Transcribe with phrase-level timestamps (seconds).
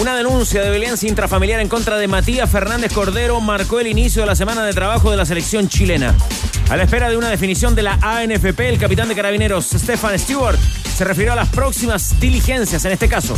[0.00, 4.26] Una denuncia de violencia intrafamiliar en contra de Matías Fernández Cordero marcó el inicio de
[4.26, 6.14] la semana de trabajo de la selección chilena.
[6.68, 10.58] A la espera de una definición de la ANFP, el capitán de carabineros Stefan Stewart
[10.96, 13.36] se refirió a las próximas diligencias en este caso.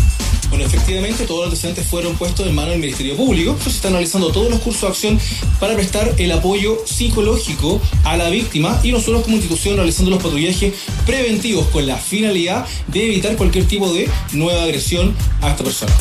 [0.49, 3.57] Bueno, efectivamente, todos los antecedentes fueron puestos en manos del Ministerio Público.
[3.63, 5.21] Se están analizando todos los cursos de acción
[5.61, 10.75] para prestar el apoyo psicológico a la víctima y nosotros como institución realizando los patrullajes
[11.05, 15.93] preventivos con la finalidad de evitar cualquier tipo de nueva agresión a esta persona.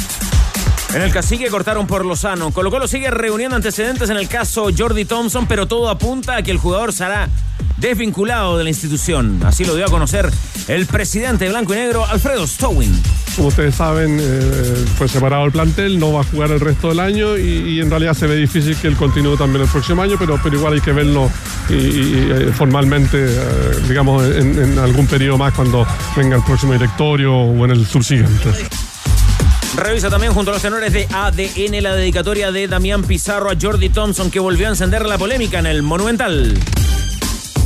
[0.93, 2.51] En el cacique cortaron por Lozano.
[2.51, 6.51] Colo Colo sigue reuniendo antecedentes en el caso Jordi Thompson, pero todo apunta a que
[6.51, 7.27] el jugador será
[7.77, 9.41] desvinculado de la institución.
[9.43, 10.31] Así lo dio a conocer
[10.67, 13.01] el presidente de Blanco y Negro, Alfredo Stowin.
[13.35, 17.01] Como ustedes saben, eh, fue separado el plantel, no va a jugar el resto del
[17.01, 20.39] año y, en realidad se ve difícil que él continúe también el próximo año, pero,
[20.41, 21.29] pero igual hay que verlo
[21.69, 23.37] eh, formalmente, eh,
[23.89, 28.51] digamos, en, en algún periodo más cuando venga el próximo directorio o en el subsiguiente.
[29.75, 33.89] Revisa también junto a los tenores de ADN la dedicatoria de Damián Pizarro a Jordi
[33.89, 36.57] Thompson que volvió a encender la polémica en el Monumental.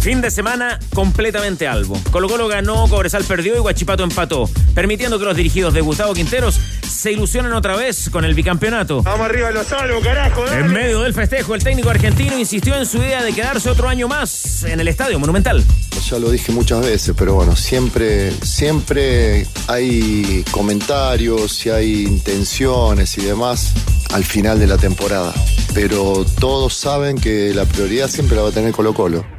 [0.02, 2.02] Fin de semana completamente albo.
[2.12, 6.60] Colo Colo ganó, Cobresal perdió y Guachipato empató, permitiendo que los dirigidos de Gustavo Quinteros
[7.00, 9.02] se ilusionen otra vez con el bicampeonato.
[9.04, 10.44] Vamos arriba los salvos, carajo.
[10.44, 10.66] dale.
[10.66, 14.10] En medio del festejo, el técnico argentino insistió en su idea de quedarse otro año
[14.10, 15.64] más en el Estadio Monumental.
[16.10, 23.22] Ya lo dije muchas veces, pero bueno, siempre, siempre hay comentarios y hay intenciones y
[23.22, 23.72] demás
[24.12, 25.34] al final de la temporada.
[25.74, 29.39] Pero todos saben que la prioridad siempre la va a tener Colo Colo.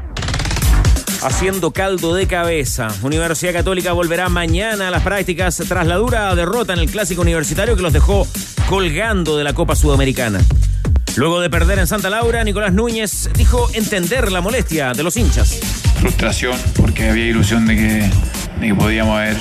[1.23, 2.89] Haciendo caldo de cabeza.
[3.03, 7.77] Universidad Católica volverá mañana a las prácticas tras la dura derrota en el clásico universitario
[7.77, 8.27] que los dejó
[8.69, 10.41] colgando de la Copa Sudamericana.
[11.17, 15.61] Luego de perder en Santa Laura, Nicolás Núñez dijo entender la molestia de los hinchas.
[16.01, 19.37] frustración porque había ilusión de que, podíamos haber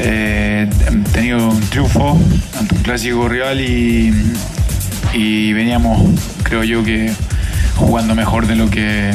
[0.00, 0.68] eh,
[1.14, 2.20] tenido un triunfo
[2.58, 4.12] ante un clásico rival y,
[5.14, 7.10] y veníamos, creo yo, que
[7.76, 9.12] jugando mejor de lo que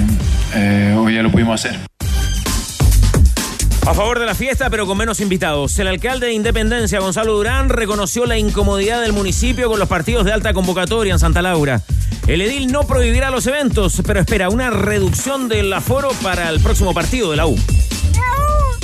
[0.54, 1.80] eh, hoy ya lo pudimos hacer.
[3.88, 5.80] A favor de la fiesta, pero con menos invitados.
[5.80, 10.32] El alcalde de Independencia, Gonzalo Durán, reconoció la incomodidad del municipio con los partidos de
[10.32, 11.82] alta convocatoria en Santa Laura.
[12.28, 16.94] El edil no prohibirá los eventos, pero espera una reducción del aforo para el próximo
[16.94, 17.58] partido de la U.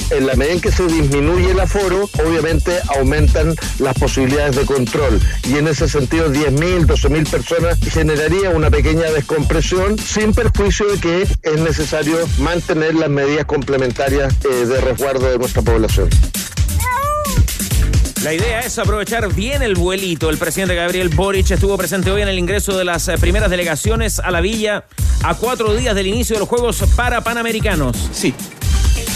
[0.10, 5.20] en la medida en que se disminuye el aforo, obviamente aumentan las posibilidades de control.
[5.48, 11.22] Y en ese sentido, 10.000, 12.000 personas generaría una pequeña descompresión sin perjuicio de que
[11.22, 16.10] es necesario mantener las medidas complementarias eh, de resguardo de nuestra población.
[18.24, 20.32] La idea es aprovechar bien el vuelito.
[20.32, 24.18] El presidente Gabriel Boric estuvo presente hoy en el ingreso de las eh, primeras delegaciones
[24.18, 24.86] a la villa
[25.24, 28.10] a cuatro días del inicio de los Juegos para Panamericanos.
[28.12, 28.34] Sí,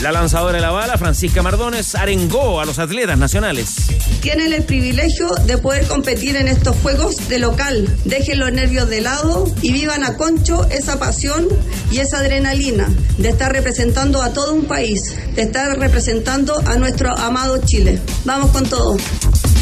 [0.02, 3.76] La lanzadora de la bala, Francisca Mardones, arengó a los atletas nacionales.
[4.22, 7.86] Tienen el privilegio de poder competir en estos juegos de local.
[8.06, 11.50] Dejen los nervios de lado y vivan a concho esa pasión
[11.92, 17.18] y esa adrenalina de estar representando a todo un país, de estar representando a nuestro
[17.18, 18.00] amado Chile.
[18.24, 18.96] Vamos con todo.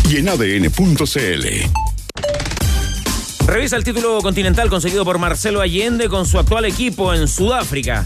[0.08, 1.48] Y en ADN.cl.
[3.48, 8.04] Revisa el título continental conseguido por Marcelo Allende con su actual equipo en Sudáfrica.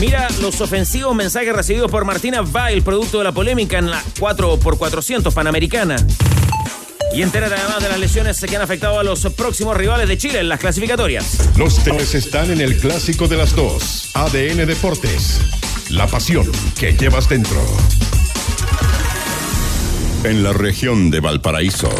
[0.00, 5.32] Mira los ofensivos mensajes recibidos por Martina Weil, producto de la polémica en la 4x400
[5.32, 5.96] Panamericana.
[7.14, 10.40] Y entérate además de las lesiones que han afectado a los próximos rivales de Chile
[10.40, 11.38] en las clasificatorias.
[11.56, 14.10] Los tres están en el clásico de las dos.
[14.14, 15.40] ADN Deportes.
[15.90, 17.64] La pasión que llevas dentro.
[20.24, 21.90] En la región de Valparaíso.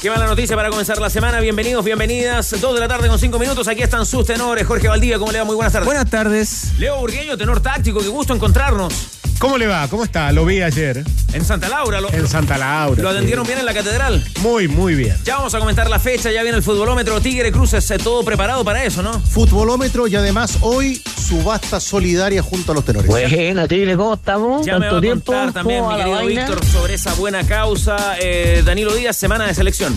[0.00, 1.40] Qué mala noticia para comenzar la semana.
[1.40, 2.54] Bienvenidos, bienvenidas.
[2.60, 3.66] Dos de la tarde con cinco minutos.
[3.66, 4.64] Aquí están sus tenores.
[4.64, 5.44] Jorge Valdivia, ¿cómo le va?
[5.44, 5.86] Muy buenas tardes.
[5.86, 6.72] Buenas tardes.
[6.78, 7.98] Leo Burgueño, tenor táctico.
[7.98, 9.17] Qué gusto encontrarnos.
[9.38, 9.86] ¿Cómo le va?
[9.88, 10.32] ¿Cómo está?
[10.32, 11.04] Lo vi ayer.
[11.32, 12.00] En Santa Laura.
[12.00, 13.00] Lo, En Santa Laura.
[13.00, 13.50] lo atendieron sí.
[13.52, 14.24] bien en la catedral.
[14.40, 15.14] Muy, muy bien.
[15.24, 16.32] Ya vamos a comentar la fecha.
[16.32, 17.20] Ya viene el futbolómetro.
[17.20, 17.88] Tigre Cruces.
[17.92, 19.20] eh, Todo preparado para eso, ¿no?
[19.20, 23.08] Futbolómetro y además hoy subasta solidaria junto a los tenores.
[23.08, 24.66] Buena, Tigre, ¿cómo estamos?
[24.66, 25.26] Ya me va a tiempo.
[25.32, 26.26] contar también ¿Cómo mi querido?
[26.26, 28.16] Víctor sobre esa buena causa.
[28.20, 29.96] Eh, Danilo Díaz, semana de selección.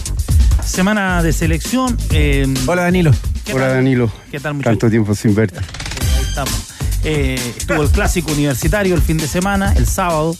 [0.63, 1.97] Semana de selección.
[2.11, 3.11] eh, Hola Danilo.
[3.43, 3.75] ¿Qué Hola tal?
[3.77, 4.11] Danilo.
[4.29, 4.69] ¿Qué tal, muchacho?
[4.69, 5.57] Tanto tiempo sin verte.
[5.59, 6.70] ahí estamos.
[7.03, 10.35] Eh, estuvo el clásico universitario el fin de semana, el sábado.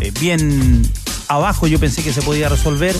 [0.00, 0.82] eh, bien
[1.28, 2.94] abajo yo pensé que se podía resolver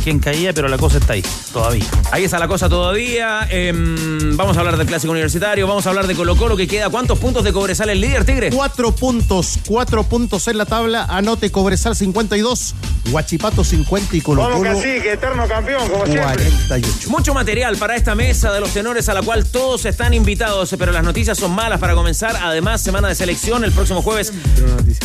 [0.00, 1.84] quién caía, pero la cosa está ahí, todavía.
[2.10, 3.46] Ahí está la cosa todavía.
[3.50, 6.88] Em, vamos a hablar del clásico universitario, vamos a hablar de Colo Colo que queda.
[6.90, 8.50] ¿Cuántos puntos de Cobresal el líder, Tigre?
[8.50, 11.04] Cuatro puntos, cuatro puntos en la tabla.
[11.04, 12.74] Anote Cobresal 52,
[13.10, 16.44] Huachipato 50 y Colo Vamos Colo cacique, eterno campeón, como siempre.
[16.44, 17.10] 48.
[17.10, 20.92] Mucho material para esta mesa de los tenores a la cual todos están invitados, pero
[20.92, 22.36] las noticias son malas para comenzar.
[22.36, 24.32] Además, semana de selección el próximo jueves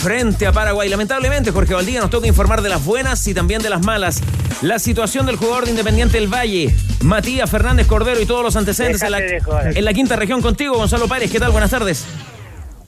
[0.01, 0.89] frente a Paraguay.
[0.89, 4.21] Lamentablemente, Jorge Valdía nos toca informar de las buenas y también de las malas.
[4.61, 9.01] La situación del jugador de Independiente del Valle, Matías Fernández Cordero y todos los antecedentes
[9.01, 11.29] en la, en quinta región contigo, Gonzalo Párez.
[11.29, 11.51] ¿Qué tal?
[11.51, 12.03] Buenas tardes.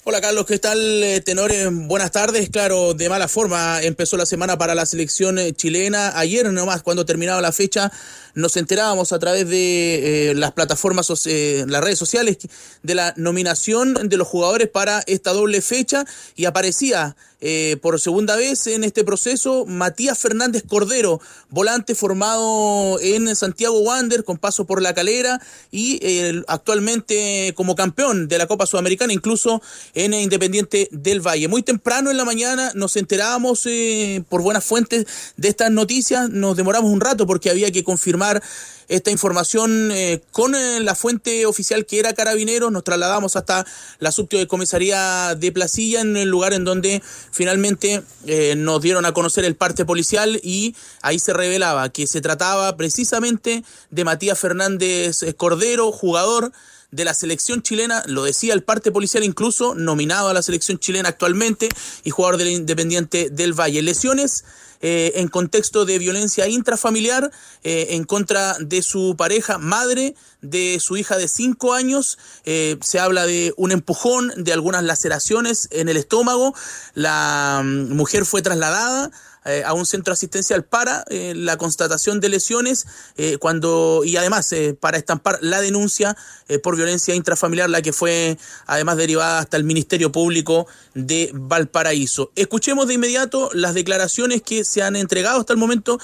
[0.05, 0.79] Hola Carlos, ¿qué tal?
[1.03, 2.49] eh, Tenores, buenas tardes.
[2.49, 6.17] Claro, de mala forma empezó la semana para la selección eh, chilena.
[6.17, 7.91] Ayer nomás, cuando terminaba la fecha,
[8.33, 12.37] nos enterábamos a través de eh, las plataformas, eh, las redes sociales,
[12.83, 16.05] de la nominación de los jugadores para esta doble fecha
[16.37, 23.35] y aparecía eh, por segunda vez en este proceso Matías Fernández Cordero, volante formado en
[23.35, 25.39] Santiago Wander con paso por la calera
[25.71, 25.99] y
[26.47, 29.61] actualmente como campeón de la Copa Sudamericana, incluso
[29.93, 31.47] en Independiente del Valle.
[31.47, 35.05] Muy temprano en la mañana nos enterábamos eh, por buenas fuentes
[35.35, 38.41] de estas noticias, nos demoramos un rato porque había que confirmar
[38.87, 42.71] esta información eh, con eh, la fuente oficial que era Carabineros.
[42.71, 43.65] Nos trasladamos hasta
[43.99, 47.01] la subcomisaría de Placilla, en el lugar en donde
[47.31, 52.21] finalmente eh, nos dieron a conocer el parte policial y ahí se revelaba que se
[52.21, 56.51] trataba precisamente de Matías Fernández Cordero, jugador
[56.91, 61.09] de la selección chilena, lo decía el parte policial incluso, nominado a la selección chilena
[61.09, 61.67] actualmente
[62.03, 63.81] y jugador del Independiente del Valle.
[63.81, 64.45] Lesiones
[64.81, 67.31] eh, en contexto de violencia intrafamiliar
[67.63, 72.17] eh, en contra de su pareja, madre de su hija de cinco años.
[72.45, 76.53] Eh, se habla de un empujón, de algunas laceraciones en el estómago.
[76.93, 79.11] La mm, mujer fue trasladada
[79.47, 82.85] eh, a un centro asistencial para eh, la constatación de lesiones
[83.15, 86.15] eh, cuando y además para estampar la denuncia
[86.63, 92.31] por violencia intrafamiliar la que fue además derivada hasta el Ministerio Público de Valparaíso.
[92.35, 95.99] Escuchemos de inmediato las declaraciones que se han entregado hasta el momento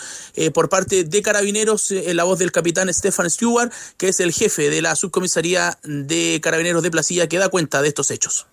[0.53, 4.69] por parte de Carabineros en la voz del capitán Stefan Stewart, que es el jefe
[4.69, 8.47] de la subcomisaría de Carabineros de Placilla que da cuenta de estos hechos.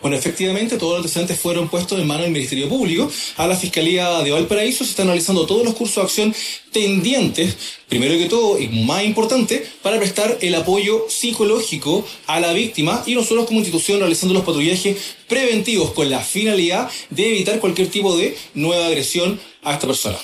[0.00, 3.10] Bueno, efectivamente, todos los antecedentes fueron puestos en manos del Ministerio Público.
[3.36, 6.34] A la Fiscalía de Valparaíso se están analizando todos los cursos de acción
[6.72, 7.56] pendientes,
[7.88, 13.14] primero que todo y más importante, para prestar el apoyo psicológico a la víctima y
[13.14, 14.96] nosotros como institución realizando los patrullajes
[15.28, 20.18] preventivos con la finalidad de evitar cualquier tipo de nueva agresión a esta persona.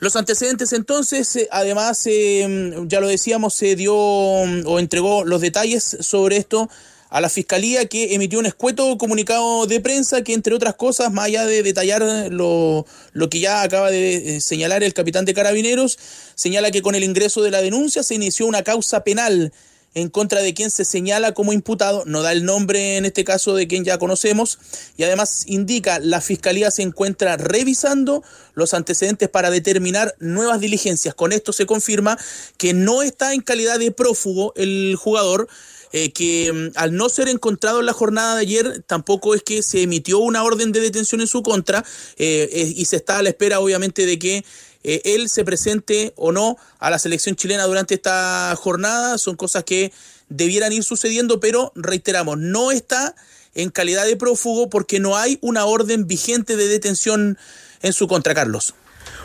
[0.00, 5.42] Los antecedentes entonces, eh, además, eh, ya lo decíamos, se dio mm, o entregó los
[5.42, 6.70] detalles sobre esto
[7.10, 11.26] a la Fiscalía que emitió un escueto comunicado de prensa que, entre otras cosas, más
[11.26, 15.98] allá de detallar lo, lo que ya acaba de eh, señalar el capitán de carabineros,
[16.36, 19.52] señala que con el ingreso de la denuncia se inició una causa penal
[19.94, 23.56] en contra de quien se señala como imputado, no da el nombre en este caso
[23.56, 24.58] de quien ya conocemos,
[24.96, 28.22] y además indica la fiscalía se encuentra revisando
[28.54, 31.14] los antecedentes para determinar nuevas diligencias.
[31.14, 32.18] Con esto se confirma
[32.56, 35.48] que no está en calidad de prófugo el jugador,
[35.92, 39.62] eh, que mm, al no ser encontrado en la jornada de ayer, tampoco es que
[39.62, 41.84] se emitió una orden de detención en su contra,
[42.16, 44.44] eh, y se está a la espera obviamente de que
[44.82, 49.18] eh, él se presente o no a la selección chilena durante esta jornada.
[49.18, 49.92] Son cosas que
[50.28, 53.14] debieran ir sucediendo, pero reiteramos, no está
[53.54, 57.36] en calidad de prófugo porque no hay una orden vigente de detención
[57.82, 58.74] en su contra, Carlos.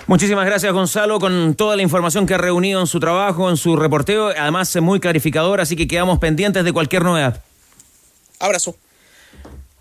[0.07, 3.75] Muchísimas gracias, Gonzalo, con toda la información que ha reunido en su trabajo, en su
[3.75, 4.27] reporteo.
[4.27, 7.41] Además, es muy clarificador, así que quedamos pendientes de cualquier novedad.
[8.39, 8.75] Abrazo.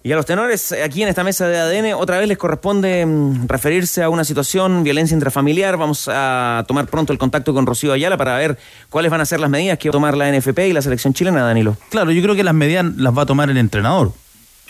[0.03, 3.49] Y a los tenores, aquí en esta mesa de ADN, otra vez les corresponde mm,
[3.49, 5.77] referirse a una situación, violencia intrafamiliar.
[5.79, 8.59] Vamos a tomar pronto el contacto con Rocío Ayala para ver
[8.91, 11.15] cuáles van a ser las medidas que va a tomar la NFP y la selección
[11.15, 11.77] chilena, Danilo.
[11.89, 14.13] Claro, yo creo que las medidas las va a tomar el entrenador,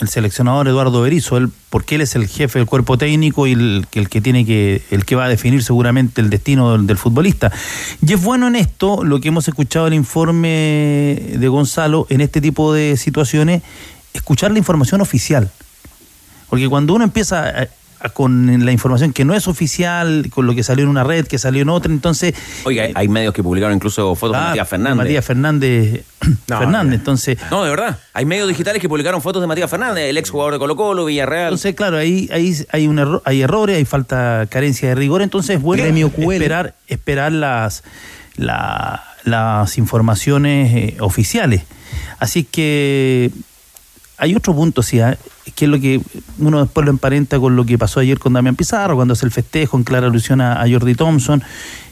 [0.01, 3.87] el seleccionador Eduardo Berizzo, él, porque él es el jefe del cuerpo técnico y el,
[3.93, 7.53] el que tiene que, el que va a definir seguramente el destino del, del futbolista.
[8.05, 12.41] Y es bueno en esto, lo que hemos escuchado el informe de Gonzalo, en este
[12.41, 13.63] tipo de situaciones,
[14.13, 15.51] escuchar la información oficial.
[16.49, 17.69] Porque cuando uno empieza
[18.13, 21.39] con la información que no es oficial, con lo que salió en una red, que
[21.39, 22.35] salió en otra, entonces...
[22.65, 24.97] Oiga, hay medios que publicaron incluso fotos de Matías Fernández.
[24.97, 26.05] Matías Fernández.
[26.49, 27.39] No, Fernández, entonces...
[27.51, 27.99] No, de verdad.
[28.13, 31.05] Hay medios digitales que publicaron fotos de Matías Fernández, el ex jugador de Colo Colo,
[31.05, 31.49] Villarreal.
[31.49, 35.57] Entonces, claro, ahí, ahí hay un error, hay errores, hay falta carencia de rigor, entonces
[35.57, 37.85] es bueno esperar, esperar las,
[38.37, 41.63] la- las informaciones eh, oficiales.
[42.19, 43.31] Así que
[44.19, 45.17] hay otro punto, sí, ¿ah?
[45.55, 46.01] Que es lo que
[46.39, 49.33] uno después lo emparenta con lo que pasó ayer con Damián Pizarro, cuando hace el
[49.33, 51.43] festejo en clara alusión a, Jordi Thompson,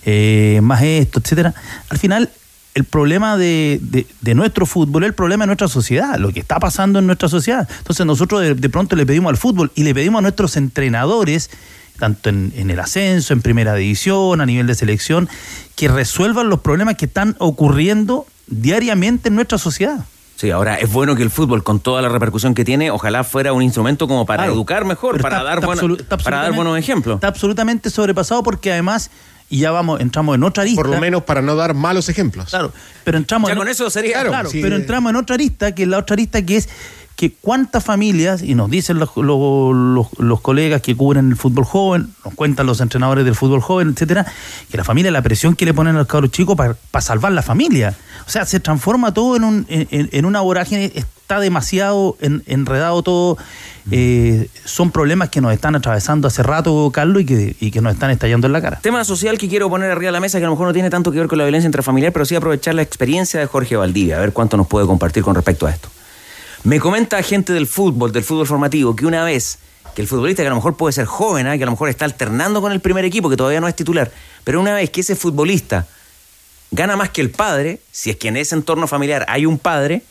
[0.05, 1.55] eh, más esto, etcétera.
[1.89, 2.31] Al final,
[2.75, 3.79] el problema de,
[4.21, 7.29] de- nuestro fútbol es el problema de nuestra sociedad, lo que está pasando en nuestra
[7.29, 7.69] sociedad.
[7.79, 11.51] Entonces nosotros de, pronto le pedimos al fútbol y le pedimos a nuestros entrenadores,
[11.99, 15.29] tanto en el ascenso, en primera división, a nivel de selección,
[15.77, 20.07] que resuelvan los problemas que están ocurriendo diariamente en nuestra sociedad.
[20.43, 23.53] Sí, ahora es bueno que el fútbol, con toda la repercusión que tiene, ojalá fuera
[23.53, 24.55] un instrumento como para Claro.
[24.55, 27.15] educar mejor, para, está- dar está buena- está para dar buenos ejemplos.
[27.15, 29.13] Está absolutamente sobrepasado porque además,
[29.49, 30.83] y ya vamos, entramos en otra arista.
[30.83, 32.49] Por lo menos para no dar malos ejemplos.
[32.51, 32.73] Claro,
[33.05, 34.59] pero entramos Ya en con eso sería- claro, Claro, sí.
[34.61, 36.69] pero entramos en otra arista, que es la otra arista que es
[37.23, 41.65] que cuántas familias, y nos dicen los, los- los- los colegas que cubren el fútbol
[41.65, 44.27] joven, nos cuentan los entrenadores del fútbol joven, etcétera,
[44.69, 47.43] que la familia, la presión que le ponen a los cabros chicos para salvar la
[47.43, 47.95] familia.
[48.27, 52.43] O sea, se transforma todo en, un, en, en- en una vorágine, está demasiado en-
[52.49, 53.39] enredado todo.
[53.93, 57.93] eh, son problemas que nos están atravesando hace rato, Carlos, y que, y que nos
[57.95, 58.81] están estallando en la cara.
[58.83, 60.91] Tema social que quiero poner arriba de la mesa que a lo mejor no tiene
[60.91, 64.17] tanto que ver con la violencia intrafamiliar, pero sí aprovechar la experiencia de Jorge Valdivia,
[64.17, 65.89] a ver cuánto nos puede compartir con respecto a esto.
[66.65, 69.59] Me comenta gente del fútbol, del fútbol formativo, que una vez
[69.95, 71.57] que el futbolista que a lo mejor puede ser joven, ¿ah?
[71.57, 74.13] que a lo mejor está alternando con el primer equipo, que todavía no es titular,
[74.45, 75.87] pero una vez que ese futbolista
[76.71, 80.03] gana más que el padre, si es que en ese entorno familiar hay un padre,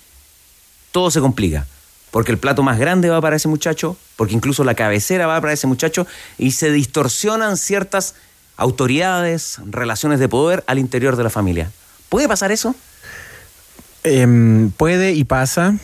[0.92, 1.66] todo se complica.
[2.12, 5.54] Porque el plato más grande va para ese muchacho, porque incluso la cabecera va para
[5.54, 6.06] ese muchacho,
[6.38, 8.16] y se distorsionan ciertas
[8.58, 11.72] autoridades, relaciones de poder al interior de la familia.
[12.10, 12.76] ¿Puede pasar eso?
[14.04, 15.76] Em, puede y pasa.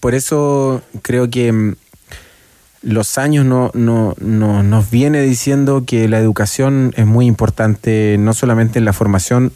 [0.00, 1.74] Por eso creo que em,
[2.82, 8.32] los años no, no- no- nos viene diciendo que la educación es muy importante, no
[8.34, 9.52] solamente en la formación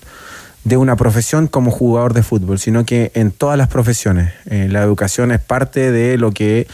[0.65, 4.33] de una profesión como jugador de fútbol, sino que en todas las profesiones.
[4.47, 6.67] Eh, la educación es parte de lo que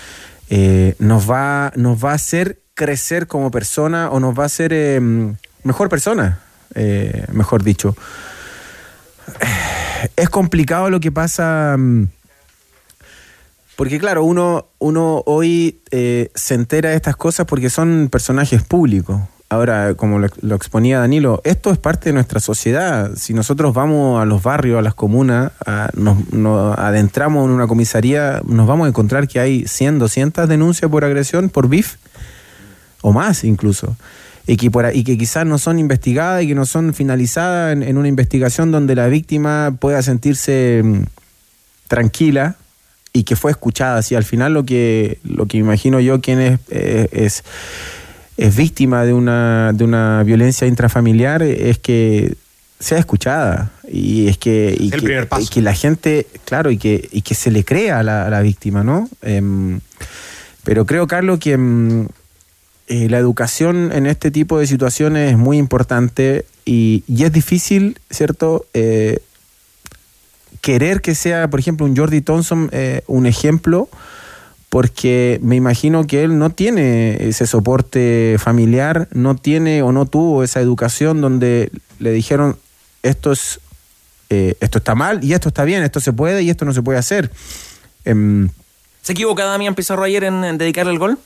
[0.50, 4.73] eh, nos, va, nos va a hacer crecer como persona o nos va a hacer
[4.73, 6.40] em, mejor persona,
[6.75, 7.95] eh, mejor dicho
[10.16, 11.76] es complicado lo que pasa.
[13.76, 19.21] Porque claro, uno, uno hoy eh, se entera de estas cosas porque son personajes públicos.
[19.49, 23.11] Ahora, como lo, exponía Danilo, esto es parte de nuestra sociedad.
[23.17, 28.41] Si nosotros vamos a los barrios, a las comunas, a- nos, adentramos en una comisaría,
[28.47, 31.97] nos vamos a encontrar que hay 100, 200 denuncias por agresión, por BIF,
[33.02, 33.95] o más incluso.
[34.47, 37.83] Y que, por, y que quizás no son investigadas y que no son finalizadas en,
[37.83, 41.02] en una investigación donde la víctima pueda sentirse mm,
[41.88, 42.57] tranquila
[43.12, 44.02] y que fue escuchada.
[44.02, 47.45] Si al final lo que, lo que imagino yo quien es, eh, es,
[48.37, 52.35] es víctima de una, de una violencia intrafamiliar es que
[52.78, 55.42] sea escuchada y es que, y el que, primer paso.
[55.42, 58.31] y que la gente, claro, y que, y que se le crea a la, a
[58.31, 59.09] la víctima, ¿no?
[59.23, 59.81] Em,
[60.64, 62.09] pero creo, Carlos, que em,
[62.88, 67.99] eh, la educación en este tipo de situaciones es muy importante y, y es difícil,
[68.11, 68.66] ¿cierto?
[68.75, 69.21] Eh,
[70.62, 73.90] querer que sea, por ejemplo, un Jordi Thompson eh, un ejemplo,
[74.71, 80.42] porque me imagino que él no tiene ese soporte familiar, no tiene o no tuvo
[80.42, 82.57] esa educación donde le dijeron
[83.02, 83.61] esto es
[84.31, 86.81] eh, esto está mal y esto está bien, esto se puede y esto no se
[86.81, 87.31] puede hacer.
[88.07, 88.49] Em,
[89.02, 91.19] ¿Se equivoca Damián Pizarro ayer en, en dedicarle el gol?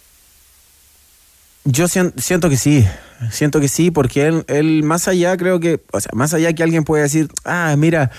[1.64, 2.85] Yo sien- siento que sí,
[3.31, 6.62] siento que sí, porque él, él más allá creo que, o sea, más allá que
[6.62, 8.11] alguien puede decir, ah, mira,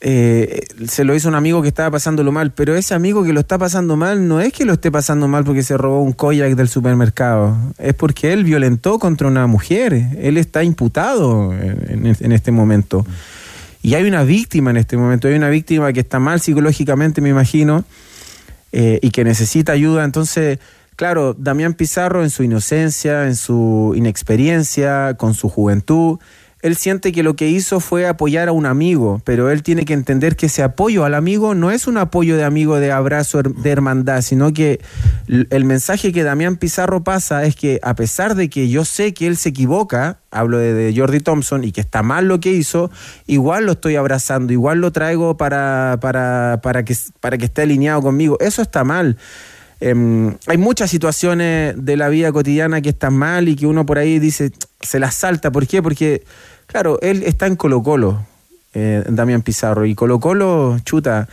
[0.00, 3.40] eh, se lo hizo un amigo que estaba pasándolo mal, pero ese amigo que lo
[3.40, 6.54] está pasando mal no es que lo esté pasando mal porque se robó un koyak
[6.54, 13.06] del supermercado, es porque él violentó contra una mujer, él está imputado en, este momento.
[13.82, 17.30] Y hay una víctima en este momento, hay una víctima que está mal psicológicamente, me
[17.30, 17.84] imagino,
[18.72, 20.04] eh, y que necesita ayuda.
[20.04, 20.58] Entonces,
[20.96, 26.18] claro, Damián Pizarro en su inocencia, en su inexperiencia, con su juventud,
[26.62, 29.92] él siente que lo que hizo fue apoyar a un amigo, pero él tiene que
[29.92, 33.70] entender que ese apoyo al amigo no es un apoyo de amigo de abrazo, de
[33.70, 34.80] hermandad, sino que
[35.28, 39.26] el mensaje que Damián Pizarro pasa es que a pesar de que yo sé que
[39.26, 42.90] él se equivoca, hablo de, de Jordi Thompson, y que está mal lo que hizo,
[43.26, 48.00] igual lo estoy abrazando, igual lo traigo para, para, para, que, para que esté alineado
[48.00, 48.38] conmigo.
[48.40, 49.18] Eso está mal.
[49.80, 53.98] Em, hay muchas situaciones de la vida cotidiana que están mal y que uno por
[53.98, 55.50] ahí dice, se las salta.
[55.50, 55.82] ¿Por qué?
[55.82, 56.22] Porque,
[56.66, 58.24] claro, él está en Colo Colo,
[58.74, 61.28] eh, Damián Pizarro, y Colo Colo, chuta,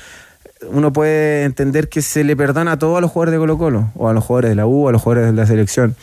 [0.69, 4.13] uno puede entender que se le perdona a los jugadores de Colo Colo, o a
[4.13, 5.95] los jugadores de la U, a los jugadores de la selección.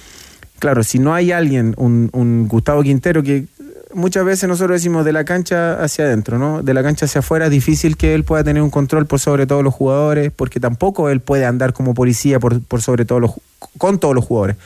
[0.58, 3.46] Claro, si no hay alguien, un Gustavo Quintero, que
[3.94, 6.62] muchas veces nosotros decimos de la cancha hacia adentro, ¿no?
[6.62, 9.46] De la cancha hacia afuera es difícil que él pueda tener un control por sobre
[9.46, 13.32] todos los jugadores, porque tampoco él puede andar como policía por, por sobre todos los,
[13.78, 14.56] con todos los jugadores.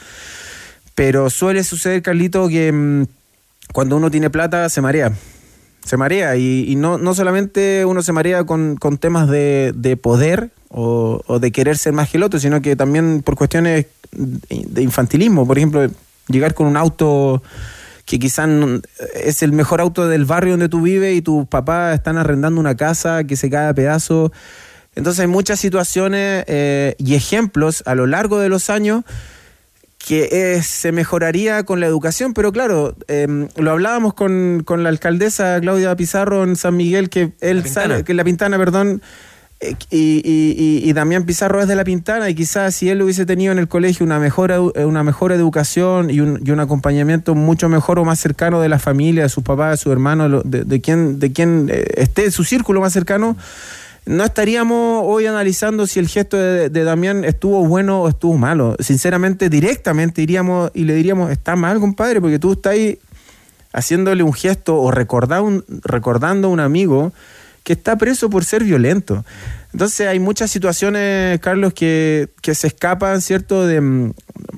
[0.94, 3.04] Pero suele suceder, Carlito, que mm,
[3.72, 5.12] cuando uno tiene plata se marea.
[5.84, 10.48] Se marea y, no, no solamente uno se marea con, con temas de, de poder
[10.70, 14.82] o, o de querer ser más que el otro, sino que también por cuestiones de
[14.82, 15.46] infantilismo.
[15.46, 15.86] Por ejemplo,
[16.28, 17.42] llegar con un auto
[18.04, 18.48] que quizás
[19.14, 22.76] es el mejor auto del barrio donde tú vives y tus papás están arrendando una
[22.76, 24.30] casa que se cae a pedazos.
[24.94, 29.04] Entonces hay muchas situaciones eh, y ejemplos a lo largo de los años
[30.06, 34.90] que eh, se mejoraría con la educación, pero claro, eh, lo hablábamos con, con la
[34.90, 37.88] alcaldesa Claudia Pizarro en San Miguel, que él Pintana.
[37.88, 39.00] sabe, que la Pintana, perdón,
[39.60, 43.24] y, y- y- y Damián Pizarro es de la Pintana, y quizás si él hubiese
[43.24, 47.34] tenido en el colegio una mejor, eh, una mejor educación y un, y un acompañamiento
[47.34, 50.64] mucho mejor o más cercano de la familia, de sus papás, de sus hermanos, de,
[50.64, 53.36] de quien, de quien eh, esté su círculo más cercano,
[54.06, 58.76] no estaríamos hoy analizando si el gesto de, de Damián estuvo bueno o estuvo malo.
[58.80, 62.98] Sinceramente, directamente iríamos y le diríamos, está mal, compadre, porque tú estás ahí
[63.72, 67.14] haciéndole un gesto o recordar un- recordando a un amigo
[67.64, 69.24] que está preso por ser violento.
[69.72, 73.66] Entonces hay muchas situaciones, Carlos, que, que se escapan, ¿cierto?
[73.66, 74.12] De, mm,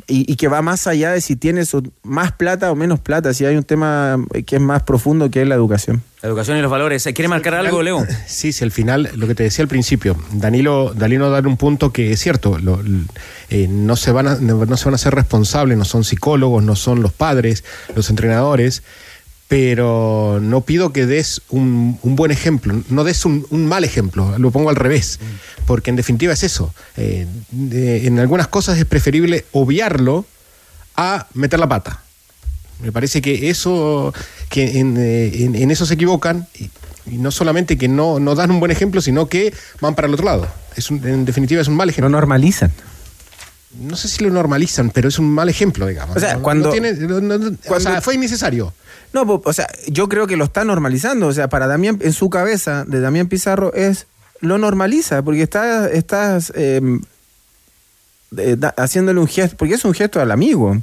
[0.08, 1.72] y, y que va más allá de si tienes
[2.02, 5.48] más plata o menos plata, si hay un tema que es más profundo que es
[5.48, 6.02] la educación.
[6.20, 7.04] La educación y los valores.
[7.14, 8.04] ¿Quiere marcar algo, Leo?
[8.26, 11.92] Sí, sí, al final, lo que te decía al principio, Danilo, Danilo da un punto
[11.92, 12.82] que es cierto, lo-
[13.48, 16.62] eh, no, se van a, no, no se van a ser responsables, no son psicólogos,
[16.62, 18.82] no son los padres, los entrenadores,
[19.49, 24.37] pero no pido que des un, un buen ejemplo, no des un, un mal ejemplo,
[24.38, 25.21] lo pongo al revés,
[25.67, 30.25] porque en definitiva es eso, eh, de- en algunas cosas es preferible obviarlo
[30.97, 32.03] a meter la pata.
[32.83, 34.12] Me parece que eso,
[34.50, 36.71] que en, eh, en- en eso se equivocan y,
[37.07, 40.15] y no solamente que no, no dan un buen ejemplo, sino que van para el
[40.15, 40.49] otro lado.
[40.76, 42.09] Es un- en definitiva es un mal ejemplo.
[42.09, 42.73] Lo normalizan.
[43.81, 46.17] No sé si lo normalizan, pero es un mal ejemplo, digamos.
[46.17, 48.73] O sea, No- no cuando- tiene- no- no- no- o cuando- sea, fue innecesario.
[49.12, 51.26] No, po- o sea, yo creo que lo está normalizando.
[51.28, 54.06] O sea, para Damián, en su cabeza, de Damián Pizarro, es
[54.40, 56.80] lo normaliza, porque está, estás eh,
[58.36, 60.76] eh, da- haciéndole un gesto, porque es un gesto al amigo.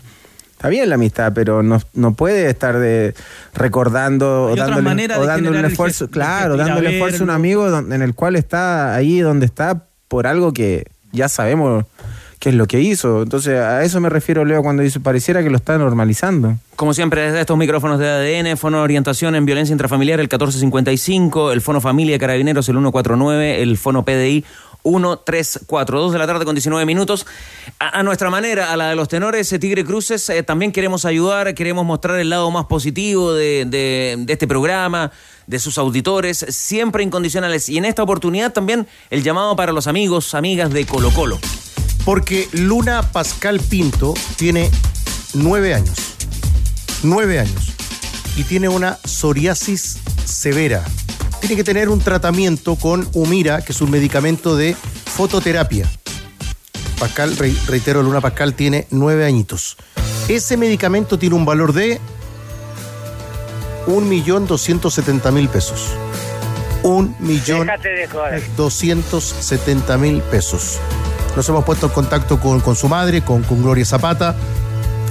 [0.51, 3.13] Está bien la amistad, pero no, no puede estar de
[3.53, 7.77] recordando Hay o dándole, o dándole un esfuerzo, gesto, claro, dándole esfuerzo a un amigo
[7.79, 11.86] en el cual está ahí donde está por algo que ya sabemos
[12.43, 13.21] qué es lo que hizo.
[13.21, 16.58] Entonces, a eso me refiero, Leo, cuando dice pareciera que lo está normalizando.
[16.75, 21.62] Como siempre, desde estos micrófonos de ADN, Fono Orientación en Violencia Intrafamiliar, el 1455, el
[21.62, 24.43] Fono Familia Carabineros, el 149, el Fono PDI,
[24.84, 26.01] 134.
[26.01, 27.25] 2 de la tarde con 19 minutos.
[27.79, 31.56] A, nuestra manera, a la de los tenores eh, Tigre Cruces, eh, también queremos ayudar,
[31.56, 35.13] queremos mostrar el lado más positivo de este programa,
[35.47, 37.69] de sus auditores, siempre incondicionales.
[37.69, 41.39] Y en esta oportunidad también el llamado para los amigos, amigas de Colo Colo.
[42.05, 44.69] Porque Luna Pascal Pinto tiene
[45.33, 45.97] nueve años.
[47.03, 47.73] Nueve años.
[48.35, 50.83] Y tiene una psoriasis severa.
[51.39, 54.75] Tiene que tener un tratamiento con Humira, que es un medicamento de
[55.15, 55.89] fototerapia.
[56.99, 59.77] Pascal, re- reitero, Luna Pascal tiene nueve añitos.
[60.27, 61.99] Ese medicamento tiene un valor de
[63.87, 65.87] 1.270.000 pesos.
[66.83, 68.43] Un millón Déjate de joder.
[68.57, 70.79] 270 mil pesos.
[71.36, 74.36] Nos hemos puesto en contacto con, con su madre, con, con Gloria Zapata,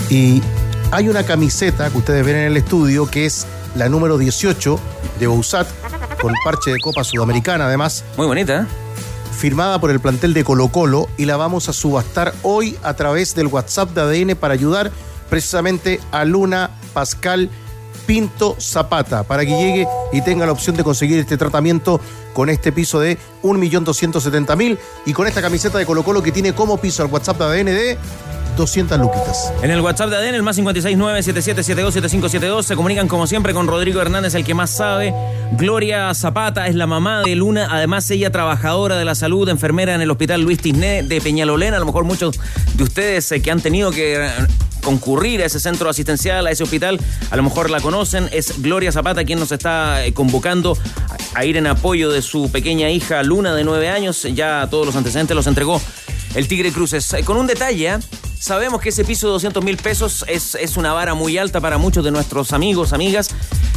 [0.08, 0.42] y
[0.90, 4.78] hay una camiseta que ustedes ven en el estudio que es la número 18
[5.18, 5.66] de Bousat,
[6.20, 8.04] con parche de Copa Sudamericana además.
[8.16, 8.66] Muy bonita, ¿eh?
[9.36, 13.34] Firmada por el plantel de Colo Colo y la vamos a subastar hoy a través
[13.34, 14.92] del WhatsApp de ADN para ayudar
[15.30, 17.50] precisamente a Luna Pascal
[18.06, 22.00] Pinto Zapata para que llegue y tenga la opción de conseguir este tratamiento
[22.32, 26.78] con este piso de 1.270.000 y con esta camiseta de Colo Colo que tiene como
[26.78, 27.98] piso al WhatsApp de ADN de
[28.56, 29.52] 200 luquitas.
[29.62, 34.34] En el WhatsApp de ADN, el más 569-7772-7572, se comunican como siempre con Rodrigo Hernández,
[34.34, 35.14] el que más sabe.
[35.52, 40.00] Gloria Zapata es la mamá de Luna, además ella trabajadora de la salud, enfermera en
[40.00, 41.74] el Hospital Luis Tisné de Peñalolén.
[41.74, 42.38] A lo mejor muchos
[42.74, 44.30] de ustedes eh, que han tenido que eh,
[44.82, 48.28] concurrir a ese centro asistencial, a ese hospital, a lo mejor la conocen.
[48.32, 50.76] Es Gloria Zapata quien nos está eh, convocando
[51.34, 54.22] a- ir en apoyo de su pequeña hija Luna de nueve años.
[54.34, 55.80] Ya todos los antecedentes los entregó
[56.34, 57.12] el Tigre Cruces.
[57.14, 57.98] Eh, Con un detalle, ¿eh?
[58.38, 61.78] sabemos que ese piso de 200 mil pesos es, es una vara muy alta para
[61.78, 63.28] muchos de nuestros amigos, amigas.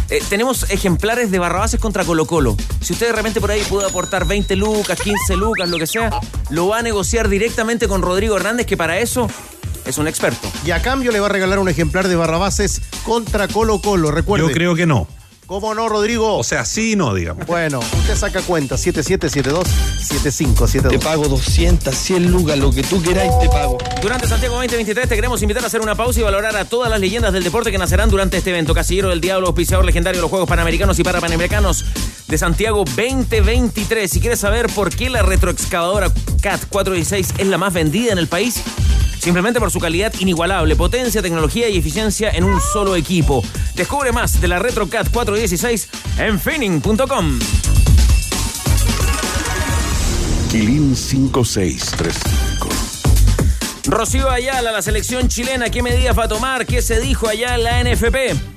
[0.09, 2.55] Eh, tenemos ejemplares de Barrabases contra Colo Colo.
[2.81, 6.11] Si usted de repente por ahí puede aportar 20 lucas, 15 lucas, lo que sea,
[6.49, 9.27] lo va a negociar directamente con Rodrigo Hernández, que para eso
[9.85, 10.47] es un experto.
[10.65, 14.11] Y a cambio le va a regalar un ejemplar de Barrabases contra Colo Colo.
[14.11, 14.47] Recuerde.
[14.47, 15.07] Yo creo que no.
[15.45, 16.35] ¿Cómo no, Rodrigo?
[16.37, 17.45] O sea, sí y no, digamos.
[17.45, 18.77] Bueno, usted saca cuenta.
[18.77, 20.89] 7772-7572.
[20.89, 23.77] Te pago 200, 100 lucas, lo que tú queráis te pago.
[24.01, 26.99] Durante Santiago 2023 te queremos invitar a hacer una pausa y valorar a todas las
[26.99, 28.73] leyendas del deporte que nacerán durante este evento.
[28.73, 31.85] Casillero del Diablo, auspiciador legendario de los Juegos Panamericanos y Parapanamericanos
[32.27, 34.09] de Santiago 2023.
[34.09, 38.27] Si quieres saber por qué la retroexcavadora CAT 416 es la más vendida en el
[38.27, 38.63] país,
[39.25, 43.43] simplemente por su calidad inigualable, potencia, tecnología y eficiencia en un solo equipo.
[43.73, 47.39] Descubre más de la RetroCat 416 en finning.com.
[50.51, 52.69] Quilín 5635.
[53.87, 56.67] Rocío Ayala, la selección chilena, ¿qué medidas va a tomar?
[56.67, 58.54] ¿Qué se dijo allá en la NFP?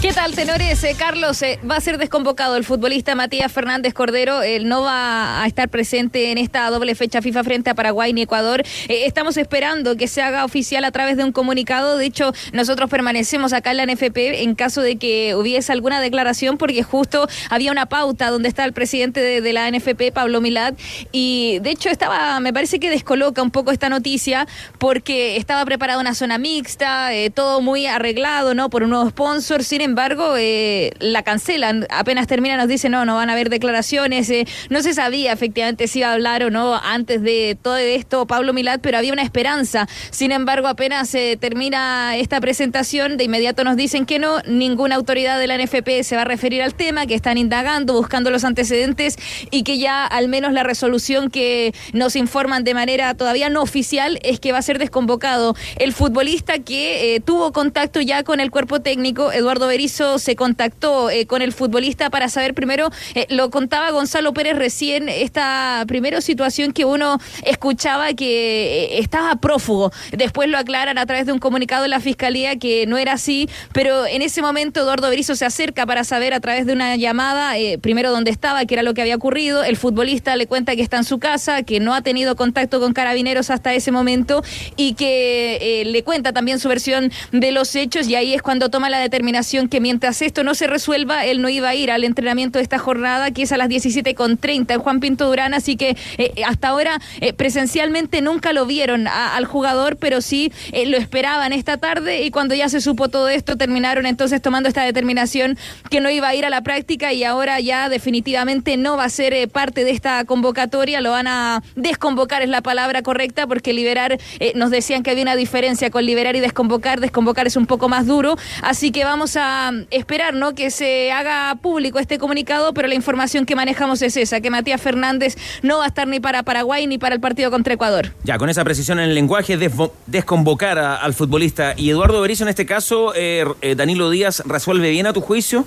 [0.00, 0.84] ¿Qué tal, tenores?
[0.84, 4.42] Eh, Carlos, eh, va a ser desconvocado el futbolista Matías Fernández Cordero.
[4.42, 8.22] Él no va a estar presente en esta doble fecha FIFA frente a Paraguay ni
[8.22, 8.62] Ecuador.
[8.88, 11.96] Eh, estamos esperando que se haga oficial a través de un comunicado.
[11.96, 16.58] De hecho, nosotros permanecemos acá en la NFP en caso de que hubiese alguna declaración,
[16.58, 20.74] porque justo había una pauta donde está el presidente de, de la NFP, Pablo Milad,
[21.10, 24.46] y de hecho estaba, me parece que descoloca un poco esta noticia,
[24.78, 28.68] porque estaba preparada una zona mixta, todo muy arreglado, ¿no?
[28.68, 29.64] Por un nuevo sponsor.
[29.64, 31.86] Sin embargo, eh, la cancelan.
[31.90, 34.28] Apenas termina, nos dice, no, no van a haber declaraciones.
[34.30, 38.26] eh, no se sabía efectivamente si iba a hablar o no antes de todo esto
[38.26, 39.88] Pablo Milad, pero había una esperanza.
[40.10, 45.38] Sin embargo, apenas se termina esta presentación, de inmediato nos dicen que no, ninguna autoridad
[45.38, 49.16] de la NFP se va a referir al tema, que están indagando, buscando los antecedentes
[49.50, 54.18] y que ya al menos la resolución que nos informan de manera todavía no oficial
[54.22, 58.50] es que va a ser desconvocado el futbolista que eh, tuvo contacto ya con el
[58.50, 63.50] cuerpo técnico, Eduardo Berizzo se contactó eh, con el futbolista para saber primero, eh, lo
[63.50, 69.92] contaba Gonzalo Pérez recién, esta primera situación que uno escuchaba que eh, estaba prófugo.
[70.12, 73.50] Después lo aclaran a través de un comunicado de la fiscalía que no era así,
[73.74, 77.52] pero en ese momento Eduardo Berizzo se acerca para saber a través de una llamada,
[77.82, 79.62] primero dónde estaba, qué era lo que había ocurrido.
[79.62, 82.94] El futbolista le cuenta que está en su casa, que no ha tenido contacto con
[82.94, 84.42] carabineros hasta ese momento
[84.76, 88.88] y que le cuenta también su versión de los hechos y ahí es cuando toma
[88.88, 92.58] la determinación que mientras esto no se resuelva, él no iba a ir al entrenamiento
[92.58, 96.32] de esta jornada, que es a las 17.30 en Juan Pinto Durán, así que eh,
[96.46, 101.76] hasta ahora eh, presencialmente nunca lo vieron al jugador, pero sí eh, lo esperaban esta
[101.76, 105.58] tarde y cuando ya se supo todo esto, terminaron entonces tomando esta determinación
[105.90, 109.08] que no iba a ir a la práctica y ahora ya definitivamente no va a
[109.08, 113.72] ser eh, parte de esta convocatoria, lo van a desconvocar, es la palabra correcta, porque
[113.72, 117.66] liberar, eh, nos decían que había una diferencia con liberar y desconvocar, desconvocar es un
[117.66, 119.55] poco más duro, así que vamos a
[119.90, 120.54] esperar, ¿no?
[120.54, 124.80] Que se haga público este comunicado, pero la información que manejamos es esa, que Matías
[124.80, 128.12] Fernández no va a estar ni para Paraguay ni para el partido contra Ecuador.
[128.24, 129.58] Ya, con esa precisión en el lenguaje,
[130.06, 131.74] desconvocar a- al futbolista.
[131.76, 135.64] Y Eduardo Berizzo, en este caso, eh, eh, Danilo Díaz, ¿resuelve bien a tu juicio?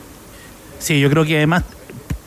[0.79, 1.63] Sí, yo creo que además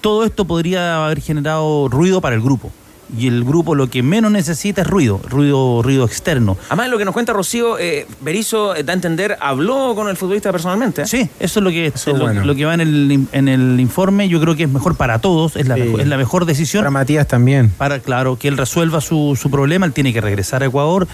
[0.00, 2.70] todo esto podría haber generado ruido para el grupo.
[3.16, 6.56] Y el grupo lo que menos necesita es ruido, ruido, ruido externo.
[6.68, 10.16] Además, lo que nos cuenta Rocío, eh, Berizzo, eh, da a entender, habló con el
[10.16, 11.02] futbolista personalmente.
[11.02, 11.06] ¿eh?
[11.06, 12.44] Sí, eso es lo que, Eso es lo, bueno.
[12.44, 14.28] lo que va en el, en el informe.
[14.28, 15.82] Yo creo que es mejor para todos, es la, Sí.
[15.82, 16.80] mejor, es la mejor decisión.
[16.82, 17.68] Para Matías también.
[17.76, 21.06] Para, claro, que él resuelva su, su problema, él tiene que regresar a Ecuador.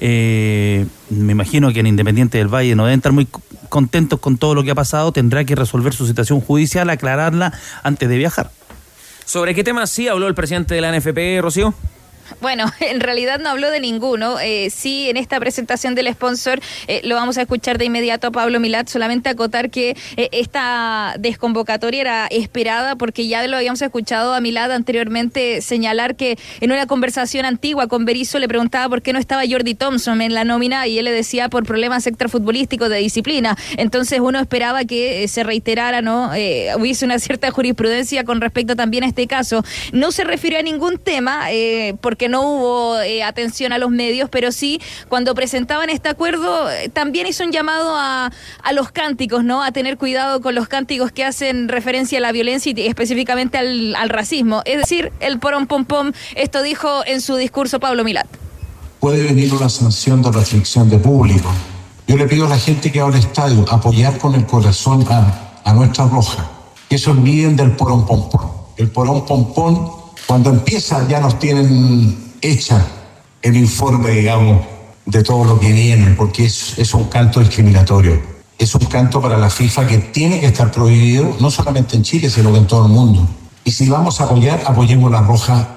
[0.00, 3.26] Eh, me imagino que en Independiente del Valle no deben estar muy
[3.68, 8.08] contentos con todo lo que ha pasado, tendrá que resolver su situación judicial, aclararla antes
[8.08, 8.50] de viajar.
[9.26, 11.74] ¿Sobre qué tema sí habló el presidente de la NFP, Rocío?
[12.40, 14.38] Bueno, en realidad no habló de ninguno.
[14.40, 18.30] Eh, sí, en esta presentación del sponsor eh, lo vamos a escuchar de inmediato a
[18.30, 18.88] Pablo Milat.
[18.88, 24.70] Solamente acotar que eh, esta desconvocatoria era esperada porque ya lo habíamos escuchado a Milat
[24.70, 29.42] anteriormente señalar que en una conversación antigua con Berizzo le preguntaba por qué no estaba
[29.48, 33.56] Jordi Thompson en la nómina y él le decía por problemas extrafutbolísticos de disciplina.
[33.76, 36.30] Entonces uno esperaba que eh, se reiterara, ¿no?
[36.76, 39.64] Hubiese una cierta jurisprudencia con respecto también a este caso.
[39.92, 44.30] No se refirió a ningún tema eh, porque no hubo eh, atención a los medios,
[44.30, 49.44] pero sí cuando presentaban este acuerdo eh, también hizo un llamado a, a los cánticos,
[49.44, 49.62] ¿no?
[49.62, 53.94] A tener cuidado con los cánticos que hacen referencia a la violencia y específicamente al,
[53.94, 54.62] al racismo.
[54.64, 58.26] Es decir, el porón pom pom, esto dijo en su discurso Pablo Milat.
[58.98, 61.50] puede venir una sanción de restricción de público.
[62.06, 65.60] Yo le pido a la gente que va al estadio apoyar con el corazón a,
[65.64, 66.50] a nuestra roja.
[66.88, 68.46] Que se olviden del porón pompón.
[68.78, 69.90] El porón pompón,
[70.26, 72.84] cuando empieza, ya nos tienen hecha
[73.42, 74.60] el informe, digamos,
[75.04, 78.20] de todo lo que viene, porque es, es un canto discriminatorio.
[78.58, 82.28] Es un canto para la FIFA que tiene que estar prohibido, no solamente en Chile,
[82.28, 83.28] sino en todo el mundo.
[83.64, 85.68] Y si vamos a apoyar, apoyemos la roja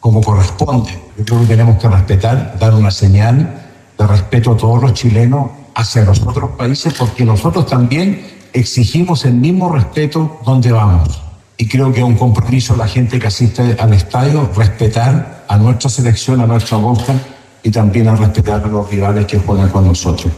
[0.00, 0.92] como corresponde.
[1.18, 3.66] Yo creo que tenemos que respetar, dar una señal
[3.98, 9.34] de respeto a todos los chilenos hacia los otros países, porque nosotros también exigimos el
[9.34, 11.25] mismo respeto donde vamos.
[11.58, 15.56] Y creo que es un compromiso de la gente que asiste al estadio respetar a
[15.56, 17.14] nuestra selección, a nuestra boca
[17.62, 20.32] y también a respetar a los rivales que juegan con nosotros.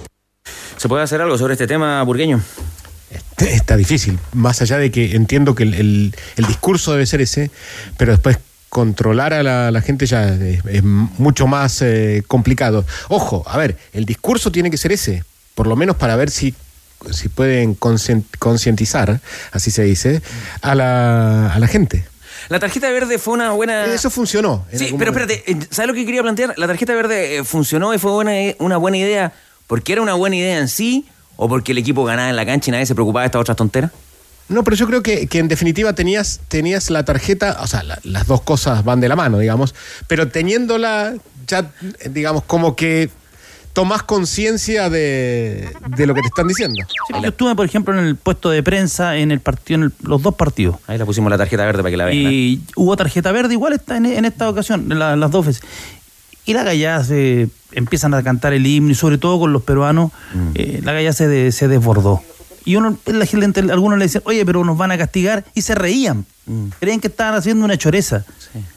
[0.76, 2.40] ¿Se puede hacer algo sobre este tema, Burgueño?
[3.38, 7.50] Está difícil, más allá de que entiendo que el, el- el discurso debe ser ese,
[7.96, 12.84] pero después controlar a la, la gente ya es, es mucho más eh, complicado.
[13.08, 16.54] Ojo, a ver, el discurso tiene que ser ese, por lo menos para ver si,
[17.10, 17.74] si pueden
[18.38, 19.20] concientizar,
[19.52, 20.22] así se dice,
[20.62, 22.06] a la, a la gente.
[22.48, 23.84] La tarjeta verde fue una buena.
[23.86, 24.64] Eso funcionó.
[24.72, 25.32] Sí, pero momento.
[25.32, 26.54] espérate, eh, ¿sabes lo que quería plantear?
[26.56, 29.32] La tarjeta verde eh, funcionó y fue buena, una buena idea
[29.66, 31.06] porque era una buena idea en sí
[31.36, 33.56] o porque el equipo ganaba en la cancha y nadie se preocupaba de estas otras
[33.56, 33.90] tonteras.
[34.48, 37.98] No, pero yo creo que, que en definitiva tenías, tenías la tarjeta, o sea, la-
[38.02, 39.74] las dos cosas van de la mano, digamos,
[40.06, 41.14] pero teniéndola
[41.46, 43.10] ya, eh, digamos, como que
[43.78, 46.74] tomás conciencia de, de lo que te están diciendo.
[47.06, 49.92] Sí, yo estuve, por ejemplo, en el puesto de prensa en el partido, en el-
[50.02, 50.76] los dos partidos.
[50.88, 52.16] Ahí la pusimos la tarjeta verde para que la vean.
[52.18, 55.62] Y hubo tarjeta verde igual está en, en esta ocasión, en la- las dos veces.
[56.44, 60.10] Y la gallada se empiezan a cantar el himno y sobre todo con los peruanos,
[60.34, 60.48] Mm.
[60.56, 62.20] eh, la gallada se, de- se desbordó.
[62.64, 65.74] Y uno, la gente, algunos le decían, oye, pero nos van a castigar, y se
[65.76, 66.26] reían.
[66.46, 66.64] Mm.
[66.80, 68.24] Creían que estaban haciendo una choreza.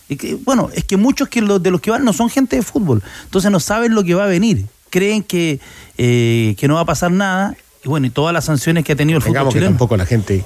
[0.07, 2.55] Y que, bueno, es que muchos que los, de los que van no son gente
[2.57, 4.65] de fútbol, entonces no saben lo que va a venir.
[4.91, 5.59] Creen que,
[5.97, 8.95] eh, que no va a pasar nada, y bueno, y todas las sanciones que ha
[8.95, 9.71] tenido el fútbol Digamos que chileno.
[9.71, 10.43] tampoco la gente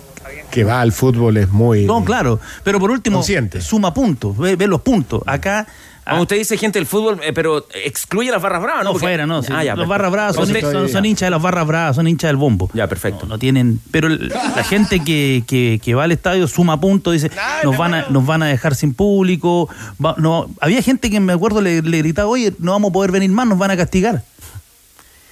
[0.51, 1.85] que va al fútbol es muy...
[1.85, 2.39] No, claro.
[2.63, 3.59] Pero por último, Consciente.
[3.59, 5.21] suma puntos, ve, ve los puntos.
[5.25, 5.67] Acá.
[6.05, 8.89] Cuando usted dice gente del fútbol, eh, pero excluye las barras bravas, ¿no?
[8.89, 9.41] No, Porque- fuera, no.
[9.41, 9.51] sí.
[9.51, 12.07] Ah, ya, los barras bravas son, Usted- son- son hinchas de las barras bravas, son
[12.07, 12.69] hinchas del bombo.
[12.75, 13.21] Ya, perfecto.
[13.25, 13.79] No, no tienen.
[13.89, 17.31] Pero el- la gente que, que- que va al estadio suma puntos, dice,
[17.63, 19.67] nos van a, nos van a dejar sin público.
[20.03, 23.11] va- no, había gente que me acuerdo le, le gritaba, oye, no vamos a poder
[23.11, 24.23] venir más, nos van a castigar.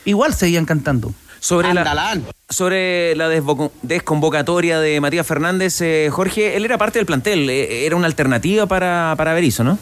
[0.06, 1.14] Igual seguían cantando.
[1.40, 2.18] Sobre la,
[2.50, 3.28] sobre la
[3.82, 8.66] desconvocatoria de Matías Fernández, eh, Jorge, él era parte del plantel, eh, era una alternativa
[8.66, 9.78] para, para Berizzo, ¿no?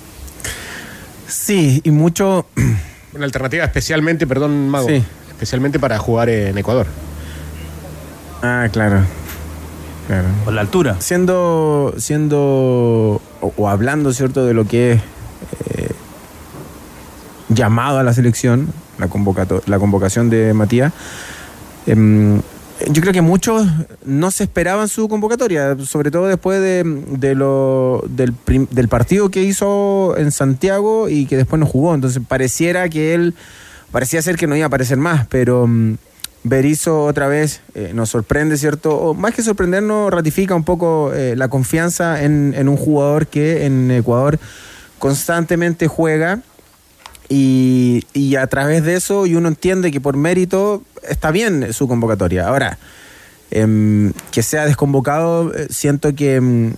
[1.28, 2.48] Sí, y mucho.
[3.14, 5.04] Una alternativa especialmente, perdón, Mago, Sí.
[5.30, 6.88] especialmente para jugar en Ecuador.
[8.42, 9.02] Ah, claro.
[10.08, 10.28] Claro.
[10.46, 10.96] Por la altura.
[11.00, 11.94] Siendo.
[11.98, 13.22] siendo.
[13.42, 15.02] o, o hablando, ¿cierto?, de lo que es.
[15.76, 15.90] eh,
[17.50, 20.94] llamado a la selección, la, la convocación de Matías.
[21.86, 22.42] em,
[22.90, 23.68] yo creo que muchos
[24.06, 28.34] no se esperaban su convocatoria, sobre todo después de, de lo, del,
[28.72, 31.94] del partido que hizo en Santiago y que después no jugó.
[31.94, 33.36] Entonces pareciera que él,
[33.92, 35.96] parecía ser que no iba a aparecer más, pero mm,
[36.44, 38.96] Berizzo otra vez eh, nos sorprende, ¿cierto?
[38.98, 43.66] O más que sorprendernos, ratifica un poco eh, la confianza en, en un jugador que
[43.66, 44.40] en Ecuador
[44.98, 46.40] constantemente juega
[47.32, 51.88] y, y a través de eso y uno entiende que por mérito está bien su
[51.88, 52.48] convocatoria.
[52.48, 52.78] Ahora,
[53.52, 56.74] em, que sea desconvocado, eh, siento que, em,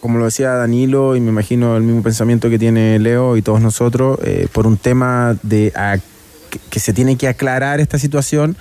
[0.00, 3.60] como lo decía Danilo, y me imagino el mismo pensamiento que tiene Leo y todos
[3.60, 5.72] nosotros, eh, por un tema de
[6.70, 8.56] que, se tiene que aclarar esta situación.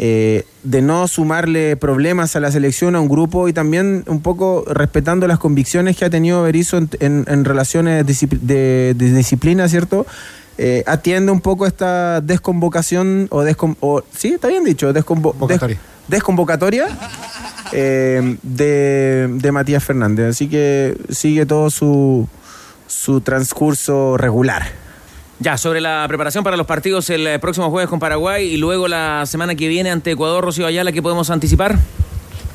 [0.00, 4.62] eh, de no sumarle problemas a la selección, a un grupo y también un poco
[4.68, 10.06] respetando las convicciones que ha tenido Berizzo en, en- en relaciones de disciplina, ¿cierto?
[10.60, 15.60] Eh, atiende un poco esta desconvocación o, descon- o sí, está bien dicho, desconvo- des-
[16.08, 16.88] desconvocatoria
[17.72, 20.30] eh, de, de Matías Fernández.
[20.30, 22.26] Así que sigue todo su,
[22.88, 24.66] su transcurso regular.
[25.40, 28.88] Ya, sobre la preparación para los partidos el eh, próximo jueves con Paraguay y luego
[28.88, 31.78] la semana que viene ante Ecuador, Rocío Ayala, ¿qué podemos anticipar?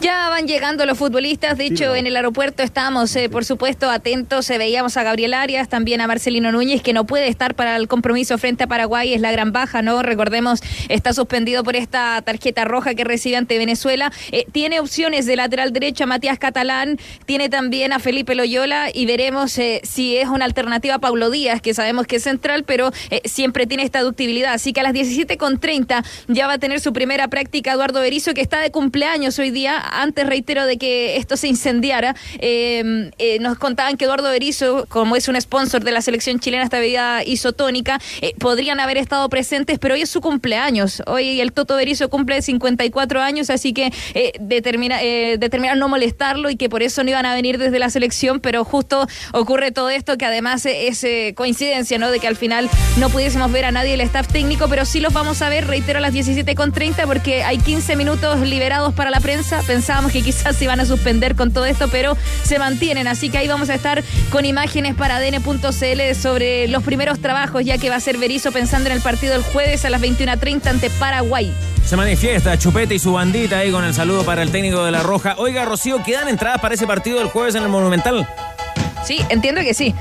[0.03, 1.57] Ya van llegando los futbolistas.
[1.57, 4.49] De hecho, en el aeropuerto estamos, eh, por supuesto, atentos.
[4.49, 7.87] Eh, veíamos a Gabriel Arias, también a Marcelino Núñez, que no puede estar para el
[7.87, 9.13] compromiso frente a Paraguay.
[9.13, 10.03] Es la gran baja, ¿no?
[10.03, 14.11] Recordemos, está suspendido por esta tarjeta roja que recibe ante Venezuela.
[14.33, 16.99] Eh, tiene opciones de lateral derecho a Matías Catalán.
[17.25, 21.61] Tiene también a Felipe Loyola y veremos eh, si es una alternativa a Paulo Díaz,
[21.61, 22.91] que sabemos que es central, pero
[23.23, 24.51] siempre tiene esta ductibilidad.
[24.51, 28.41] Así que a las 17.30 ya va a tener su primera práctica Eduardo Berizzo, que
[28.41, 29.81] está de cumpleaños hoy día.
[30.01, 35.15] Antes, reitero, de que esto se incendiara, eh, eh, nos contaban que Eduardo Berizzo, como
[35.15, 39.79] es un sponsor de la selección chilena, esta bebida isotónica, eh, podrían haber estado presentes,
[39.79, 41.03] pero hoy es su cumpleaños.
[41.07, 46.55] Hoy el Toto Berizzo cumple 54 años, así que eh, determina, determinaron no molestarlo y
[46.55, 50.17] que por eso no iban a venir desde la selección, pero justo ocurre todo esto
[50.17, 52.11] que además es coincidencia, ¿no?
[52.11, 55.13] De que al final no pudiésemos ver a nadie del staff técnico, pero sí los
[55.13, 59.61] vamos a ver, reitero, a las 17.30 porque hay 15 minutos liberados para la prensa.
[59.83, 63.05] Pensábamos que quizás se iban a suspender con todo esto, pero se mantienen.
[63.05, 67.77] Así que ahí vamos a estar con imágenes para ADN.cl sobre los primeros trabajos, ya
[67.77, 70.89] que va a ser Berizzo pensando en el partido el jueves a las 21.30 ante
[70.89, 71.53] Paraguay.
[71.85, 75.03] Se manifiesta Chupete y su bandita ahí con el saludo para el técnico de La
[75.03, 75.35] Roja.
[75.37, 78.25] Oiga, Rocío, ¿quedan entradas para ese partido del jueves en el Monumental?
[79.03, 79.93] Sí, entiendo que sí.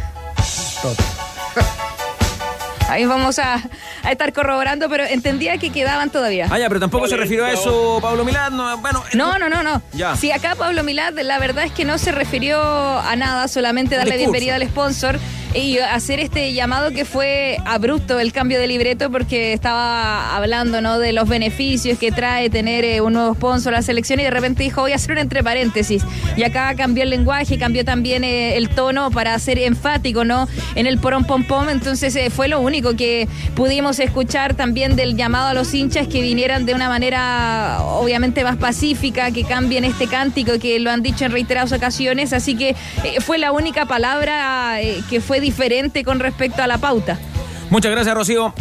[2.88, 3.62] Ahí vamos a,
[4.03, 6.47] a estar corroborando, pero entendía que quedaban todavía.
[6.51, 8.57] Ah, ya, pero tampoco se refirió a eso Pablo Milán.
[8.57, 9.83] No, bueno, No, no, no, no.
[9.92, 10.16] Ya.
[10.16, 14.16] Sí, acá Pablo Milad, la verdad es que no se refirió a nada, solamente darle
[14.16, 15.18] bienvenida al sponsor
[15.55, 20.99] y hacer este llamado que fue abrupto el cambio de libreto porque estaba hablando ¿no?
[20.99, 24.31] de los beneficios que trae tener eh, un nuevo sponsor a la selección y de
[24.31, 26.05] repente dijo voy a hacer un entre paréntesis
[26.38, 30.49] y acá cambió el lenguaje, cambió también eh, el tono para ser enfático ¿no?
[30.75, 35.17] en el porón pom pom, entonces eh, fue lo único que pudimos escuchar también del
[35.17, 40.07] llamado a los hinchas que vinieran de una manera obviamente más pacífica, que cambien este
[40.07, 42.71] cántico que lo han dicho en reiteradas ocasiones, así que
[43.05, 47.19] eh, fue la única palabra eh, que fue diferente con respecto a la pauta.
[47.69, 48.55] Muchas gracias, Rocío.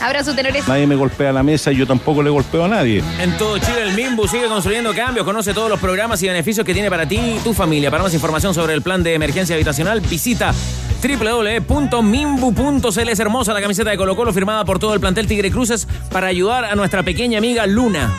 [0.00, 0.66] Abrazo, tenores.
[0.68, 3.02] Nadie me golpea la mesa y yo tampoco le golpeo a nadie.
[3.20, 5.24] En todo Chile, el Mimbu sigue construyendo cambios.
[5.24, 7.90] Conoce todos los programas y beneficios que tiene para ti y tu familia.
[7.90, 10.54] Para más información sobre el plan de emergencia habitacional, visita
[11.02, 12.88] www.mimbu.cl.
[13.08, 16.28] Es hermosa la camiseta de Colo Colo firmada por todo el plantel Tigre Cruces para
[16.28, 18.10] ayudar a nuestra pequeña amiga Luna.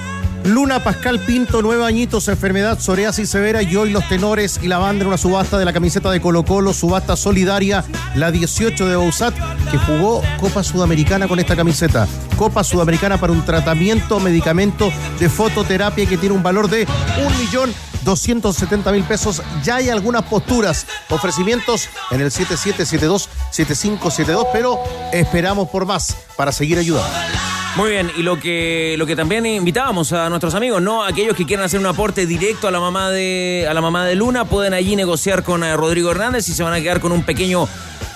[0.45, 5.01] Luna Pascal Pinto, nueve añitos, enfermedad psoriasis severa y hoy los tenores y la banda
[5.03, 7.83] en una subasta de la camiseta de Colo Colo, subasta solidaria,
[8.15, 9.33] la 18 de Bausat,
[9.69, 12.07] que jugó Copa Sudamericana con esta camiseta.
[12.37, 16.87] Copa Sudamericana para un tratamiento, medicamento de fototerapia que tiene un valor de
[17.25, 19.41] un millón 270 mil pesos.
[19.63, 24.79] Ya hay algunas posturas, ofrecimientos en el 7772-7572, pero
[25.11, 27.09] esperamos por más para seguir ayudando.
[27.75, 31.03] Muy bien, y lo que, lo que también invitábamos a nuestros amigos, ¿no?
[31.03, 34.15] Aquellos que quieran hacer un aporte directo a la mamá de, a la mamá de
[34.15, 37.23] Luna, pueden allí negociar con eh, Rodrigo Hernández y se van a quedar con un
[37.23, 37.67] pequeño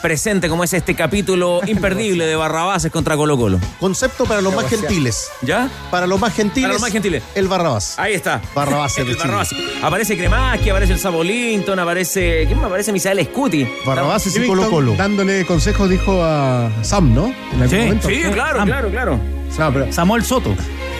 [0.04, 3.58] presente como es este capítulo imperdible de Barrabases contra Colo Colo.
[3.80, 5.30] Concepto para los más gentiles.
[5.42, 5.70] ¿Ya?
[5.90, 6.64] Para los más gentiles.
[6.66, 7.24] Para los más gentiles.
[7.36, 7.98] El Barrabás.
[7.98, 8.42] Ahí está.
[8.54, 9.24] Barrabás El de Chile.
[9.24, 9.50] Barrabás.
[9.82, 12.44] Aparece Cremaski, aparece el Sabo Linton, aparece.
[12.46, 12.92] ¿Quién me aparece?
[12.92, 13.66] Misael Scuti.
[13.86, 14.94] Barrabases y Colo Colo.
[14.96, 17.28] Dándole consejos, dijo a Sam, ¿no?
[17.54, 18.10] En algún Sí, momento.
[18.10, 19.20] Sí, claro, claro, claro.
[19.56, 20.54] Pero Samuel Soto.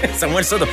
[0.18, 0.66] Samuel Soto.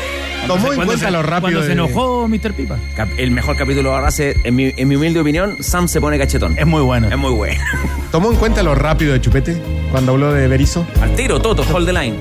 [0.47, 1.41] tomó en Cuando cuenta se- lo rápido.
[1.41, 2.53] Cuando se de- enojó Mr.
[2.55, 2.77] Pipa.
[2.97, 6.19] Cap- El mejor capítulo de Barrabases, en mi, en mi humilde opinión, Sam se pone
[6.19, 6.59] cachetón.
[6.59, 7.09] Es muy bueno.
[7.09, 7.61] Es muy bueno.
[8.13, 10.87] Tomó en cuenta lo rápido de Chupete cuando habló de Berizzo.
[11.01, 12.17] Al tiro, Toto, hold the line.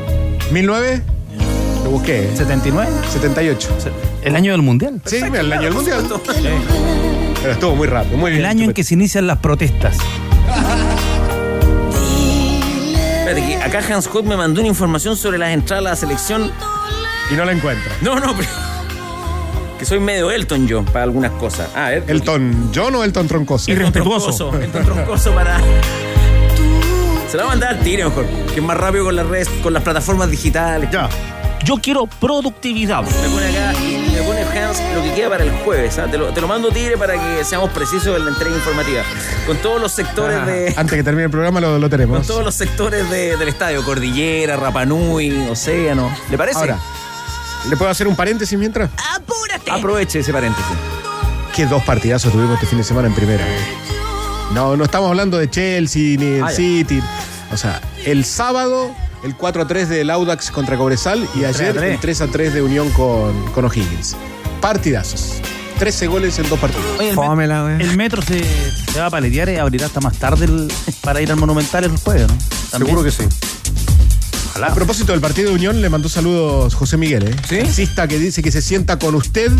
[0.51, 1.01] 1009,
[1.83, 2.29] lo busqué, ¿eh?
[2.35, 2.89] 79.
[3.11, 3.69] 78.
[4.23, 5.01] El año del mundial.
[5.05, 6.05] Sí, el año del mundial.
[7.41, 8.41] Pero estuvo muy rápido, muy bien.
[8.43, 9.97] El año en que se inician las protestas.
[13.19, 16.51] Espérate, que acá Hans Hood me mandó una información sobre las entradas a la selección.
[17.31, 17.91] Y no la encuentra.
[18.01, 18.49] No, no, pero.
[19.77, 21.69] Que soy medio Elton yo para algunas cosas.
[21.75, 22.03] Ah, ver.
[22.07, 23.71] ¿Elton John o Elton Troncoso?
[23.71, 24.53] Elton Troncoso.
[24.59, 25.57] Elton Troncoso para.
[27.29, 28.25] Se la va a mandar al tiro mejor.
[28.53, 30.89] Que es más rápido con las redes, con las plataformas digitales.
[30.91, 31.07] Ya.
[31.63, 33.03] Yo quiero productividad.
[33.03, 35.99] Me pone acá y me pone Hans lo que queda para el jueves.
[35.99, 36.07] ¿ah?
[36.09, 39.03] Te, lo, te lo mando Tigre para que seamos precisos en la entrega informativa.
[39.45, 40.73] Con todos los sectores Ah, de.
[40.75, 42.25] Antes que termine el programa lo, lo Con tenemos.
[42.27, 43.83] todos los sectores de- del estadio.
[43.85, 46.11] Cordillera, Rapanui, Océano.
[46.31, 46.57] ¿Le parece?
[46.59, 46.79] Ahora,
[47.67, 48.89] ¿le puedo hacer un paréntesis mientras?
[49.71, 50.71] Aproveche ese paréntesis.
[51.55, 53.43] Qué dos partidazos tuvimos este fin de semana en primera.
[53.45, 53.59] eh.
[54.53, 56.49] No, no estamos hablando de Chelsea ni del Ah.
[56.51, 57.01] City.
[57.51, 58.91] O sea, el sábado
[59.23, 61.93] el 4 a 3 del Audax contra Cobresal y ayer 3 a 3.
[61.95, 64.15] el 3 a 3 de Unión con, con O'Higgins.
[64.61, 65.33] Partidazos.
[65.77, 66.85] 13 goles en dos partidos.
[66.99, 68.43] Oye, el, Fómela, met- el metro se,
[68.91, 71.95] se va a paletear y abrirá hasta más tarde el- para ir al Monumental el
[71.97, 72.33] jueves, ¿no?
[72.71, 72.89] También.
[72.95, 73.23] Seguro que sí.
[74.55, 77.35] A propósito del partido de Unión, le mandó saludos José Miguel, ¿eh?
[77.47, 77.57] ¿Sí?
[77.59, 79.51] Taxista que dice que se sienta con usted,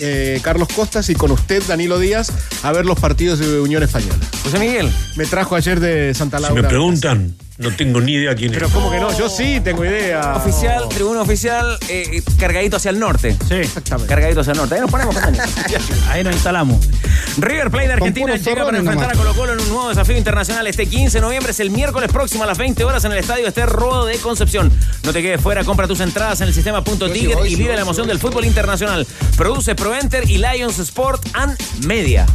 [0.00, 2.30] eh, Carlos Costas, y con usted, Danilo Díaz,
[2.62, 4.16] a ver los partidos de Unión Española.
[4.44, 4.90] José Miguel.
[5.16, 6.62] Me trajo ayer de Santa Si Laura.
[6.62, 8.58] me preguntan, no tengo ni idea quién es.
[8.58, 9.16] Pero ¿cómo que no?
[9.16, 10.34] Yo sí tengo idea.
[10.36, 13.36] Oficial, tribuna oficial, eh, cargadito hacia el norte.
[13.48, 13.54] Sí.
[13.54, 14.08] Exactamente.
[14.08, 14.74] Cargadito hacia el norte.
[14.74, 15.16] Ahí nos ponemos.
[16.10, 16.86] Ahí nos instalamos.
[17.38, 19.14] River Plate de Argentina llega para enfrentar a.
[19.14, 21.52] Colo Colo en un nuevo desafío internacional este 15 de noviembre.
[21.52, 24.70] Es el miércoles próximo a las 20 horas en el Estadio Ester Rodo de Concepción.
[25.04, 27.82] No te quedes fuera, compra tus entradas en el sistema Punto Ticket y vive la
[27.82, 29.06] emoción del fútbol internacional.
[29.36, 32.26] Produce ProEnter y Lions Sport and Media.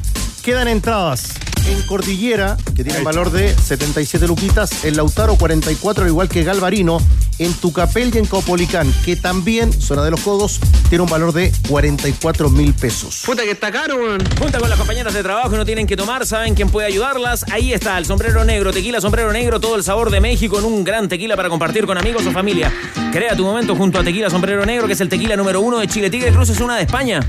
[0.41, 1.33] Quedan entradas
[1.71, 6.99] en Cordillera, que tienen valor de 77 luquitas, en Lautaro 44, al igual que Galvarino,
[7.39, 11.51] en Tucapel y en Caupolicán, que también, zona de los codos, tiene un valor de
[11.69, 13.23] 44 mil pesos.
[13.25, 14.21] Puta que está caro, weón.
[14.39, 17.45] Junta con las compañeras de trabajo y no tienen que tomar, saben quién puede ayudarlas.
[17.51, 20.83] Ahí está el sombrero negro, tequila sombrero negro, todo el sabor de México en un
[20.83, 22.71] gran tequila para compartir con amigos o familia.
[23.11, 25.87] Crea tu momento junto a Tequila Sombrero Negro, que es el tequila número uno de
[25.87, 26.09] Chile.
[26.09, 27.19] Tigre Cruz es una de España.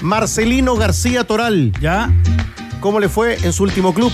[0.00, 1.72] Marcelino García Toral.
[1.80, 2.12] ¿Ya?
[2.80, 4.12] ¿Cómo le fue en su último club?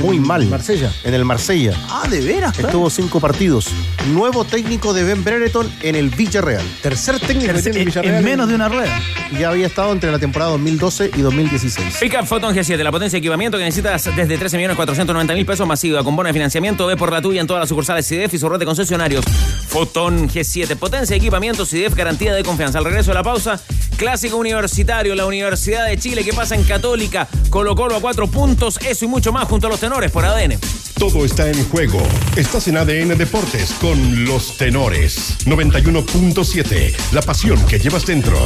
[0.00, 0.44] Muy mal.
[0.46, 0.90] Marsella.
[1.04, 1.72] En el Marsella.
[1.88, 2.58] Ah, de veras.
[2.58, 3.68] Estuvo cinco partidos.
[4.12, 6.64] Nuevo técnico de Ben Brereton en el Villarreal.
[6.82, 8.14] Tercer técnico que tiene el En, Villarreal.
[8.16, 8.98] en menos de una rueda.
[9.38, 11.98] Ya había estado entre la temporada 2012 y 2016.
[12.00, 16.26] Pickup Photon G7, la potencia de equipamiento que necesitas desde 13.490.000 pesos masiva con bono
[16.26, 16.86] de financiamiento.
[16.88, 19.24] Ve por la tuya en todas las sucursales CIDEF y su red de concesionarios.
[19.68, 22.78] Photon G7, potencia de equipamiento CIDEF, garantía de confianza.
[22.78, 23.60] Al regreso de la pausa,
[23.96, 28.78] clásico universitario, la Universidad de Chile que pasa en Católica, Colo Colo a cuatro puntos,
[28.86, 30.58] eso y mucho más junto a los tenores por ADN.
[30.98, 32.00] Todo está en juego.
[32.36, 35.38] Estás en ADN Deportes con los tenores.
[35.44, 36.94] 91.7.
[37.12, 38.38] La pasión que llevas dentro.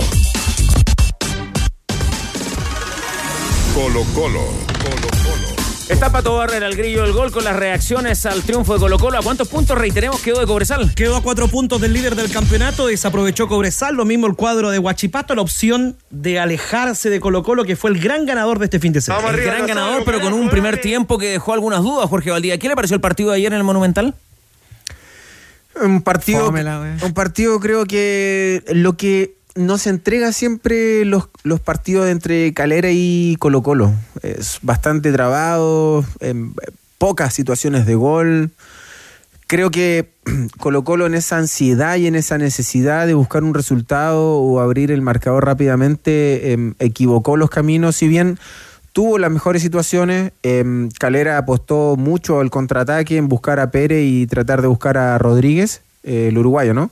[3.75, 4.45] Colo Colo.
[4.83, 5.28] Colo Colo.
[5.89, 9.19] Está Pato Barrera, el grillo del gol con las reacciones al triunfo de Colo Colo.
[9.19, 10.95] ¿A cuántos puntos reiteremos quedó de Cobresal?
[10.95, 14.79] Quedó a cuatro puntos del líder del campeonato, desaprovechó Cobresal, lo mismo el cuadro de
[14.79, 18.81] Huachipato, la opción de alejarse de Colo Colo, que fue el gran ganador de este
[18.81, 19.31] fin de semana.
[19.31, 22.59] El gran ganador, pero con un primer tiempo que dejó algunas dudas, Jorge Valdía.
[22.59, 24.15] ¿Qué le pareció el partido de ayer en el Monumental?
[25.81, 32.09] Un partido, Fómela, un partido creo que lo que nos entrega siempre los, los partidos
[32.09, 33.93] entre Calera y Colo Colo.
[34.23, 36.55] Es bastante trabado, em,
[36.97, 38.51] pocas situaciones de gol.
[39.49, 40.11] Creo que
[40.59, 44.93] Colo Colo en esa ansiedad y en esa necesidad de buscar un resultado o abrir
[44.93, 48.39] el marcador rápidamente em, equivocó los caminos, si bien
[48.93, 50.33] tuvo las mejores situaciones.
[50.43, 55.19] em, Calera apostó mucho al contraataque en buscar a Pérez y tratar de buscar a
[55.19, 56.91] Rodríguez, eh, el uruguayo, ¿no?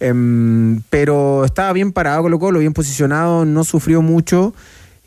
[0.00, 4.54] Em, pero estaba bien parado Colo Colo, bien posicionado, no sufrió mucho.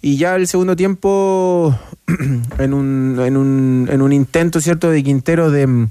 [0.01, 1.77] Y ya el segundo tiempo,
[2.59, 5.87] en un, en un, en un intento, ¿cierto?, de Quintero de,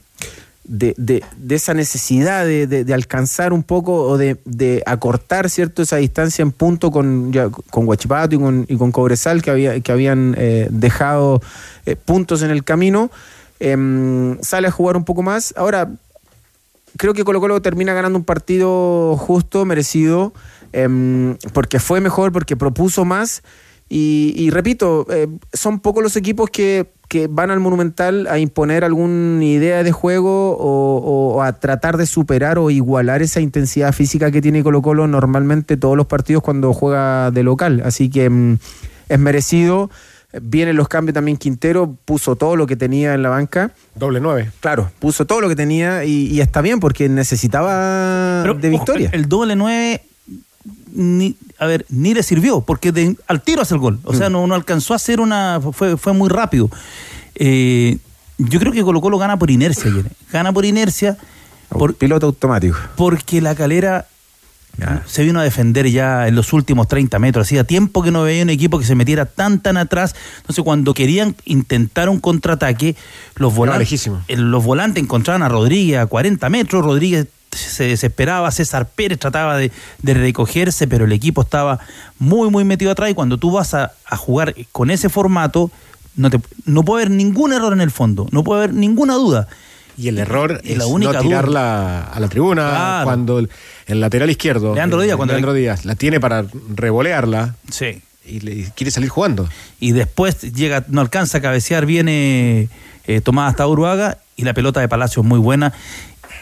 [0.65, 5.97] de, de- de esa necesidad de, alcanzar un poco o de, de acortar, ¿cierto?, esa
[5.97, 9.93] distancia en punto con, ya, con Huachipato y con, y con Cobresal, que, había, que
[9.93, 11.43] habían eh, dejado
[11.85, 13.11] eh, puntos en el camino.
[13.59, 15.53] Em, sale a jugar un poco más.
[15.57, 15.91] Ahora,
[16.97, 20.33] creo que Colo Colo termina ganando un partido justo, merecido,
[20.73, 23.43] em, porque fue mejor, porque propuso más.
[23.89, 28.83] Y, y repito, eh, son pocos los equipos que, que van al Monumental a imponer
[28.83, 33.93] alguna idea de juego o, o- o a tratar de superar o igualar esa intensidad
[33.93, 37.81] física que tiene Colo Colo normalmente todos los partidos cuando juega de local.
[37.85, 38.59] Así que mm,
[39.09, 39.89] es merecido.
[40.43, 43.71] Vienen los cambios también Quintero, puso todo lo que tenía en la banca.
[43.95, 44.51] Doble nueve.
[44.61, 49.09] Claro, puso todo lo que tenía y, y está bien porque necesitaba Pero, de victoria.
[49.13, 50.03] el, el doble 9,
[50.93, 53.99] ni, a ver, ni le sirvió, porque de- al tiro hace el gol.
[54.05, 54.17] O Mm.
[54.17, 55.61] sea, no, no alcanzó a hacer una.
[55.73, 56.69] Fue, fue muy rápido.
[57.35, 57.99] Eh,
[58.39, 60.05] yo creo que Colo Colo gana por inercia ayer.
[60.33, 61.17] Gana por inercia.
[61.69, 62.77] Por, piloto automático.
[62.97, 64.07] Porque la calera
[65.07, 67.47] se vino a defender ya en los últimos 30 metros.
[67.47, 70.15] Hacía tiempo que no veía un equipo que se metiera tan tan atrás.
[70.39, 72.97] Entonces, cuando querían intentar un contraataque,
[73.37, 76.85] los volantes, eh, los volantes encontraban a Rodríguez a 40 metros.
[76.85, 79.73] Rodríguez se desesperaba, César Pérez trataba de,
[80.03, 81.81] de recogerse, pero el equipo estaba
[82.19, 83.11] muy, muy metido atrás.
[83.11, 85.71] Y cuando tú vas a, a jugar con ese formato,
[86.17, 89.49] no, te, no puede haber ningún error en el fondo, no puede haber ninguna duda.
[89.97, 93.05] Y el error Y es la única no duda- tirarla a la tribuna Claro.
[93.05, 93.51] cuando el,
[93.87, 96.45] el lateral izquierdo, Leandro Díaz, cuando Leandro le- Díaz, la tiene para
[96.75, 98.03] revolearla Sí.
[98.25, 99.49] y le quiere salir jugando.
[99.81, 102.69] y después llega, no alcanza a cabecear, viene
[103.07, 105.73] eh, Tomás hasta Uruaga y la pelota de Palacio es muy buena.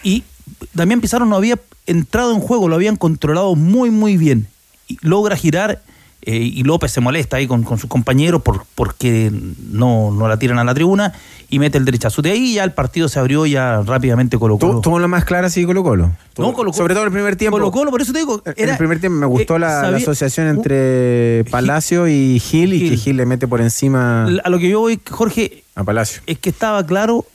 [0.02, 0.24] Y
[0.72, 4.48] Damián Pizarro no había entrado en juego, lo habían controlado muy, muy bien.
[4.88, 5.82] Y logra girar
[6.26, 9.30] eh, y López se molesta ahí con, con sus compañeros por, porque
[9.70, 11.12] no, no la tiran a la tribuna
[11.50, 12.22] y mete el derechazo.
[12.22, 14.80] De ahí ya el partido se abrió ya rápidamente Colo Colo.
[14.80, 16.06] Tuvo la más clara, sí, Colo Colo.
[16.06, 16.72] No, Colo Colo.
[16.72, 17.56] Sobre todo en el primer tiempo.
[17.58, 18.42] Colo Colo, por eso te digo.
[18.46, 22.78] en era- el primer tiempo me gustó eh, la, asociación entre Palacio y Gil y
[22.80, 22.98] que Gil.
[22.98, 26.22] Gil le mete por encima A lo que yo voy, Jorge, a Palacio.
[26.26, 27.26] es que estaba claro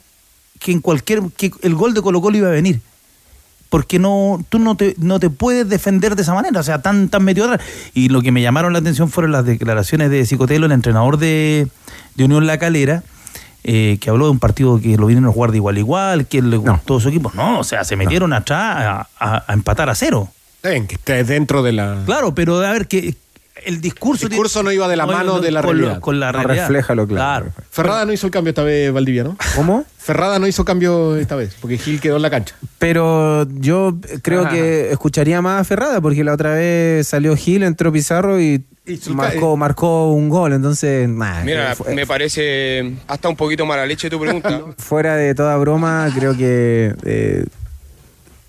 [0.58, 2.80] que en cualquier que el gol de Colo Colo iba a venir.
[3.70, 7.08] Porque no, tú no te, no te puedes defender de esa manera, o sea, tan,
[7.08, 7.66] tan metido atrás.
[7.94, 11.68] Y lo que me llamaron la atención fueron las declaraciones de Cicotelo, el entrenador de,
[12.16, 13.02] de Unión La Calera,
[13.62, 16.26] eh, que habló de un partido que lo vinieron a jugar de igual a igual,
[16.26, 17.30] que le gustó su equipo.
[17.34, 20.28] No, o sea, se metieron atrás a, a- a empatar a cero.
[20.62, 22.02] Ven, que esté dentro de la.
[22.04, 23.14] Claro, pero a ver, que
[23.64, 24.26] el discurso.
[24.26, 26.00] El discurso no iba de la mano de la con lo- realidad.
[26.00, 26.66] Con la No realidad.
[26.68, 27.46] refleja lo claro.
[27.70, 29.36] Ferrada no hizo el cambio esta vez, Valdivia, ¿no?
[29.56, 29.84] ¿Cómo?
[29.98, 32.54] Ferrada no hizo cambio esta vez, porque Gil quedó en la cancha.
[32.78, 34.50] Pero yo creo Ah.
[34.50, 38.64] que escucharía más a Ferrada, porque la otra vez salió Gil, entró Pizarro y
[39.14, 40.52] marcó, marcó un gol.
[40.52, 41.44] Entonces, nada.
[41.44, 44.62] Mira, me parece hasta un poquito mala leche tu pregunta.
[44.78, 47.44] fuera de toda broma, creo que eh,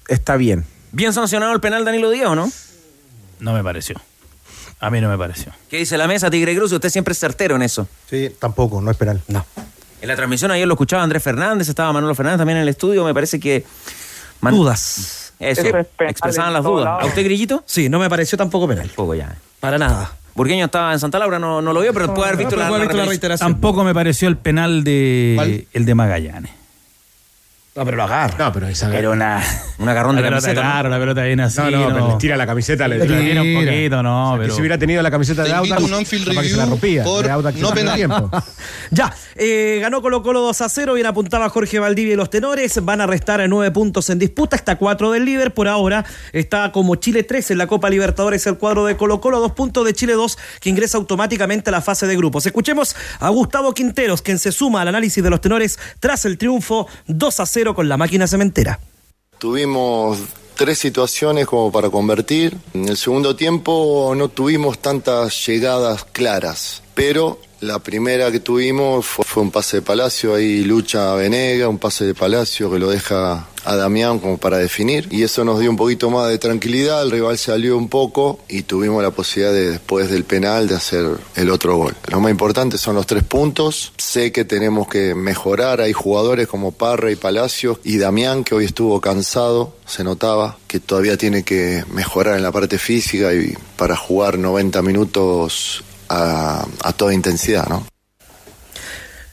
[0.07, 0.65] está bien.
[0.93, 2.51] Bien sancionado el penal Danilo Díaz, ¿o no?
[3.39, 3.95] No me pareció.
[4.81, 5.53] A mí no me pareció.
[5.69, 6.71] ¿Qué dice la mesa, Tigre Cruz?
[6.71, 7.87] Usted siempre es certero en eso.
[8.09, 9.21] Sí, tampoco, no es penal.
[9.27, 9.45] No.
[10.01, 13.05] En la transmisión ayer lo escuchaba Andrés Fernández, estaba Manuel Fernández también en el estudio.
[13.05, 13.63] Me parece que.
[14.41, 15.33] Man- Dudas.
[15.39, 17.01] Eso, Eso es expresaban las dudas.
[17.01, 17.63] ¿A usted, Grillito?
[17.65, 18.91] Sí, no me pareció tampoco penal.
[18.95, 19.35] Poco ya.
[19.59, 20.11] Para nada.
[20.35, 22.67] Burgueño estaba en Santa Laura, no, no lo vio, pero puede haber visto, pero la,
[22.69, 23.51] puede haber visto la reiteración.
[23.51, 25.65] Tampoco me pareció el penal de ¿Cuál?
[25.73, 26.51] el de Magallanes.
[27.73, 28.35] No, pero lo agarra.
[28.37, 29.41] No, pero esa Era una,
[29.77, 30.71] un agarrón de la pelota, camiseta, ¿no?
[30.73, 31.57] Claro, la pelota viene así.
[31.61, 33.19] No, no, pero le tira la camiseta, le Le tira.
[33.21, 34.53] tira un poquito, no, O sea, que pero.
[34.55, 36.69] si hubiera tenido la camiseta de Te Audax, a un capaz que se la review
[36.69, 37.03] rompía.
[37.05, 37.95] por de Audax no penal.
[37.95, 38.29] tiempo.
[38.93, 42.83] Ya, eh, ganó Colo Colo 2 a 0, bien apuntaba Jorge Valdivia y los tenores,
[42.83, 46.03] van a restar nueve puntos en disputa, está 4 del líder, por ahora
[46.33, 49.85] está como Chile 3 en la Copa Libertadores el cuadro de Colo Colo, dos puntos
[49.85, 52.45] de Chile 2 que ingresa automáticamente a la fase de grupos.
[52.45, 56.89] Escuchemos a Gustavo Quinteros, quien se suma al análisis de los tenores tras el triunfo
[57.07, 58.79] 2 a 0 con la máquina cementera.
[59.37, 60.19] Tuvimos
[60.55, 62.57] tres situaciones como para convertir.
[62.73, 69.43] En el segundo tiempo no tuvimos tantas llegadas claras, pero la primera que tuvimos fue,
[69.43, 73.75] un pase de Palacio, ahí lucha Venega, un pase de Palacio que lo deja a
[73.75, 75.07] Damián como para definir.
[75.11, 78.63] Y eso nos dio un poquito más de tranquilidad, el rival salió un poco y
[78.63, 81.05] tuvimos la posibilidad de después del penal de hacer
[81.35, 81.95] el otro gol.
[82.07, 86.71] Lo más importante son los tres puntos, sé que tenemos que mejorar, hay jugadores como
[86.71, 91.83] Parra y Palacio y Damián que hoy estuvo cansado, se notaba que todavía tiene que
[91.93, 97.85] mejorar en la parte física y para jugar 90 minutos a, a toda intensidad, ¿no?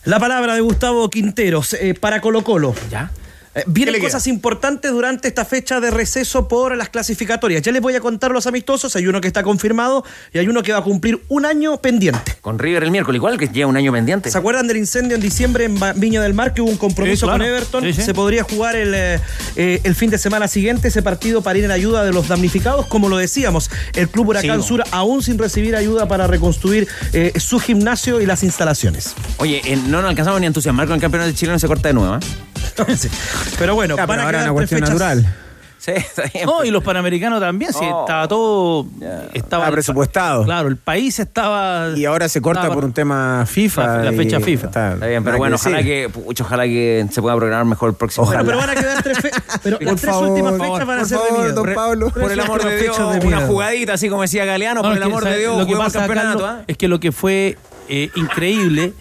[0.05, 2.75] La palabra de Gustavo Quinteros eh, para Colo Colo.
[2.91, 3.11] ¿Ya?
[3.55, 7.63] Eh, vienen ¿Qué le cosas importantes durante esta fecha de receso por las clasificatorias.
[7.63, 8.95] Ya les voy a contar los amistosos.
[8.97, 12.37] Hay uno que está confirmado y hay uno que va a cumplir un año pendiente.
[12.41, 14.31] Con River el miércoles, igual que lleva un año pendiente.
[14.31, 17.23] ¿Se acuerdan del incendio en diciembre en Viña del Mar que hubo un compromiso Sí,
[17.27, 17.39] claro.
[17.39, 17.85] con Everton?
[17.85, 18.03] Sí, sí.
[18.03, 19.21] Se podría jugar el, eh,
[19.57, 22.87] eh, el fin de semana siguiente ese partido para ir en ayuda de los damnificados.
[22.87, 24.69] Como lo decíamos, el Club Huracán Sí.
[24.69, 29.15] Sur aún sin recibir ayuda para reconstruir eh, su gimnasio y las instalaciones.
[29.39, 31.95] Oye, eh, no nos alcanzamos ni a entusiasmar con el campeonato chileno, se corta de
[31.95, 32.19] nuevo,
[32.89, 33.09] ¿eh?
[33.59, 35.35] Pero bueno, Ya, van pero ahora una cuestión fechas- natural.
[35.81, 36.45] Sí, está bien.
[36.45, 38.01] No, y los panamericanos también, sí, Oh.
[38.01, 38.87] estaba todo.
[39.33, 40.45] Estaba presupuestado.
[40.45, 41.91] Claro, el país estaba.
[41.97, 43.99] Y ahora se corta por un tema FIFA.
[44.03, 44.67] La- fecha FIFA.
[44.67, 48.25] está- Está bien, pero bueno, ojalá que, ojalá que se pueda programar mejor el próximo
[48.25, 48.41] Ojalá.
[48.41, 48.49] año.
[48.49, 49.31] Pero van a quedar tres fe-
[49.63, 51.55] pero Por las tres últimas fechas van a por ser de favor, miedo.
[51.65, 52.11] don Pablo.
[52.11, 54.99] Por el amor de Dios, fechas de una jugadita, así como decía Galeano, por el
[54.99, 55.39] que, amor de.
[55.39, 56.39] Dios, lo que pasa, campeonato.
[56.41, 56.65] Carlos, ¿ah?
[56.67, 57.57] es que lo que fue
[57.89, 58.95] eh, increíble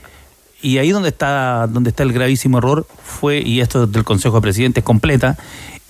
[0.61, 4.41] y ahí donde está donde está el gravísimo error fue y esto del Consejo de
[4.41, 5.37] Presidentes completa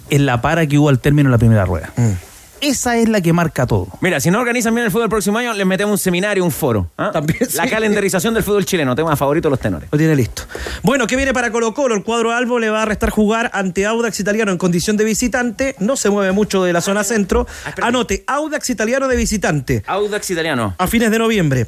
[0.09, 1.91] en la para que hubo al término de la primera rueda.
[1.95, 2.11] Mm.
[2.59, 3.88] Esa es la que marca todo.
[4.01, 6.49] Mira, si no organizan bien el fútbol el próximo año, les metemos un seminario, un
[6.49, 6.89] foro.
[6.97, 7.11] ¿ah?
[7.13, 7.70] También, La sí.
[7.70, 9.88] calendarización del fútbol chileno, tema favorito de los tenores.
[9.91, 10.41] Lo tiene listo.
[10.82, 11.93] Bueno, ¿qué viene para Colo Colo?
[11.93, 15.76] El cuadro Albo le va a restar jugar ante Audax Italiano en condición de visitante.
[15.78, 17.45] No se mueve mucho de la zona centro.
[17.80, 20.74] Anote, Audax Italiano de visitante Audax italiano.
[20.80, 21.68] a fines de noviembre.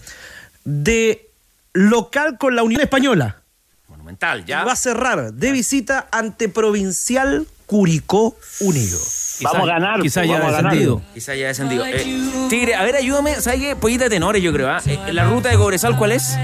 [0.66, 1.29] De
[1.74, 3.42] local con la Unión Española.
[3.88, 4.64] Monumental, ya.
[4.64, 8.98] Va a cerrar de visita ante Provincial Curicó Unido.
[9.42, 10.02] Vamos a ganar.
[10.02, 11.02] Quizá ya descendido.
[11.14, 11.86] Quizá ya descendido.
[11.86, 13.36] Eh, Tigre, a ver, ayúdame.
[13.36, 13.76] ¿Sabes qué?
[13.76, 14.70] Pollita de tenores, yo creo.
[14.70, 14.82] ¿ah?
[14.86, 16.36] Eh, la ruta de Cobresal, ¿cuál es?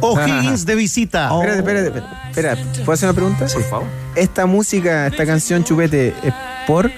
[0.00, 1.30] O'Higgins de visita.
[1.32, 2.30] Espérate, espérate, espérate.
[2.30, 3.46] Espera, ¿puedo hacer una pregunta?
[3.52, 3.86] Por favor.
[4.14, 6.34] ¿Esta música, esta canción Chupete, es
[6.66, 6.90] por,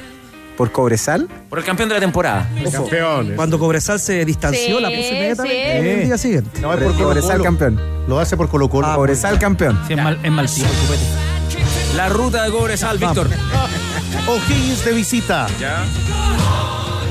[0.57, 1.29] por Cobresal?
[1.51, 2.49] Por el campeón de la temporada.
[2.73, 3.37] Campeones.
[3.37, 5.89] Cuando Cobresal se distanció, Sí, la puso inmediatamente sí.
[5.89, 6.61] el día siguiente.
[6.61, 7.45] No, es por Colo Cobresal Colo.
[7.45, 7.81] campeón.
[8.09, 8.87] Lo hace por Colo Colo.
[8.87, 9.79] Ah, Cobresal campeón.
[9.87, 11.97] Sí, es mal, es mal tipo, chupete.
[11.97, 13.29] La ruta de Cobresal, Víctor.
[14.29, 15.47] O'Higgins de visita.
[15.61, 15.85] Ya.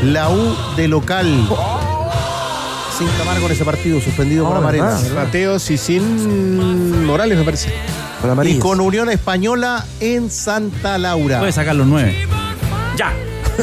[0.03, 1.47] La U de local.
[2.97, 4.85] Sin Camargo con ese partido, suspendido por Oh, Amarena.
[4.85, 5.11] verdad.
[5.25, 7.73] Mateos y sin Morales, me parece.
[8.21, 8.63] Con Y amarillos.
[8.63, 11.39] con Unión Española en Santa Laura.
[11.39, 12.15] Puede sacar los nueve.
[12.97, 13.11] Ya.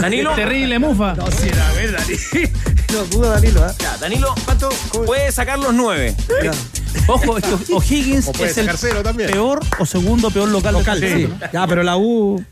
[0.01, 0.33] Danilo.
[0.37, 1.15] Terrible mufa.
[1.31, 2.19] Sí, a ver, Danilo.
[2.93, 3.67] No duda, Danilo.
[3.67, 3.73] ¿eh?
[3.79, 4.69] Ya, Danilo, ¿cuánto?
[5.07, 6.15] Puede sacar los nueve.
[7.07, 7.37] Ojo,
[7.73, 8.69] O'Higgins es el
[9.03, 9.31] también.
[9.31, 11.35] peor o segundo peor local, Local, del sí.
[11.53, 12.43] Ya, pero la U.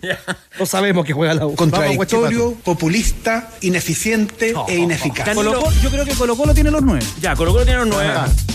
[0.58, 1.54] No sabemos que juega la U.
[1.54, 5.26] Contradictorio, populista, ineficiente e ineficaz.
[5.26, 7.04] Danilo- yo creo que Colo Colo tiene los nueve.
[7.20, 8.12] Ya, Colo Colo tiene los nueve.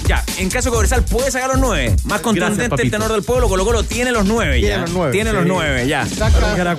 [0.08, 1.96] Ya, en caso de Cobresal puede sacar los nueve.
[2.04, 4.78] Más contundente el tenor del pueblo, Colo Colo tiene los nueve Tiene ya.
[4.82, 6.08] los nueve, Tiene los nueve, ya.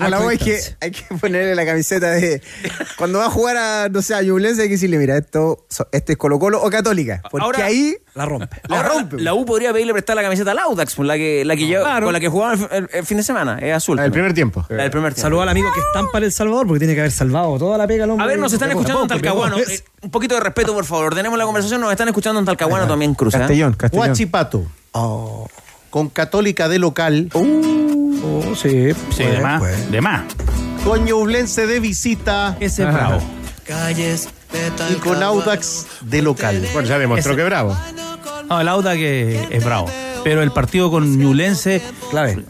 [0.01, 2.41] A la U hay que, hay que ponerle la camiseta de.
[2.97, 6.13] Cuando va a jugar a, no sé, a Ñublense, hay que decirle, mira, esto, este
[6.13, 7.21] es Colo-Colo o Católica.
[7.31, 7.97] Porque Ahora- ahí.
[8.17, 8.61] La rompe.
[8.69, 9.21] La Ahora, rompe.
[9.21, 11.85] La U podría pedirle prestar la camiseta al Audax, pues, la que, la que lleva-
[11.85, 12.07] Claro.
[12.07, 13.59] con la que jugaban el, el- el fin de semana.
[13.61, 13.99] Es azul.
[13.99, 14.65] El primer tiempo.
[14.71, 15.23] La del primer tiempo.
[15.27, 17.87] Saludos al amigo que está para El Salvador porque tiene que haber salvado toda la
[17.87, 18.25] pega al hombre.
[18.25, 19.59] A ver, nos están escuchando en Talcahuano.
[19.59, 21.07] Eh, un poquito de respeto, por favor.
[21.07, 21.81] Ordenemos la conversación.
[21.81, 23.35] Nos están escuchando en Talcahuano también, Cruz.
[23.35, 23.39] ¿eh?
[23.39, 24.09] Castellón, Castellón.
[24.09, 24.65] Huachipato.
[25.91, 27.29] Con Católica de local.
[27.35, 28.93] Oh, sí.
[29.15, 29.91] Sí, de más.
[29.91, 30.23] De más.
[30.85, 32.57] Con Ñublense de visita.
[32.61, 33.21] Ese es bravo.
[34.91, 36.67] Y con Audax de local.
[36.73, 37.77] Bueno, ya demostró Ese- que bravo.
[38.49, 39.91] No, el Auda que es bravo.
[40.25, 41.81] Pero el partido con Ñublense,
[42.11, 42.45] Clave.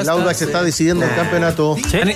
[0.00, 1.76] El Audax está decidiendo el campeonato.
[1.76, 2.14] Dani-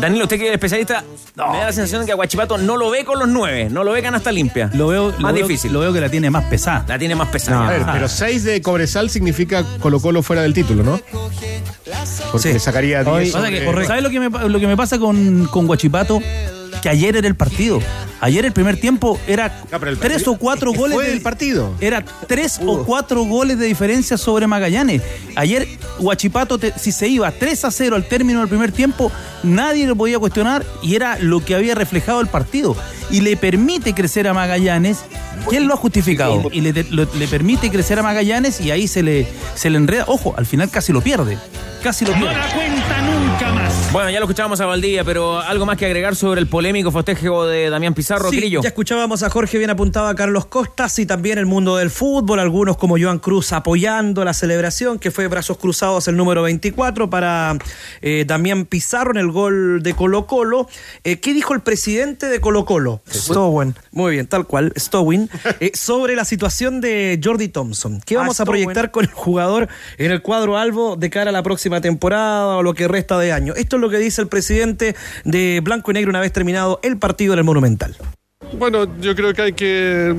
[0.00, 1.02] Danilo, usted que es especialista,
[1.36, 3.68] me da la sensación de que Aguachipato no lo ve con los nueve.
[3.70, 4.70] No lo ve canasta limpia.
[4.74, 5.72] lo veo, Más lo veo- difícil.
[5.72, 6.84] Lo veo que la tiene más pesada.
[6.86, 7.66] La tiene más pesada.
[7.66, 11.00] A ver, pero 6 de Cobresal significa Colo Colo fuera del título, ¿no?
[12.30, 12.52] Porque Sí.
[12.52, 15.46] le sacaría 10 Pasa sobre- que, ¿Sabes lo que, me, lo que me pasa con,
[15.46, 16.20] con Guachipato?
[16.82, 17.80] Que ayer era el partido.
[18.20, 21.20] Ayer el primer tiempo era el tres o cuatro es que goles fue de- el
[21.20, 21.74] partido.
[21.80, 25.02] Era tres o cuatro goles de diferencia sobre Magallanes.
[25.34, 25.66] Ayer
[25.98, 29.10] Guachipato, te- si se iba 3 a 0 al término del primer tiempo,
[29.42, 32.74] nadie lo podía cuestionar y era lo que había reflejado el partido.
[33.10, 35.04] Y le permite crecer a Magallanes.
[35.48, 36.48] ¿Quién lo ha justificado?
[36.52, 40.04] Y le, lo- le permite crecer a Magallanes y ahí se le, se le enreda.
[40.08, 41.38] Ojo, al final casi lo pierde.
[41.82, 42.34] Casi lo pierde.
[42.52, 43.92] cuenta nunca más.
[43.92, 47.46] Bueno, ya lo escuchábamos a Valdivia, pero algo más que agregar sobre el polémico festejo
[47.46, 48.60] de Damián Pizarro, Sí, Grillo.
[48.60, 52.40] ya escuchábamos a Jorge bien apuntado a Carlos Costas y también el mundo del fútbol,
[52.40, 57.56] algunos como Joan Cruz apoyando la celebración que fue brazos cruzados el número 24 para
[58.02, 60.66] eh, Damián Pizarro en el gol de Colo Colo.
[61.04, 62.95] Eh, ¿Qué dijo el presidente de Colo Colo?
[63.10, 63.74] Stowen.
[63.92, 65.28] Muy bien, tal cual, Stowin,
[65.60, 68.00] eh, sobre la situación de Jordi Thompson.
[68.04, 69.68] ¿Qué Ah, vamos a proyectar con el jugador
[69.98, 73.32] en el cuadro albo de cara a la próxima temporada o lo que resta de
[73.32, 73.54] año?
[73.54, 76.98] Esto es lo que dice el presidente de Blanco y Negro una vez terminado el
[76.98, 77.96] partido en el Monumental.
[78.52, 80.14] Bueno, yo creo que hay que,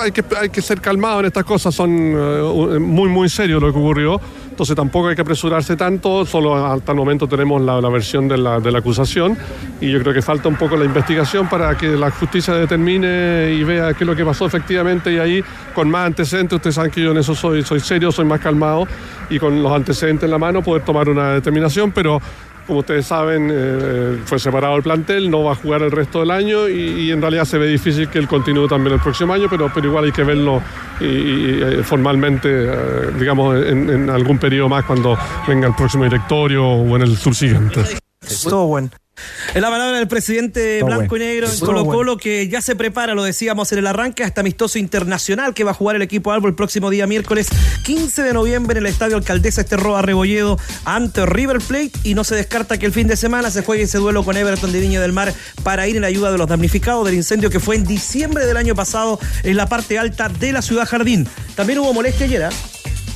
[0.00, 3.72] hay que, hay que ser calmado en estas cosas, son eh, muy, muy serios lo
[3.72, 4.20] que ocurrió,
[4.50, 8.36] entonces tampoco hay que apresurarse tanto, solo hasta el momento tenemos la, la versión de
[8.36, 9.38] la, de la acusación.
[9.80, 13.62] Y yo creo que falta un poco la investigación para que la justicia determine y
[13.62, 15.12] vea qué es lo que pasó efectivamente.
[15.12, 15.44] Y ahí
[15.76, 18.88] con más antecedentes, ustedes saben que yo en eso soy, soy serio, soy más calmado.
[19.30, 22.20] Y con los antecedentes en la mano poder tomar una determinación, pero
[22.68, 26.30] como ustedes saben, eh, fue separado el plantel, no va a jugar el resto del
[26.30, 29.70] año y, en realidad se ve difícil que él continúe también el próximo año, pero,
[29.74, 30.62] pero igual hay que verlo
[31.00, 35.16] eh, formalmente, eh, digamos, en, en algún periodo más cuando
[35.48, 37.84] venga el próximo directorio o en el subsiguiente.
[38.22, 38.90] Stowen.
[39.54, 41.86] Es la palabra del presidente Blanco y Negro en Colo.
[41.86, 45.70] Colo que ya se prepara, lo decíamos en el arranque, hasta amistoso internacional que va
[45.70, 47.48] a jugar el equipo Albo el próximo día miércoles
[47.84, 52.34] 15 de noviembre en el Estadio Alcaldesa Esterroa Rebolledo ante River Plate y no se
[52.34, 55.12] descarta que el fin de semana se juegue ese duelo con Everton de Viña del
[55.12, 58.56] Mar para ir en ayuda de los damnificados del incendio que fue en diciembre del
[58.56, 61.26] año pasado en la parte alta de la ciudad Jardín.
[61.54, 62.50] También hubo molestia ayer ¿ah?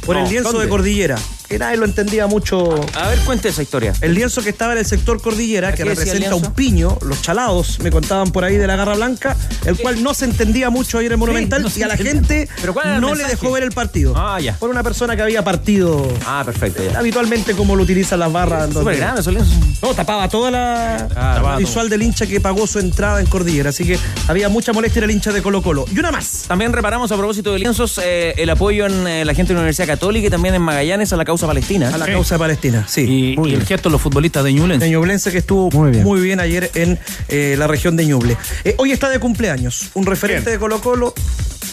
[0.05, 0.65] por No, el lienzo ¿dónde?
[0.67, 1.19] de Cordillera,
[1.53, 2.75] que nadie lo entendía mucho.
[2.95, 3.93] A ver, cuente esa historia.
[4.01, 7.91] El lienzo que estaba en el sector cordillera, que representa un piño, los chalados, me
[7.91, 9.37] contaban por ahí de la Garra Blanca,
[9.67, 12.73] el cual no se entendía mucho ayer en Monumental no y a la gente ¿Pero
[12.75, 14.15] cuál era el no le dejó ver el partido.
[14.17, 14.57] Ah, ya.
[14.57, 16.99] Por una persona que había partido Ah, perfecto, ya.
[16.99, 18.65] habitualmente como lo utilizan las barras.
[18.69, 19.55] Súper donde- grande esos lienzos.
[19.83, 23.71] No, tapaba toda la, Ah, tapaba visual del hincha que pagó su entrada en Cordillera,
[23.71, 23.99] así que
[24.29, 25.85] había mucha molestia en el hincha de Colo Colo.
[25.95, 26.45] Y una más.
[26.49, 29.61] También reparamos a propósito de lienzos eh, el apoyo en eh, la gente de la
[29.61, 31.89] Universidad Católica y también en Magallanes a la causa palestina.
[31.95, 33.33] A la causa de Palestina, sí.
[33.33, 34.85] Y, muy y el gesto de los futbolistas de Ñublense.
[34.85, 36.39] de Ñublense que estuvo Muy muy bien.
[36.39, 38.37] bien, ayer en eh, la región de Ñuble.
[38.65, 41.15] Eh, hoy está de cumpleaños, un referente de Colo Colo.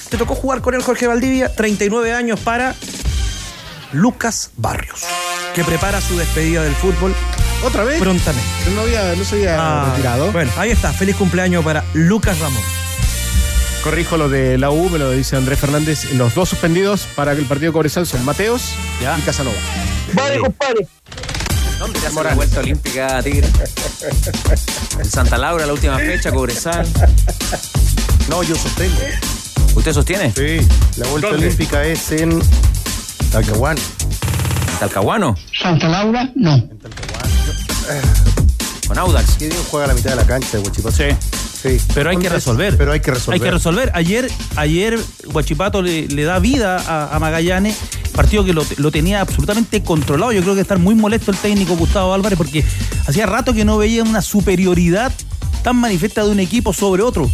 [0.09, 2.76] Te tocó jugar con él Jorge Valdivia, 39 años para
[3.91, 5.01] Lucas Barrios,
[5.55, 7.13] que prepara su despedida del fútbol
[7.65, 7.99] ¿Otra vez?
[7.99, 8.47] prontamente.
[8.76, 10.32] No, había, no se había Ah, retirado.
[10.32, 12.61] Bueno, ahí está, feliz cumpleaños para Lucas Ramón.
[13.84, 16.12] Corrijo lo de la U, me lo dice Andrés Fernández.
[16.14, 19.18] Los dos suspendidos para el partido de Cobresal son Mateos Ya.
[19.18, 19.56] y Casanova.
[20.14, 20.88] Vale, compadre.
[21.80, 23.48] ¿Dónde te hace la vuelta olímpica, Tigre?
[25.00, 26.86] En Santa Laura, la última fecha, Cobresal.
[28.28, 28.98] No, yo sostengo.
[29.76, 30.34] ¿Usted sostiene?
[30.36, 30.60] Sí,
[30.98, 31.46] la vuelta ¿Dónde?
[31.46, 32.42] olímpica es en
[33.32, 33.82] Talcahuano.
[34.80, 35.36] ¿Talcahuano?
[35.58, 36.68] Santa Laura, no.
[38.88, 39.36] ¿Con Audax?
[39.38, 40.96] ¿Qué día juega la mitad de la cancha de Huachipato?
[40.96, 41.06] Sí.
[41.93, 42.78] Pero hay que resolver.
[42.78, 43.41] Pero hay que resolver.
[43.41, 43.91] Hay que resolver.
[43.93, 47.78] Ayer, ayer Guachipato le, le da vida a, a Magallanes,
[48.14, 50.32] partido que lo, lo tenía absolutamente controlado.
[50.32, 52.64] Yo creo que estar muy molesto el técnico Gustavo Álvarez porque
[53.07, 55.12] hacía rato que no veía una superioridad
[55.64, 57.30] tan manifiesta de un equipo sobre otro.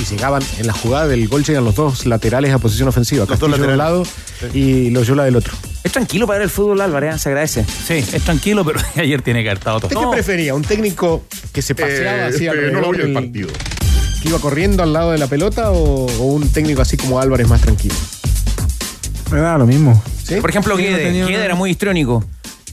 [0.00, 3.20] Y llegaban en la jugada del gol, llegan los dos laterales a posición ofensiva.
[3.20, 4.02] Los dos Castillo de un lado
[4.54, 5.52] y Loyola del otro.
[5.84, 7.18] Es tranquilo para ver el fútbol, Álvarez, ¿eh?
[7.18, 7.64] se agradece.
[7.64, 10.10] Sí, es tranquilo, pero ayer tiene que haber estado ¿Usted todo.
[10.10, 10.54] qué prefería?
[10.54, 13.48] ¿Un técnico que se paseaba Eh, así eh, alrededor no lo vi el partido.
[14.22, 17.48] que iba corriendo al lado de la pelota o, o un técnico así como Álvarez
[17.48, 17.94] más tranquilo?
[19.30, 20.02] Me da lo mismo.
[20.40, 21.12] Por ejemplo, Sí, Guede.
[21.26, 22.24] Guede era muy histrónico.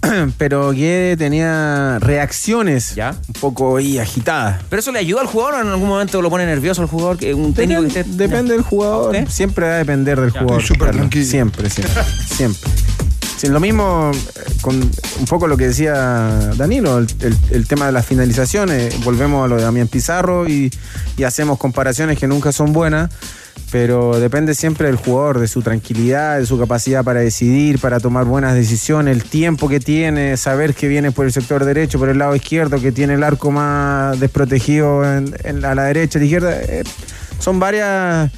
[0.38, 4.62] Pero Guede tenía reacciones un poco ahí agitadas.
[4.70, 7.18] ¿Pero eso le ayuda al jugador o en algún momento lo pone nervioso al jugador?
[7.18, 8.04] que Un técnico que esté...
[8.04, 9.16] Depende del jugador.
[9.30, 10.39] Siempre va a depender del Ya.
[10.41, 10.64] jugador.
[10.64, 11.26] Tranquilo.
[11.26, 12.04] Siempre, siempre.
[12.36, 12.72] siempre.
[13.38, 15.93] Sí, lo mismo eh, con un poco lo que decía
[16.56, 19.04] Danilo, el, el- el tema de las finalizaciones.
[19.04, 20.72] Volvemos a lo de Damián Pizarro y,
[21.18, 23.12] y hacemos comparaciones que nunca son buenas,
[23.72, 28.24] pero depende siempre del jugador, de su tranquilidad, de su capacidad para decidir, para tomar
[28.26, 32.18] buenas decisiones, el tiempo que tiene, saber que viene por el sector derecho, por el
[32.18, 36.61] lado izquierdo, que tiene el arco más desprotegido en- a la derecha, a la izquierda.
[36.61, 36.84] eh,
[37.39, 38.32] son varias,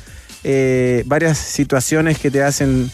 [0.43, 2.89] eh, varias situaciones que te hacen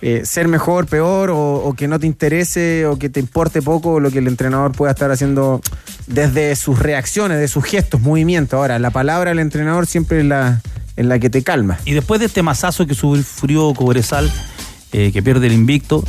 [0.00, 3.98] eh, ser mejor, peor, o, o que no te interese, o que te importe poco
[3.98, 5.60] lo que el entrenador pueda estar haciendo
[6.06, 8.56] desde sus reacciones, de sus gestos, movimientos.
[8.58, 10.60] Ahora, la palabra del entrenador siempre la,
[10.98, 11.78] es la que te calma.
[11.84, 14.30] Y después de este mazazo que sufrió Cobresal,
[14.92, 16.02] eh, que pierde el invicto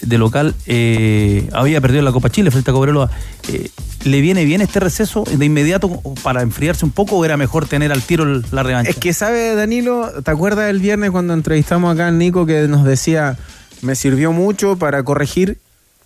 [0.00, 3.10] de local, eh, había perdido la Copa Chile frente a Cobreloa.
[3.48, 3.68] eh,
[4.04, 7.90] ¿Le viene bien este receso de inmediato para enfriarse un poco o era mejor tener
[7.90, 8.90] al tiro la revancha?
[8.90, 10.22] Es que, ¿sabe, Danilo?
[10.22, 13.36] ¿Te acuerdas el viernes cuando entrevistamos acá a Nico que nos decía,
[13.82, 15.58] me sirvió mucho para corregir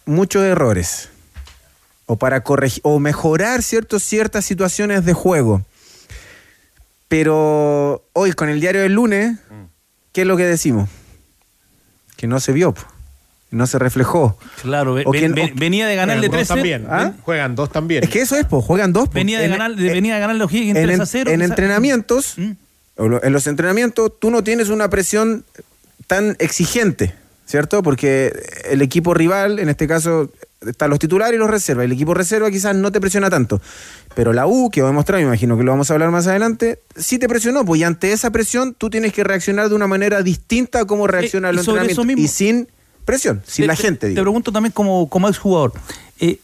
[0.07, 1.11] muchos errores?
[2.07, 5.61] O para corregir, o mejorar ciertos, ciertas situaciones de juego.
[7.13, 9.37] Pero hoy, con el diario del lunes,
[10.13, 10.89] ¿qué es lo que decimos?
[12.17, 12.81] Que no se vio, po.
[13.51, 14.39] no se reflejó.
[14.63, 16.87] Claro, ven- que- ven- o- venía de ganarle Juegan 3 dos también.
[16.89, 17.13] ¿Ah?
[17.21, 18.03] Juegan dos también.
[18.03, 19.09] Es que eso es, pues, juegan dos.
[19.11, 19.15] po.
[19.17, 21.31] Venía de En- ganar, de- venía de ganar los Higgins en, 3 en- a 0.
[21.31, 22.37] en quizá- entrenamientos,
[22.97, 25.45] lo- en los entrenamientos, tú no tienes una presión
[26.07, 27.13] tan exigente,
[27.45, 27.83] ¿cierto?
[27.83, 28.33] Porque
[28.71, 30.31] el equipo rival, en este caso,
[30.67, 31.85] están los titulares y los reservas.
[31.85, 33.61] El equipo reserva quizás no te presiona tanto.
[34.15, 36.27] Pero la U, que va a demostrar, me imagino que lo vamos a hablar más
[36.27, 37.65] adelante, sí te presionó.
[37.65, 41.07] Pues y ante esa presión, tú tienes que reaccionar de una manera distinta a cómo
[41.07, 42.03] reacciona y el entrenamiento.
[42.21, 42.69] Y sin
[43.05, 44.01] presión, sin Te- la te- gente.
[44.01, 44.23] Te digo.
[44.23, 45.73] pregunto también como, como exjugador.
[46.21, 46.39] Eh,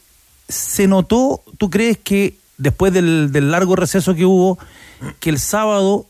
[0.48, 4.58] ¿Se notó, tú crees que después del, del largo receso que hubo,
[5.20, 6.06] que el sábado,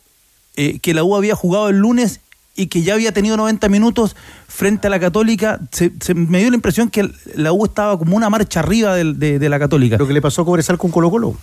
[0.57, 2.21] eh, que la U había jugado el lunes
[2.59, 4.17] y que ya había tenido 90 minutos
[4.49, 8.17] frente a la Católica, se, se- me dio la impresión que la U estaba como
[8.17, 9.97] una marcha arriba de, de la Católica.
[9.97, 11.37] Lo que le pasó a Cobresal con Colo Colo.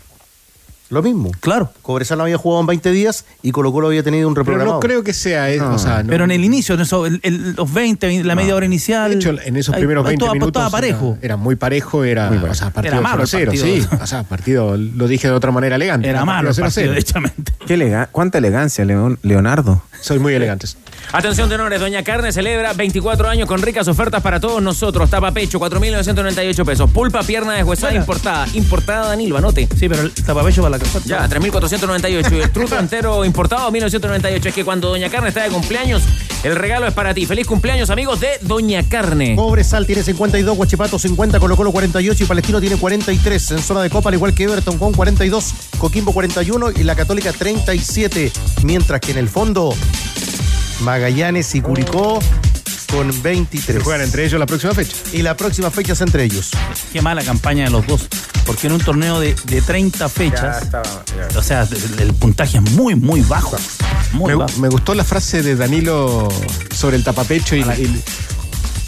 [0.90, 1.32] Lo mismo.
[1.40, 1.72] Claro.
[1.82, 4.76] Cobresal no había jugado en 20 días y Colo Colo había tenido un Pero reprogramado.
[4.76, 7.54] no creo que sea, o sea, no- Pero en el inicio, en eso, el- el-
[7.54, 9.10] los 20, la media hora inicial.
[9.12, 11.14] De hecho, en esos primeros ahí 20 todo- minutos parejo.
[11.18, 13.66] Era, era muy parejo, era, o sea, partido Era malo el 0 partido.
[13.66, 16.08] sí, o sea, partido, lo dije de otra manera elegante.
[16.08, 17.52] Era malo el 0 partido, derechamente.
[17.66, 19.82] Qué elega- ¿Cuánta elegancia, León- Leonardo?
[20.02, 20.68] Soy muy elegante.
[21.12, 21.80] Atención, tenores.
[21.80, 25.10] Doña Carne celebra 24 años con ricas ofertas para todos nosotros.
[25.10, 26.90] Tapa pecho, 4.998 pesos.
[26.92, 28.46] Pulpa, pierna deshuesada importada.
[28.54, 29.68] Importada, Danilo, anote.
[29.78, 31.02] Sí, pero el tapapecho para la casa.
[31.06, 32.38] Ya, 3.498.
[32.38, 34.46] Y el truto entero importado, 1.998.
[34.46, 36.04] Es que cuando Doña Carne está de cumpleaños,
[36.44, 37.26] el regalo es para ti.
[37.26, 39.36] Feliz cumpleaños, amigos de Doña Carne.
[39.36, 43.52] Cobresal tiene 52, Guachipato 50, Colo Colo 48 y Palestino tiene 43.
[43.52, 47.34] En zona de Copa, al igual que Everton con 42, Coquimbo 41 y la Católica
[47.34, 48.32] 37.
[48.64, 49.74] Mientras que en el fondo,
[50.82, 52.20] Magallanes y Curicó
[52.92, 53.78] con 23.
[53.78, 54.96] Se juegan entre ellos la próxima fecha.
[55.14, 56.52] Y la próxima fecha es entre ellos.
[56.94, 58.08] Qué mala campaña de los dos.
[58.46, 60.68] Porque en un torneo de, de 30 fechas,
[61.36, 63.58] o sea, el, el puntaje es muy, muy bajo.
[64.14, 64.60] Muy Me, bajo.
[64.60, 66.30] me gustó la frase de Danilo
[66.74, 68.04] sobre el tapapecho y, y-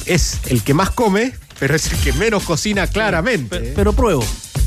[0.05, 3.59] es el que más come, pero es el que menos cocina claramente.
[3.59, 4.23] Pe- Pero pruebo.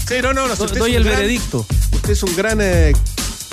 [0.09, 0.57] Sí, no, no, no.
[0.57, 1.64] si doy el gran- veredicto.
[1.93, 2.59] Usted es un gran.
[2.61, 2.93] eh,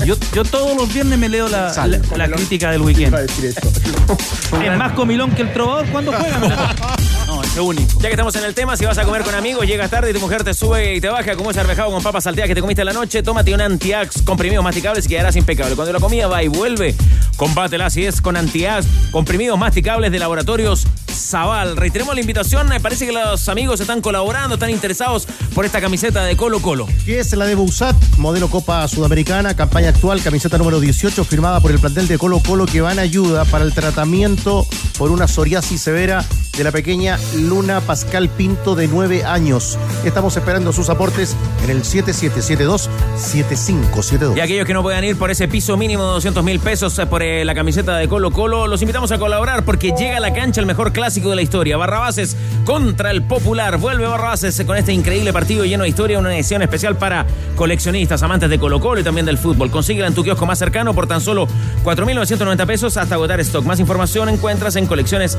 [0.06, 3.16] Yo, yo todos los viernes me leo la, Sal, la- la crítica del weekend.
[3.16, 6.76] Es más comilón que el trovador cuando juega.
[7.66, 8.00] único.
[8.00, 10.14] Ya que estamos en el tema, si vas a comer con amigos, llegas tarde y
[10.14, 12.62] tu mujer te sube y te baja como ese arvejado con papas salteadas que te
[12.62, 15.76] comiste en la noche, tómate un antiax comprimidos masticables y quedarás impecable.
[15.76, 16.96] Cuando la comida va y vuelve,
[17.36, 20.86] combátela si es con antiax comprimidos masticables de laboratorios
[21.18, 21.76] Zaval.
[21.76, 26.24] Reiteremos la invitación, me parece que los amigos están colaborando, están interesados por esta camiseta
[26.24, 26.88] de Colo Colo.
[27.06, 31.72] que es la de Bousat, modelo Copa Sudamericana, campaña actual, camiseta número 18, firmada por
[31.72, 34.66] el plantel de Colo Colo, que va en ayuda para el tratamiento
[34.98, 36.24] por una psoriasis severa
[36.58, 39.78] de la pequeña Luna Pascal Pinto de 9 años.
[40.04, 44.36] Estamos esperando sus aportes en el 7772-7572.
[44.36, 47.06] Y aquellos que no puedan ir por ese piso mínimo de 200 mil pesos eh,
[47.06, 50.34] por eh, la camiseta de Colo Colo, los invitamos a colaborar porque llega a la
[50.34, 51.78] cancha el mejor clásico de la historia.
[51.78, 52.36] Barrabases
[52.66, 53.78] contra el Popular.
[53.78, 58.50] Vuelve Barrabases con este increíble partido lleno de historia, una edición especial para coleccionistas, amantes
[58.50, 59.70] de Colo Colo y también del fútbol.
[59.70, 61.48] Consíguela en tu kiosco más cercano por tan solo
[61.84, 63.64] 4.990 pesos hasta agotar stock.
[63.64, 65.38] Más información encuentras en colecciones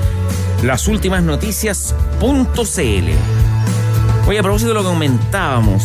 [0.63, 3.09] las últimas noticias.cl.
[4.29, 5.83] Oye, a propósito de lo que comentábamos.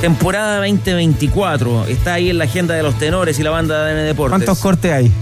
[0.00, 4.06] Temporada 2024 está ahí en la agenda de los tenores y la banda de ADN
[4.06, 4.30] Deportes.
[4.38, 5.12] ¿Cuántos cortes hay?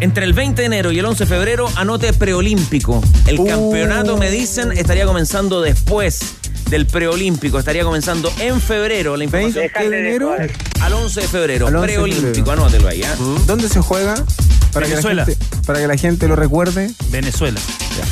[0.00, 3.00] Entre el 20 de enero y el 11 de febrero, anote preolímpico.
[3.26, 3.46] El Uh.
[3.46, 6.20] campeonato, me dicen, estaría comenzando después
[6.70, 7.58] del preolímpico.
[7.58, 9.16] Estaría comenzando en febrero.
[9.16, 9.64] La información.
[9.66, 10.34] ¿20 de enero?
[10.80, 11.66] Al 11 de febrero.
[11.68, 13.02] Al 11 de preolímpico, anótelo ahí.
[13.04, 13.14] ¿ah?
[13.46, 14.14] ¿Dónde se juega?
[14.72, 15.24] Para Venezuela.
[15.24, 16.90] Que la gente, para que la gente lo recuerde.
[17.10, 17.60] Venezuela.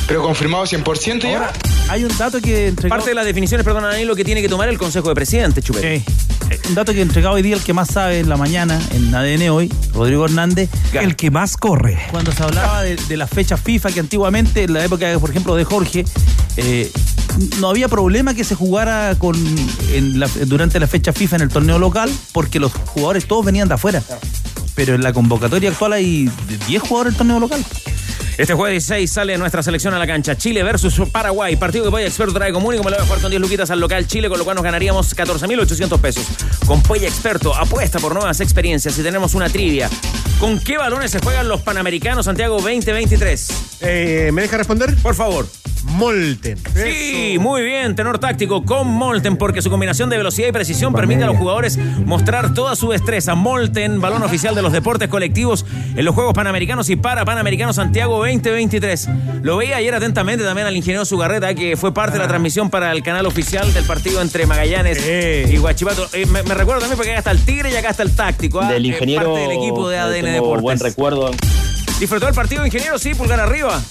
[0.07, 1.29] Pero confirmado 100% ya.
[1.37, 1.53] Ahora,
[1.89, 2.89] hay un dato que entregó...
[2.95, 5.99] Parte de las definiciones, perdón, Danilo, que tiene que tomar el Consejo de Presidentes, Chupete.
[5.99, 6.05] Sí.
[6.51, 9.13] Eh, Un dato que entregado hoy día el que más sabe en la mañana en
[9.13, 10.69] ADN hoy, Rodrigo Hernández.
[10.93, 11.97] El que más corre.
[12.11, 15.55] Cuando se hablaba de, de las fechas FIFA, que antiguamente, en la época, por ejemplo,
[15.55, 16.05] de Jorge,
[16.57, 16.91] eh,
[17.59, 19.35] no había problema que se jugara con
[19.93, 23.67] en la- durante la fecha FIFA en el torneo local, porque los jugadores todos venían
[23.67, 24.01] de afuera.
[24.75, 26.29] Pero en la convocatoria actual hay
[26.67, 27.63] 10 jugadores del torneo local.
[28.39, 30.37] Este jueves 16 sale nuestra selección a la cancha.
[30.37, 31.57] Chile versus Paraguay.
[31.57, 33.69] Partido que Polla Experto trae común y como le voy a jugar con 10 luquitas
[33.69, 36.25] al local Chile, con lo cual nos ganaríamos 14.800 pesos.
[36.65, 39.89] Con Polla Experto, apuesta por nuevas experiencias y tenemos una trivia.
[40.39, 43.47] ¿Con qué balones se juegan los Panamericanos Santiago 2023?
[43.81, 44.95] Eh, ¿Me deja responder?
[45.01, 45.45] Por favor.
[45.83, 46.57] Molten.
[46.75, 51.23] Sí, muy bien, tenor táctico con Molten, porque su combinación de velocidad y precisión permite
[51.23, 53.35] a los jugadores mostrar toda su destreza.
[53.35, 55.65] Molten, balón oficial de los deportes colectivos
[55.95, 59.09] en los Juegos Panamericanos y para Panamericanos Santiago 2023.
[59.41, 62.91] Lo veía ayer atentamente también al ingeniero Sugarreta, que fue parte de la transmisión para
[62.91, 64.99] el canal oficial del partido entre Magallanes
[65.49, 66.07] y Guachipato.
[66.13, 68.59] Eh, me, me recuerdo también porque acá está el Tigre y acá está el táctico.
[68.61, 68.71] ¿ah?
[68.71, 69.33] Del Eh, ingeniero.
[69.33, 70.61] parte del equipo de ADN Deportes.
[70.61, 71.31] buen recuerdo.
[71.99, 72.97] ¿Disfrutó el partido, ingeniero?
[72.97, 73.81] Sí, pulgar arriba.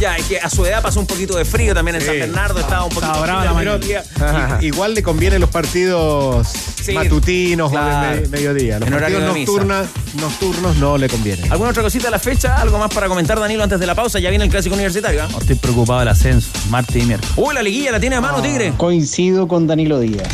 [0.00, 2.60] Ya, es que a su edad pasó un poquito de frío también en San Bernardo,
[2.60, 4.58] estaba un poquito brava frío la mañana.
[4.60, 6.46] I- Igual le convienen los partidos
[6.92, 8.08] matutinos claro.
[8.10, 8.78] o de me- mediodía.
[8.78, 9.52] Los En horario partidos de misa.
[9.52, 9.86] nocturna-
[10.20, 11.50] nocturnos no le convienen.
[11.50, 12.56] ¿Alguna otra cosita de la fecha?
[12.60, 14.18] ¿Algo más para comentar, Danilo, antes de la pausa?
[14.18, 15.28] Ya viene el clásico universitario, ¿ah?
[15.40, 17.32] Estoy preocupado del ascenso, martes y miércoles.
[17.36, 18.74] Uy, la liguilla la tiene a mano, Tigre.
[18.76, 20.28] Coincido con Danilo Díaz.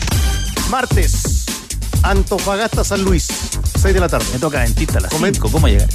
[0.70, 1.44] Martes,
[2.02, 3.28] Antofagasta San Luis,
[3.80, 4.26] 6 de la tarde.
[4.32, 5.50] Me toca dentista a las Comen- 5.
[5.52, 5.88] ¿Cómo llegar?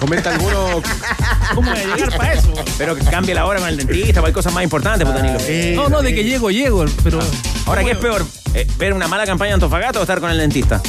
[0.00, 0.82] Comenta alguno.
[1.54, 2.52] ¿Cómo voy a llegar para eso?
[2.78, 5.82] Pero que cambie la hora con el dentista, hay cosas más importantes, pues, Danilo.
[5.82, 7.18] No, no, de que llego, llego, pero.
[7.66, 8.24] Ahora, ¿qué es peor?
[8.54, 10.80] Eh, ¿Ver una mala campaña de Antofagasta o estar con el dentista?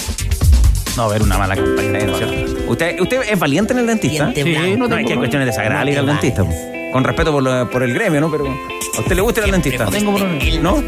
[0.97, 2.69] No, ver una mala campaña, ¿cierto?
[2.71, 4.25] ¿Usted, ¿Usted es valiente en el dentista?
[4.25, 4.49] Blanco.
[4.77, 6.43] no, No que hay tengo cuestiones desagradables ir al dentista.
[6.43, 6.57] pues.
[6.91, 8.29] Con respeto por, lo- por el gremio, ¿no?
[8.31, 9.85] Pero ¿a usted le gusta ir al dentista?
[9.85, 10.59] No tengo problema.
[10.61, 10.83] ¿No?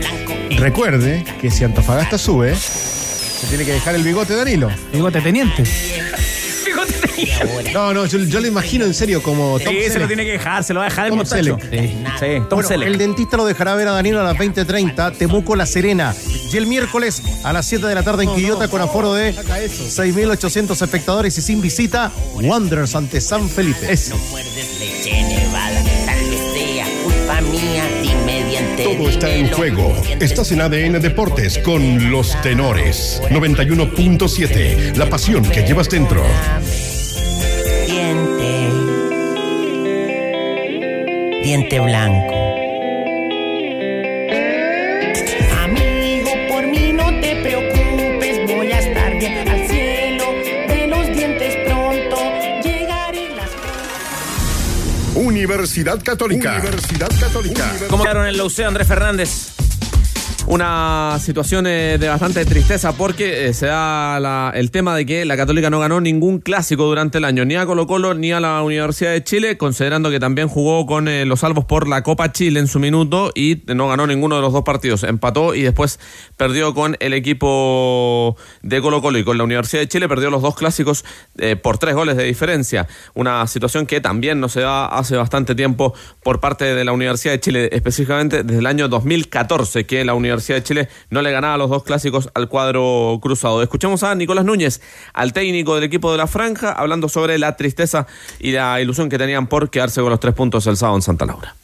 [0.57, 4.69] Recuerde que si Antofagasta sube, se tiene que dejar el bigote Danilo.
[4.91, 5.63] Bigote teniente.
[7.73, 10.07] No, no, yo, yo lo imagino en serio como Tom Sí, se lo Selleck.
[10.07, 11.57] tiene que dejar, se lo va a dejar el Tom muchacho.
[11.59, 11.69] Selleck.
[11.89, 12.87] Sí, sí, Tom Bueno, Selleck.
[12.87, 16.13] el dentista lo dejará ver a Danilo a las 20.30, Temuco La Serena.
[16.51, 20.81] Y el miércoles a las 7 de la tarde en Quillota con aforo de 6.800
[20.83, 23.87] espectadores y sin visita, Wanderers ante San Felipe.
[23.87, 25.82] leche nevada,
[28.83, 29.95] Todo está en juego.
[30.19, 33.21] Estás en ADN Deportes con los tenores.
[33.29, 34.95] 91.7.
[34.97, 36.23] La pasión que llevas dentro.
[37.87, 38.69] Diente.
[41.43, 42.42] Diente blanco.
[55.43, 56.57] Universidad Católica.
[56.61, 57.69] Universidad Católica.
[57.89, 59.52] ¿Cómo quedaron en la UCE, Andrés Fernández?
[60.45, 65.37] Una situación eh, de bastante tristeza porque eh, se da el tema de que la
[65.37, 68.61] Católica no ganó ningún clásico durante el año, ni a Colo Colo ni a la
[68.61, 72.59] Universidad de Chile, considerando que también jugó con eh, los salvos por la Copa Chile
[72.59, 75.03] en su minuto y no ganó ninguno de los dos partidos.
[75.03, 75.97] Empató y después
[76.35, 80.41] perdió con el equipo de Colo Colo y con la Universidad de Chile perdió los
[80.41, 81.05] dos clásicos
[81.61, 82.87] por tres goles de diferencia.
[83.13, 87.33] Una situación que también no se da hace bastante tiempo por parte de la Universidad
[87.33, 91.57] de Chile, específicamente desde el año 2014, que la Universidad de Chile no le ganaba
[91.57, 93.61] los dos clásicos al cuadro cruzado.
[93.61, 94.81] Escuchemos a Nicolás Núñez,
[95.13, 98.07] al técnico del equipo de la Franja, hablando sobre la tristeza
[98.39, 101.25] y la ilusión que tenían por quedarse con los tres puntos el sábado en Santa
[101.25, 101.55] Laura.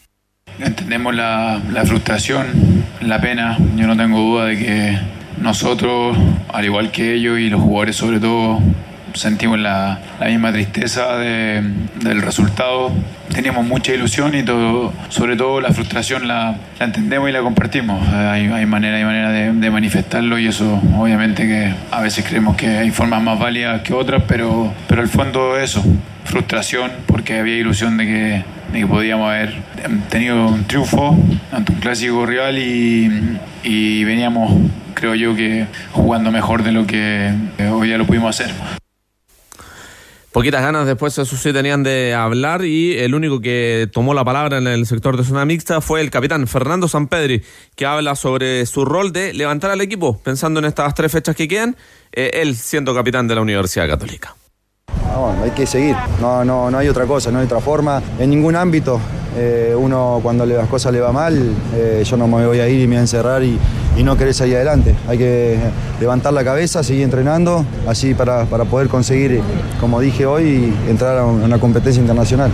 [0.60, 3.58] Entendemos la, la frustración, la pena.
[3.76, 5.00] Yo no tengo duda de que
[5.40, 6.18] nosotros,
[6.50, 8.60] al igual que ellos y los jugadores sobre todo,
[9.14, 11.62] sentimos la, misma tristeza de-
[12.04, 12.92] del resultado.
[13.34, 18.08] Teníamos mucha ilusión y todo, sobre todo la frustración la, entendemos y la compartimos.
[18.10, 22.56] Hay, hay manera, hay manera de, de manifestarlo y eso obviamente que a veces creemos
[22.56, 25.84] que hay formas más válidas que otras, pero, pero al fondo eso,
[26.26, 28.44] frustración porque había ilusión de que,
[28.74, 29.54] de que podíamos haber
[30.10, 31.18] tenido un triunfo
[31.52, 34.52] ante un clásico rival y, y veníamos,
[34.96, 38.54] creo yo, que jugando mejor de lo que eh, hoy ya lo pudimos hacer.
[40.32, 44.60] Poquitas ganas después, eso sí, tenían de hablar y el único que tomó la palabra
[44.60, 47.44] en el sector de zona mixta fue el capitán Fernando Sampedri,
[47.76, 51.48] que habla sobre su rol de levantar al equipo, pensando en estas tres fechas que
[51.48, 51.76] quedan,
[52.12, 54.36] eh, él siendo capitán de la Universidad Católica.
[55.08, 58.02] Ah, bueno, hay que seguir, no, no, no hay otra cosa, no hay otra forma.
[58.20, 59.00] En ningún ámbito,
[59.36, 62.82] eh, uno cuando las cosas le va mal, eh, yo no me voy a ir
[62.82, 63.58] y me voy a encerrar y,
[63.98, 64.96] y no querer salir adelante.
[65.08, 65.58] Hay que
[66.00, 69.42] levantar la cabeza, seguir entrenando, así para, para poder conseguir,
[69.80, 72.52] como dije hoy, entrar a una competencia internacional.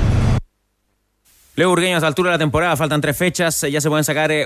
[1.57, 4.03] Leo Urgueño, a esta altura de la temporada, faltan tres fechas, eh, ya se pueden
[4.03, 4.45] sacar eh,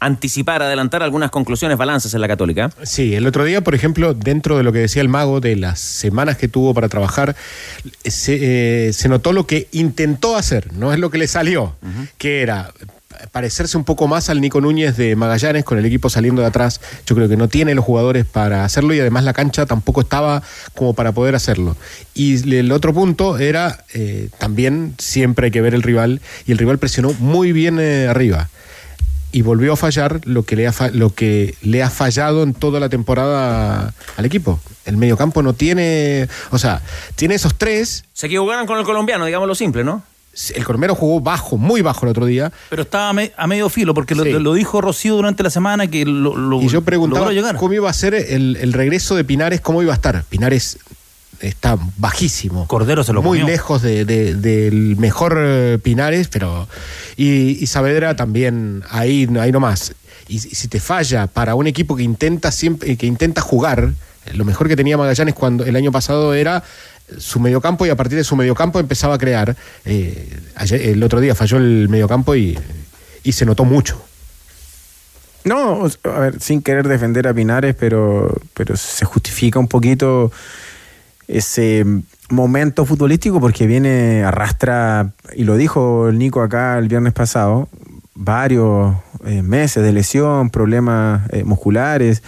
[0.00, 2.70] anticipar, adelantar algunas conclusiones, balances en la Católica.
[2.82, 5.78] Sí, el otro día, por ejemplo, dentro de lo que decía el mago, de las
[5.78, 7.36] semanas que tuvo para trabajar,
[8.04, 11.76] se, eh, se notó lo que intentó hacer, no es lo que le salió,
[12.18, 12.72] que era
[13.32, 16.80] parecerse un poco más al Nico Núñez de Magallanes con el equipo saliendo de atrás.
[17.06, 20.42] Yo creo que no tiene los jugadores para hacerlo y además la cancha tampoco estaba
[20.74, 21.76] como para poder hacerlo.
[22.14, 26.58] Y el otro punto era eh, también siempre hay que ver el rival y el
[26.58, 28.48] rival presionó muy bien eh, arriba
[29.32, 32.54] y volvió a fallar lo que le ha fa- lo que le ha fallado en
[32.54, 34.60] toda la temporada al equipo.
[34.84, 36.82] El mediocampo no tiene, o sea,
[37.16, 38.04] tiene esos tres.
[38.12, 40.02] Se equivocaron con el colombiano, digámoslo simple, ¿no?
[40.54, 42.52] El colombiano jugó bajo, muy bajo el otro día.
[42.70, 44.30] Pero estaba a, me- a medio filo, porque lo, Sí.
[44.30, 47.92] lo dijo Rocío durante la semana que lo, lo- Y yo preguntaba cómo iba a
[47.92, 50.22] ser el, el regreso de Pinares, cómo iba a estar.
[50.28, 50.78] Pinares
[51.40, 52.66] está bajísimo.
[52.66, 53.52] Cordero se lo Muy comió.
[53.52, 56.68] lejos de- de- del mejor eh, Pinares, pero.
[57.16, 59.94] Y, y Saavedra también ahí, ahí nomás.
[60.28, 63.92] Y, y si te falla para un equipo que intenta siempre, que intenta jugar,
[64.26, 66.62] eh, lo mejor que tenía Magallanes cuando el año pasado era
[67.18, 69.56] su mediocampo y a partir de su mediocampo empezaba a crear.
[69.84, 72.56] Eh, ayer- el otro día falló el mediocampo y,
[73.24, 74.00] y se notó mucho.
[75.42, 80.30] No, a ver, sin querer defender a Pinares, pero, pero se justifica un poquito
[81.30, 81.84] ese
[82.28, 87.68] momento futbolístico porque viene, arrastra, y lo dijo el Nico acá el viernes pasado,
[88.14, 92.22] varios eh, meses de lesión, problemas eh, musculares.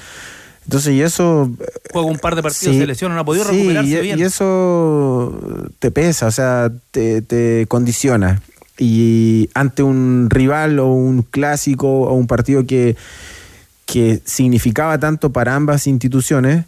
[0.64, 1.50] Entonces, y eso
[1.92, 4.18] Juega un par de partidos Sí, de lesión, no ha podido sí, recuperarse y, bien.
[4.18, 5.36] y eso
[5.80, 8.40] te pesa, o sea, te, te condiciona.
[8.78, 12.96] Y ante un rival o un clásico o un partido que,
[13.84, 16.64] que significaba tanto para ambas instituciones,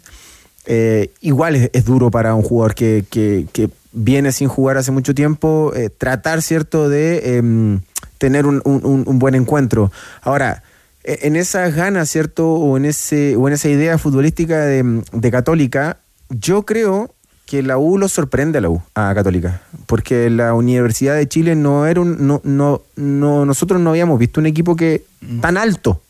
[0.67, 4.91] eh, igual es, es duro para un jugador que, que- que viene sin jugar hace
[4.91, 7.81] mucho tiempo, eh, tratar, ¿cierto?, de em,
[8.17, 9.91] tener un, un- un- buen encuentro.
[10.21, 10.63] Ahora,
[11.03, 15.31] e- en esas ganas, ¿cierto?, o en, ese, o en esa idea futbolística de, de
[15.31, 15.97] Católica,
[16.29, 17.11] yo creo
[17.45, 21.55] que la U lo sorprende a la U, a Católica, porque la Universidad de Chile
[21.55, 25.03] no era un, no, no, no, nosotros no habíamos visto un equipo que
[25.41, 26.01] tan alto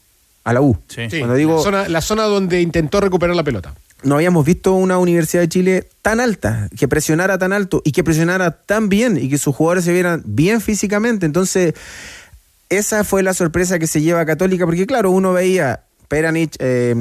[0.46, 0.78] a la U.
[0.88, 3.74] Sí, Cuando digo la, zona, la zona donde intentó recuperar la pelota.
[4.04, 8.04] no habíamos visto una Universidad de Chile tan alta, que presionara tan alto y que
[8.04, 11.26] presionara tan bien y que sus jugadores se vieran bien físicamente.
[11.26, 11.74] Entonces,
[12.70, 16.94] esa fue la sorpresa que se lleva a Católica, porque claro, uno veía Peranich eh,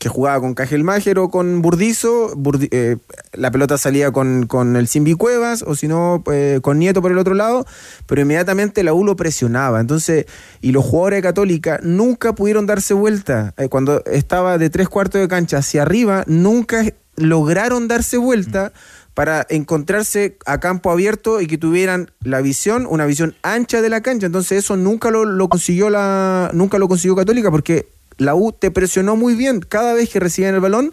[0.00, 2.96] que jugaba con Cajelmacher o con Burdizo, Burdi- eh,
[3.34, 7.12] la pelota salía con, con el Simbi Cuevas o si no eh, con Nieto por
[7.12, 7.66] el otro lado,
[8.06, 9.78] pero inmediatamente la U lo presionaba.
[9.78, 10.24] Entonces,
[10.62, 13.52] y los jugadores de Católica nunca pudieron darse vuelta.
[13.58, 16.82] Eh, cuando estaba de tres cuartos de cancha hacia arriba, nunca
[17.16, 18.72] lograron darse vuelta
[19.12, 24.00] para encontrarse a campo abierto y que tuvieran la visión, una visión ancha de la
[24.00, 24.24] cancha.
[24.24, 28.70] Entonces eso nunca lo, lo consiguió la, nunca lo consiguió Católica porque la U te
[28.70, 30.92] presionó muy bien cada vez que recibían el balón.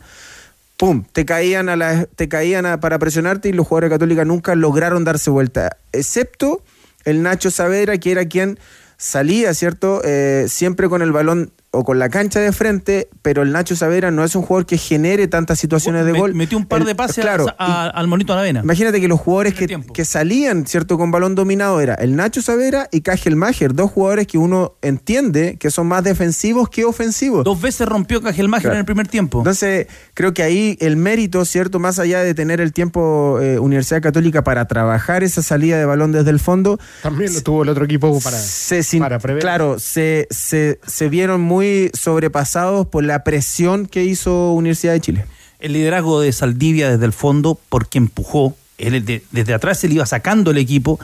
[0.78, 4.56] Pum, te caían a la, te caían para presionarte y los jugadores de Católica nunca
[4.56, 6.62] lograron darse vuelta, excepto
[7.04, 8.60] el Nacho Saavedra, que era quien
[8.98, 10.02] salía, ¿cierto?
[10.04, 14.12] Eh, siempre con el balón o con la cancha de frente, pero el Nacho Saavedra
[14.12, 16.34] no es un jugador que genere tantas situaciones de Me- gol.
[16.34, 18.62] Metió un par El- de pases claro, a- a- al monito Aravena.
[18.64, 20.98] Imagínate que los jugadores que, que salían, ¿cierto?
[20.98, 25.72] Con balón dominado era el Nacho Savera y Cajelmacher, dos jugadores que uno entiende que
[25.72, 27.44] son más defensivos que ofensivos.
[27.44, 28.76] Dos veces rompió Cajelmacher Claro.
[28.76, 29.40] en el primer tiempo.
[29.40, 31.80] Entonces, creo que ahí el mérito, ¿cierto?
[31.80, 36.12] Más allá de tener el tiempo eh, Universidad Católica para trabajar esa salida de balón
[36.12, 39.42] desde el fondo, También lo tuvo el otro equipo para, se sin- para prever.
[39.42, 45.26] Claro, se, se, se vieron muy sobrepasados por la presión que hizo Universidad de Chile.
[45.60, 49.96] el liderazgo de Saldivia desde el fondo, porque empujó, él de- desde atrás se le
[49.96, 51.00] iba sacando el equipo.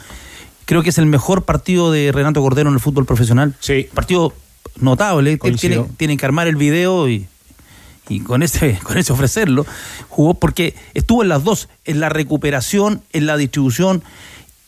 [0.65, 3.55] Creo que es el mejor partido de Renato Cordero en el fútbol profesional.
[3.59, 3.87] Sí.
[3.93, 4.31] Partido
[4.79, 5.37] notable.
[5.97, 7.25] Tienen que armar el video y,
[8.09, 9.65] y con ese, con ese ofrecerlo.
[10.09, 14.03] Jugó porque estuvo en las dos, en la recuperación, en la distribución.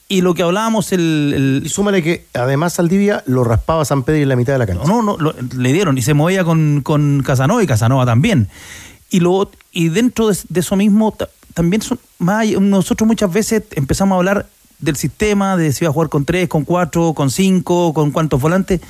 [0.07, 4.21] Y lo que hablábamos el, el- Y súmale que además Saldivia lo raspaba San Pedro
[4.21, 4.83] en la mitad de la cancha.
[4.85, 8.47] no, no, lo- le dieron y se movía con, con Casanova y Casanova también.
[9.09, 13.63] Y, lo, y dentro de, de eso mismo, ta- también son, más nosotros muchas veces
[13.71, 14.47] empezamos a hablar
[14.79, 18.39] del sistema, de si iba a jugar con tres, con cuatro, con cinco, con cuántos
[18.41, 18.81] volantes.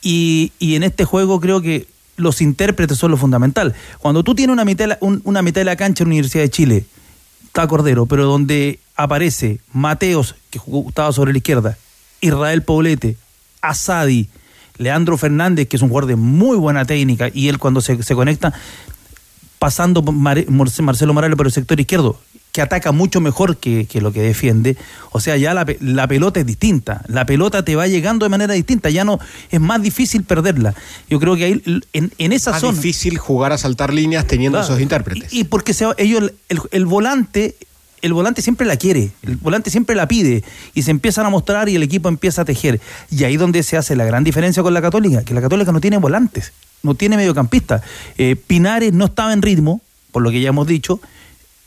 [0.00, 1.86] Y, y en este juego creo que
[2.16, 3.74] los intérpretes son lo fundamental.
[3.98, 6.12] Cuando tú tienes una mitad de la, un- una mitad de la cancha en la
[6.14, 6.84] Universidad de Chile,
[7.44, 11.78] está Cordero, pero donde aparece Mateos, que estaba sobre la izquierda,
[12.20, 13.16] Israel Poblete,
[13.62, 14.28] Asadi,
[14.76, 18.14] Leandro Fernández, que es un jugador de muy buena técnica, y él cuando se, se
[18.14, 18.52] conecta,
[19.58, 22.20] pasando Morce- Marcelo Morales por el sector izquierdo,
[22.52, 24.76] que ataca mucho mejor que, que lo que defiende.
[25.12, 27.02] O sea, ya la, la pelota es distinta.
[27.06, 28.88] La pelota te va llegando de manera distinta.
[28.90, 29.18] Ya no
[29.50, 30.74] es más difícil perderla.
[31.10, 32.72] Yo creo que ahí en, en esa Más zona.
[32.72, 34.72] difícil jugar a saltar líneas teniendo Claro.
[34.72, 35.32] esos intérpretes.
[35.32, 37.54] Y porque se, ellos, el, el volante,
[38.02, 40.44] el volante siempre la quiere, el volante siempre la pide
[40.74, 42.80] y se empiezan a mostrar y el equipo empieza a tejer.
[43.10, 45.80] Y ahí donde se hace la gran diferencia con la Católica, que la Católica no
[45.80, 47.82] tiene volantes, no tiene mediocampista.
[48.16, 49.80] Eh, Pinares no estaba en ritmo,
[50.12, 51.00] por lo que ya hemos dicho.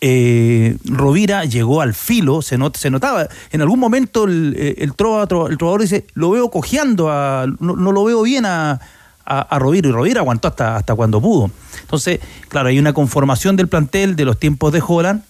[0.04, 3.28] Eh, Rovira llegó al filo, se, not- se notaba.
[3.52, 7.46] En algún momento el, eh, el, trova- tro- el trovador dice, lo veo cojeando, a-
[7.60, 8.80] no, lo veo bien a,
[9.26, 11.52] a, a Rovira, y Rovira aguantó hasta, hasta cuando pudo.
[11.82, 15.22] Entonces, claro, hay una conformación del plantel de los tiempos de Holland,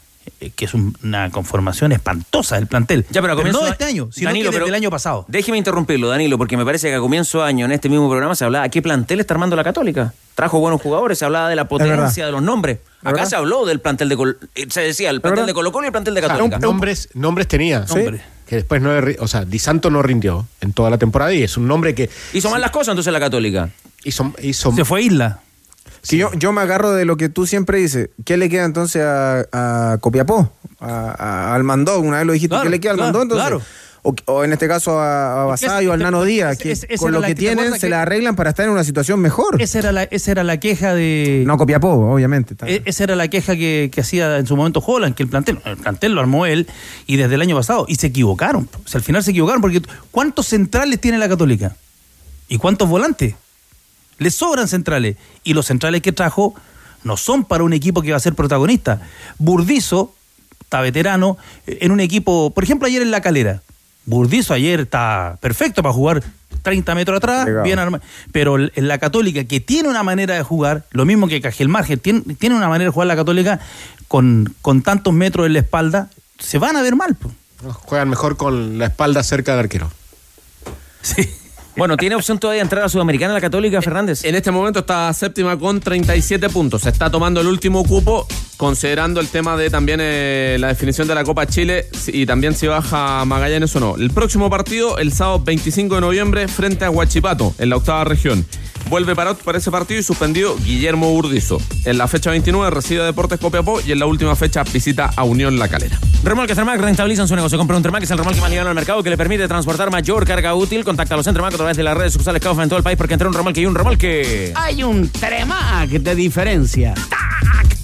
[0.56, 3.06] que es un- una conformación espantosa del plantel.
[3.12, 4.90] Ya, pero a comienzo no de este año, sino Danilo, que desde pero- el año
[4.90, 5.26] pasado.
[5.28, 8.34] Déjeme interrumpirlo, Danilo, porque me parece que a comienzo de año en este mismo programa
[8.36, 10.14] se hablaba qué plantel está armando la Católica.
[10.36, 12.80] Trajo buenos jugadores, se hablaba de la potencia de los nombres.
[13.02, 13.26] Acá verdad.
[13.30, 15.48] se habló del plantel de Col- eh, se decía el plantel verdad.
[15.48, 16.60] de Colo Colo y el plantel de O sea, Católica.
[16.60, 17.86] nombres, nombres tenía.
[17.88, 17.96] Sí.
[17.96, 18.22] Nombre.
[18.48, 18.92] Que después no.
[19.20, 22.10] O sea, Di Santo no rindió en toda la temporada y es un nombre que.
[22.34, 23.70] Hizo mal las cosas entonces la Católica.
[24.04, 25.40] Hizo, hizo, Se fue a Isla.
[26.02, 29.04] Si yo, yo me agarro de lo que tú siempre dices, ¿qué le queda entonces
[29.04, 30.52] a, a Copiapó?
[30.80, 33.22] A, a- al Mandó, una vez lo dijiste, Claro, ¿qué le queda al claro, Mandó
[33.24, 33.48] entonces?
[33.48, 33.62] claro.
[34.04, 37.12] O, o en este caso a, a Basayo, es- al Nano Díaz, que es- con
[37.12, 39.62] lo que que- ¿te tienen se que- la arreglan para estar en una situación mejor.
[39.62, 41.44] Esa era la, esa era la queja de.
[41.46, 42.56] No Copiapó, obviamente.
[42.66, 45.60] E- Esa era la queja que, que hacía en su momento Holland, que el plantel,
[45.66, 46.66] el plantel lo armó él
[47.06, 47.86] y desde el año pasado.
[47.88, 48.68] Y se equivocaron.
[48.84, 51.76] O sea, al final se equivocaron porque ¿cuántos centrales tiene la Católica?
[52.48, 53.36] ¿Y cuántos volantes?
[54.22, 55.18] Le sobran centrales.
[55.44, 56.54] Y los centrales que trajo
[57.04, 59.02] no son para un equipo que va a ser protagonista.
[59.40, 60.14] Burdizo
[60.62, 63.64] está veterano eh, en un equipo, por ejemplo, ayer en La Calera.
[64.06, 66.24] Burdizo ayer está perfecto para jugar
[66.62, 68.04] 30 metros atrás, bien armado.
[68.32, 72.22] Pero en la Católica, que tiene una manera de jugar, lo mismo que Cajelmargen, tiene,
[72.36, 73.60] tiene una manera de jugar la Católica
[74.08, 77.18] con, con tantos metros en la espalda, se van a ver mal.
[77.64, 79.92] Juegan mejor con la espalda cerca del arquero.
[81.78, 84.26] Bueno, ¿tiene opción todavía de entrar a Sudamericana la Católica, Fernández?
[84.26, 86.82] En este momento está séptima con 37 puntos.
[86.82, 91.16] Se está tomando el último cupo, considerando el tema de también eh, la definición de
[91.16, 93.96] la Copa Chile y también si baja Magallanes o no.
[93.96, 98.46] El próximo partido, el sábado 25 de noviembre, frente a Huachipato, en la octava región.
[98.92, 101.60] Vuelve para, para ese partido y suspendido Guillermo Burdizo.
[101.86, 105.24] En la fecha 29 recibe a Deportes Copiapó y en la última fecha visita a
[105.24, 105.98] Unión La Calera.
[106.26, 107.58] Remolques Tremac rentabilizan su negocio.
[107.58, 110.26] Compra un Tremac, es el remolque más liviano del mercado que le permite transportar mayor
[110.26, 110.84] carga útil.
[110.84, 113.14] Contáctalos en Tremac a través de las redes sucursales Kaufman en todo el país porque
[113.14, 114.52] entre un remolque y un remolque.
[114.56, 116.94] Hay un Tremac de diferencia.
[116.94, 117.81] ¡Tac,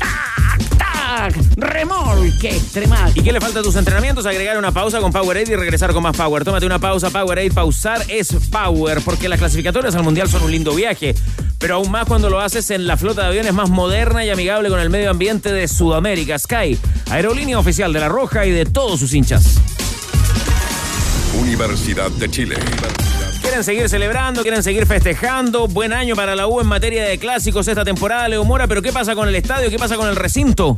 [1.07, 1.35] tac!
[1.55, 3.15] Remolque Tremac.
[3.15, 4.25] ¿Y qué le falta a tus entrenamientos?
[4.25, 6.43] Agregar una pausa con Powerade y regresar con más Power.
[6.43, 7.51] Tómate una pausa, Powerade.
[7.51, 11.15] Pausar es Power, porque las clasificatorias al Mundial son un lindo viaje.
[11.59, 14.69] Pero aún más cuando lo haces en la flota de aviones más moderna y amigable
[14.69, 16.37] con el medio ambiente de Sudamérica.
[16.37, 16.77] Sky,
[17.09, 19.55] aerolínea oficial de La Roja y de todos sus hinchas.
[21.39, 22.55] Universidad de Chile.
[23.47, 25.69] Quieren seguir celebrando, quieren seguir festejando.
[25.69, 28.67] Buen año para la U en materia de clásicos esta temporada, Leo Mora.
[28.67, 29.69] Pero ¿qué pasa con el estadio?
[29.69, 30.77] ¿Qué pasa con el recinto?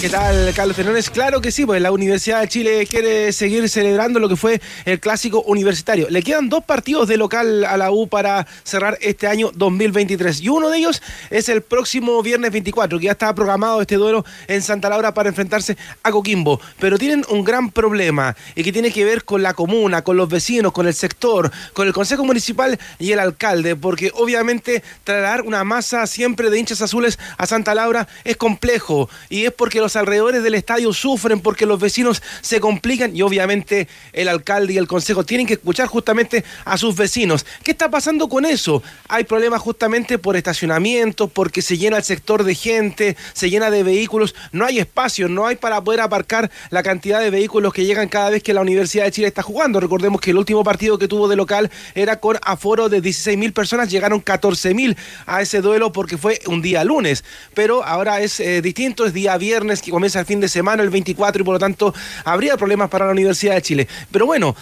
[0.00, 1.10] ¿Qué tal, Carlos Fernández?
[1.10, 4.98] Claro que sí, pues la Universidad de Chile quiere seguir celebrando lo que fue el
[4.98, 6.06] clásico universitario.
[6.08, 10.48] Le quedan dos partidos de local a la U para cerrar este año 2023 y
[10.48, 14.62] uno de ellos es el próximo viernes 24, que ya está programado este duelo en
[14.62, 16.62] Santa Laura para enfrentarse a Coquimbo.
[16.78, 20.30] Pero tienen un gran problema y que tiene que ver con la comuna, con los
[20.30, 25.62] vecinos, con el sector, con el Consejo Municipal y el alcalde, porque obviamente trasladar una
[25.62, 30.42] masa siempre de hinchas azules a Santa Laura es complejo y es porque los alrededores
[30.42, 35.24] del estadio sufren porque los vecinos se complican y obviamente el alcalde y el consejo
[35.24, 37.46] tienen que escuchar justamente a sus vecinos.
[37.62, 38.82] ¿Qué está pasando con eso?
[39.08, 43.82] Hay problemas justamente por estacionamiento, porque se llena el sector de gente, se llena de
[43.82, 48.08] vehículos, no hay espacio, no hay para poder aparcar la cantidad de vehículos que llegan
[48.08, 49.80] cada vez que la Universidad de Chile está jugando.
[49.80, 53.52] Recordemos que el último partido que tuvo de local era con aforo de 16 mil
[53.52, 54.96] personas, llegaron 14 mil
[55.26, 59.36] a ese duelo porque fue un día lunes, pero ahora es eh, distinto, es día
[59.36, 61.94] viernes que comienza el fin de semana, el 24, y por lo tanto
[62.24, 63.88] habría problemas para la Universidad de Chile.
[64.10, 64.54] Pero bueno,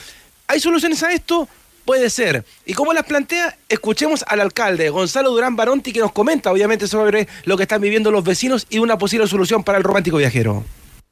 [0.46, 1.48] ¿hay soluciones a esto?
[1.84, 2.44] Puede ser.
[2.66, 3.56] ¿Y cómo las plantea?
[3.68, 8.10] Escuchemos al alcalde, Gonzalo Durán Baronti, que nos comenta obviamente sobre lo que están viviendo
[8.10, 10.64] los vecinos y una posible solución para el romántico viajero.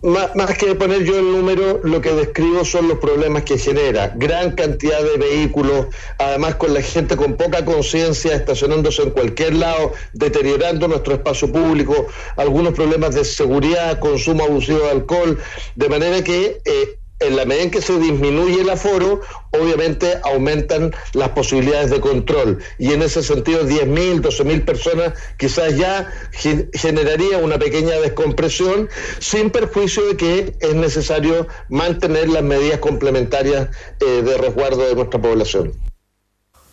[0.03, 4.13] Más, que poner yo el número, lo que describo son los problemas que genera.
[4.15, 5.87] Gran cantidad de vehículos,
[6.19, 12.09] además con la gente con poca conciencia, estacionándose en cualquier lado, deteriorando nuestro espacio público,
[12.37, 15.39] algunos problemas de seguridad, consumo abusivo de alcohol,
[15.75, 16.61] de manera que...
[16.65, 19.23] eh, en la medida en que se disminuye el aforo,
[19.53, 22.59] obviamente aumentan las posibilidades de control.
[22.79, 28.89] Y en ese sentido, 10.000, 12.000 personas quizás ya gen- generaría una pequeña descompresión,
[29.19, 33.69] sin perjuicio de que es necesario mantener las medidas complementarias
[34.01, 35.73] eh, de resguardo de nuestra población.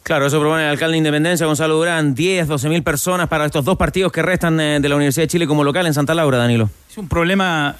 [0.03, 2.13] Claro, eso propone el alcalde de Independencia, Gonzalo Durán.
[2.13, 5.27] 10, 12 mil personas para estos dos partidos que restan eh, de la Universidad de
[5.29, 6.69] Chile como local en Santa Laura, Danilo.
[6.91, 7.77] Es un problema,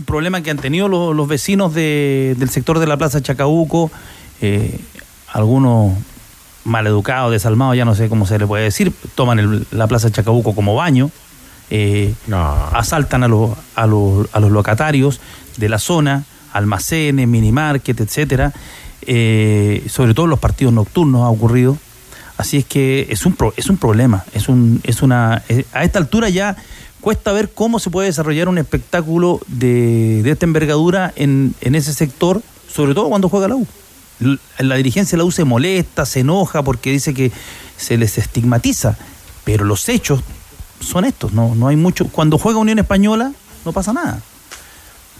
[0.00, 3.90] un problema que han tenido los, los vecinos de- del sector de la Plaza Chacabuco,
[4.40, 4.78] eh,
[5.32, 5.92] algunos
[6.64, 10.54] maleducados, desalmados, ya no sé cómo se le puede decir, toman el- la Plaza Chacabuco
[10.54, 11.10] como baño,
[11.70, 12.14] eh,
[12.72, 15.20] asaltan a los, a, los, a los locatarios
[15.58, 18.52] de la zona, almacenes, minimarket, etcétera,
[19.02, 21.76] eh, sobre todo en los partidos nocturnos ha ocurrido.
[22.38, 25.42] Así es que es un, pro- es un problema, es, un, es una...
[25.50, 26.56] eh, a esta altura ya
[27.00, 31.92] cuesta ver cómo se puede desarrollar un espectáculo de, de esta envergadura en, en ese
[31.94, 33.66] sector, sobre todo cuando juega la U.
[34.58, 37.32] La dirigencia de la U se molesta, se enoja porque dice que
[37.76, 38.98] se les estigmatiza,
[39.44, 40.20] pero los hechos
[40.80, 42.06] son estos, no, no hay mucho.
[42.08, 43.32] Cuando juega Unión Española
[43.64, 44.20] no pasa nada.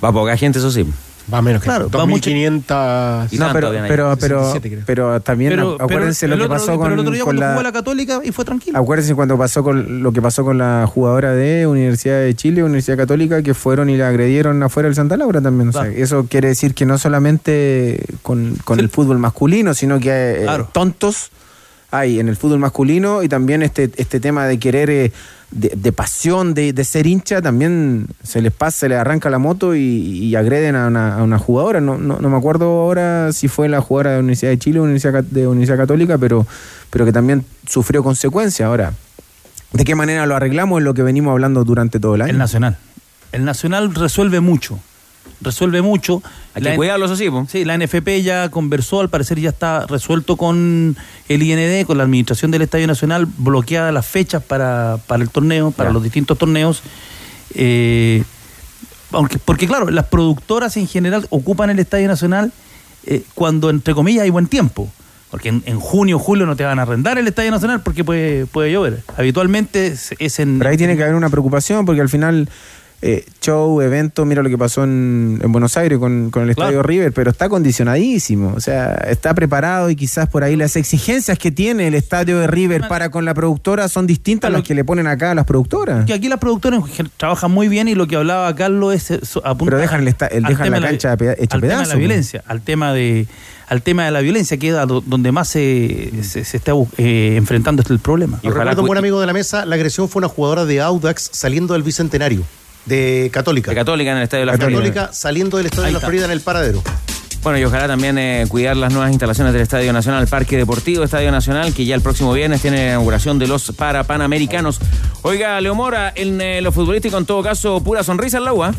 [0.03, 0.87] Va poca gente, eso sí.
[1.33, 3.39] Va menos que Claro, va mucho- 2.500.
[3.39, 4.83] No, pero, pero, pero, 17 creo.
[4.87, 7.39] pero también Pero- acu- acuérdense pero lo que otro- pasó con, el otro día con
[7.39, 8.79] la, jugó la Católica y fue tranquilo.
[8.79, 12.97] Acuérdense cuando pasó con lo que pasó con la jugadora de Universidad de Chile, Universidad
[12.97, 15.69] Católica, que fueron y la agredieron afuera del Santa Laura también.
[15.69, 20.11] O sea, eso quiere decir que no solamente con, con el fútbol masculino, sino que
[20.11, 20.69] eh, Claro.
[20.73, 21.31] tontos
[21.93, 25.13] hay en el fútbol masculino y también este, este tema de querer, eh,
[25.51, 29.39] de, de pasión, de, de ser hincha, también se les pasa, se les arranca la
[29.39, 31.81] moto y, agreden a una, a una jugadora.
[31.81, 34.81] No, no, no me acuerdo ahora si fue la jugadora de la Universidad de Chile
[34.81, 36.47] o Universidad, de Universidad Católica, pero,
[36.91, 38.67] pero que también sufrió consecuencias.
[38.67, 38.93] Ahora,
[39.73, 40.81] ¿de qué manera lo arreglamos?
[40.81, 42.33] Es lo que venimos hablando durante todo el año.
[42.33, 42.77] El Nacional.
[43.33, 44.79] El Nacional resuelve mucho.
[45.43, 46.23] Resuelve mucho.
[46.55, 47.29] Hay que cuidarlo, eso sí.
[47.49, 50.97] Sí, la NFP ya conversó, al parecer ya está resuelto con
[51.29, 55.71] el IND, con la administración del Estadio Nacional, bloqueadas las fechas para, para el torneo,
[55.71, 55.95] para Ya.
[55.95, 56.83] los distintos torneos.
[57.55, 58.23] Eh,
[59.13, 62.53] aunque, porque claro, las productoras en general ocupan el Estadio Nacional
[63.07, 64.89] eh, cuando, entre comillas, hay buen tiempo.
[65.31, 68.03] Porque en, en junio o julio no te van a arrendar el Estadio Nacional porque
[68.05, 69.03] puede, puede llover.
[69.17, 70.59] Habitualmente es, es en...
[70.59, 72.49] Pero ahí tiene que haber una preocupación porque al final
[73.03, 76.69] eh, show, evento, mira lo que pasó en, en Buenos Aires con, con el Claro.
[76.71, 81.39] Estadio River, pero está condicionadísimo, o sea, está preparado y quizás por ahí las exigencias
[81.39, 84.75] que tiene el Estadio de River para con la productora son distintas a las que
[84.75, 86.05] le ponen acá a las productoras.
[86.05, 86.83] Que aquí las productoras
[87.17, 90.43] trabajan muy bien y lo que hablaba Carlos es eso, apunta Pero dejan el el-
[90.45, 91.99] dejan la cancha hecha al tema de pedazo, la pues.
[91.99, 93.27] violencia, al tema de
[93.69, 94.75] al tema de la violencia que es
[95.07, 98.41] donde más se, se, se está eh, enfrentando este el problema.
[98.43, 101.31] Y recuerdo un buen amigo de la mesa, la agresión fue una jugadora de Audax
[101.33, 102.43] saliendo del Bicentenario,
[102.91, 103.71] de Católica.
[103.71, 104.79] De Católica en el Estadio de la Florida.
[104.79, 106.01] Católica saliendo del Estadio de la.
[106.01, 106.83] Florida en el paradero.
[107.43, 111.33] Bueno, y ojalá también eh, cuidar las nuevas instalaciones del Estadio Nacional, Parque Deportivo, Estadio
[111.33, 114.79] Nacional, que ya el próximo viernes tiene la inauguración de los Parapanamericanos.
[115.23, 118.75] Oiga, Leomora, en eh, lo futbolístico, en todo caso, pura sonrisa en la UA.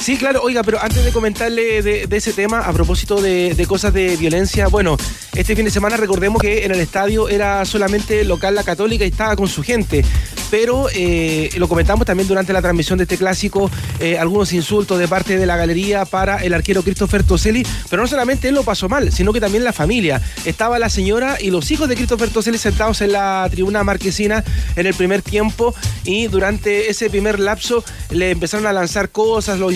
[0.00, 4.16] Sí, claro, oiga, pero antes de comentarle de, ese tema, a propósito de, cosas de
[4.16, 4.96] violencia, bueno,
[5.34, 9.08] este fin de semana recordemos que en el estadio era solamente local la católica y
[9.08, 10.04] estaba con su gente,
[10.50, 13.70] pero eh, lo comentamos también durante la transmisión de este clásico,
[14.00, 18.08] eh, algunos insultos de parte de la galería para el arquero Christopher Toselli, pero no
[18.08, 20.22] solamente él lo pasó mal, sino que también la familia.
[20.44, 24.42] Estaba la señora y los hijos de Christopher Toselli sentados en la tribuna marquesina
[24.76, 29.68] en el primer tiempo y durante ese primer lapso le empezaron a lanzar cosas, lo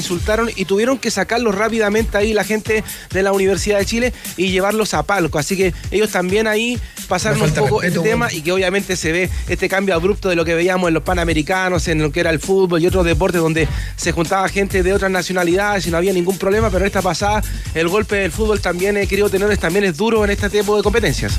[0.56, 4.94] y tuvieron que sacarlos rápidamente ahí la gente de la Universidad de Chile y llevarlos
[4.94, 5.39] a palco.
[5.39, 6.78] Así que ellos también ahí
[7.09, 8.39] pasaron un poco respeto, tema bueno.
[8.39, 11.89] y que obviamente se ve este cambio abrupto de lo que veíamos en los panamericanos,
[11.89, 15.10] en lo que era el fútbol y otros deportes donde se juntaba gente de otras
[15.10, 17.43] nacionalidades y no había ningún problema, pero en esta pasada
[17.74, 20.82] el golpe del fútbol también, eh, querido tenores, también es duro en este tipo de
[20.82, 21.39] competencias.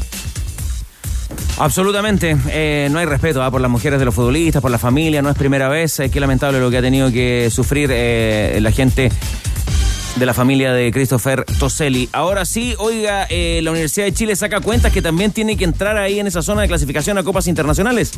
[1.58, 3.52] Absolutamente, eh, no hay respeto ¿ah?
[3.52, 6.20] por las mujeres de los futbolistas, por la familia, no es primera vez, eh, qué
[6.20, 9.12] lamentable lo que ha tenido que sufrir eh, la gente
[10.16, 12.10] de la familia de Christopher Toselli.
[12.12, 15.98] Ahora sí, oiga, eh, la Universidad de Chile saca cuentas que también tiene que entrar
[15.98, 18.12] ahí en esa zona de clasificación a copas internacionales.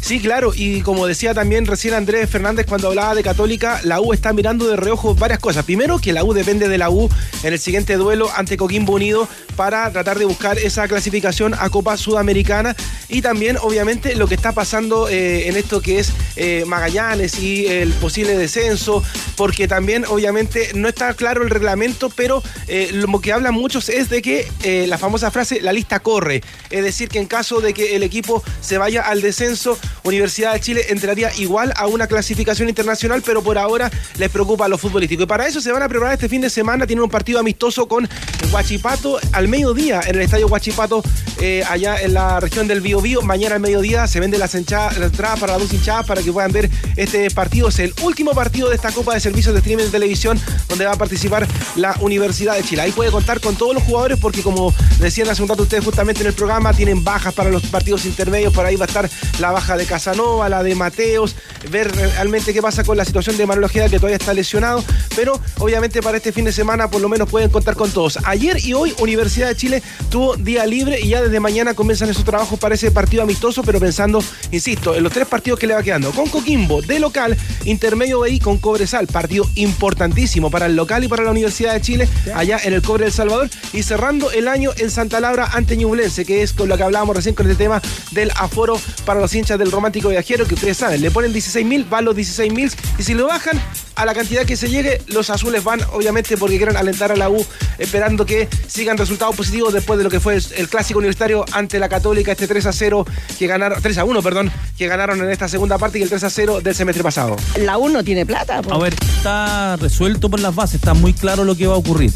[0.00, 4.12] Sí, claro, y como decía también recién Andrés Fernández cuando hablaba de Católica, la U
[4.12, 5.64] está mirando de reojo varias cosas.
[5.64, 7.10] Primero, que la U depende de la U
[7.42, 11.96] en el siguiente duelo ante Coquimbo Unido para tratar de buscar esa clasificación a Copa
[11.96, 12.76] Sudamericana
[13.08, 17.66] y también, obviamente, lo que está pasando eh, en esto que es eh, Magallanes y
[17.66, 19.02] el posible descenso,
[19.36, 24.08] porque también, obviamente, no está claro el reglamento, pero eh, lo que hablan muchos es
[24.08, 24.48] de que
[24.86, 28.42] la famosa frase, la lista corre, es decir, que en caso de que el equipo
[28.60, 33.58] se vaya al descenso, Universidad de Chile entraría igual a una clasificación internacional, pero por
[33.58, 35.22] ahora les preocupa lo futbolístico.
[35.22, 37.88] Y para eso se van a preparar este fin de semana, tienen un partido amistoso
[37.88, 38.08] con
[38.52, 41.02] Huachipato al mediodía en el estadio Huachipato,
[41.40, 43.22] eh, allá en la región del Biobío.
[43.22, 44.94] Mañana al mediodía se vende las entradas
[45.40, 47.68] para las dos hinchadas para que puedan ver este partido.
[47.68, 50.92] Es el último partido de esta Copa de Servicios de Streaming de Televisión donde va
[50.92, 51.46] a participar
[51.76, 52.82] la Universidad de Chile.
[52.82, 56.20] Ahí puede contar con todos los jugadores porque como decían hace un rato ustedes justamente
[56.20, 58.52] en el programa, tienen bajas para los partidos intermedios.
[58.52, 61.34] Por ahí va a estar la baja de Casanova, la de Mateos,
[61.70, 64.84] ver realmente qué pasa con la situación de Manuel Ojeda que todavía está lesionado.
[65.16, 68.18] Pero obviamente para este fin de semana por lo menos pueden contar con todos.
[68.24, 72.24] Ayer y hoy Universidad de Chile tuvo día libre y ya desde mañana comienzan esos
[72.24, 75.82] trabajos para ese partido amistoso, pero pensando, insisto, en los tres partidos que le va
[75.82, 76.10] quedando.
[76.12, 81.24] Con Coquimbo de local, intermedio ahí con Cobresal, partido importantísimo para el local y para
[81.24, 84.90] la Universidad de Chile, allá en el Cobre del Salvador, y cerrando el año en
[84.90, 87.80] Santa Laura ante Ñublense, que es con lo que hablábamos recién con el tema
[88.10, 91.84] del aforo para los hinchas del romántico viajero, que ustedes saben, le ponen 16 mil,
[91.84, 93.60] van los 16 mil, y si lo bajan
[93.94, 97.28] a la cantidad que se llegue, los azules van, obviamente, porque quieren alentar a la
[97.28, 97.44] U,
[97.78, 101.88] esperando que sigan resultados positivos después de lo que fue el clásico universitario ante la
[101.88, 103.06] Católica, este 3 a 0
[103.38, 106.24] que ganaron, 3 a 1, perdón, que ganaron en esta segunda parte y el 3
[106.24, 107.36] a 0 del semestre pasado.
[107.58, 108.60] La U no tiene plata.
[108.70, 112.12] A ver, está resuelto por las bases, está muy claro lo que va a ocurrir.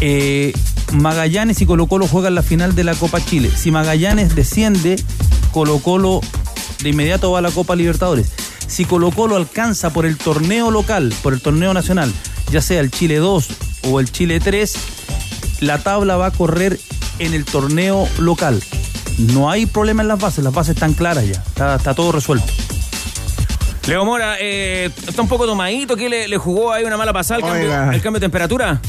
[0.00, 0.52] Eh,
[0.92, 3.50] Magallanes y Colo Colo juegan la final de la Copa Chile.
[3.54, 4.96] Si Magallanes desciende,
[5.52, 6.20] Colo Colo
[6.82, 8.30] de inmediato va a la Copa Libertadores.
[8.66, 12.12] Si Colo Colo alcanza por el torneo local, por el torneo nacional,
[12.50, 13.48] ya sea el Chile 2
[13.90, 14.74] o el Chile 3,
[15.60, 16.78] la tabla va a correr
[17.18, 18.62] en el torneo local.
[19.18, 22.46] No hay problema en las bases, las bases están claras ya, está, está todo resuelto.
[23.86, 27.40] Leo Mora, eh, está un poco tomadito, ¿qué le, le jugó ahí una mala pasada
[27.40, 27.94] el cambio, Oiga.
[27.94, 28.80] el cambio de temperatura?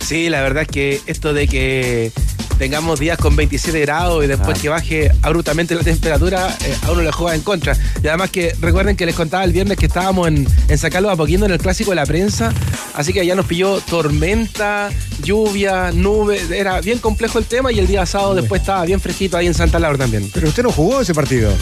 [0.00, 2.12] Sí, la verdad es que esto de que
[2.58, 7.02] tengamos días con 27 grados y después que baje abruptamente la temperatura, eh, a uno
[7.02, 7.76] le juega en contra.
[8.02, 11.12] Y además que recuerden que les contaba el viernes que estábamos en, en San Carlos
[11.12, 12.52] Apoquindo en el clásico de la prensa,
[12.94, 14.90] así que allá nos pilló tormenta,
[15.22, 19.36] lluvia, nube, era bien complejo el tema y el día sábado después estaba bien fresquito
[19.36, 20.30] ahí en Santa Laura también.
[20.32, 21.52] Pero usted no jugó ese partido.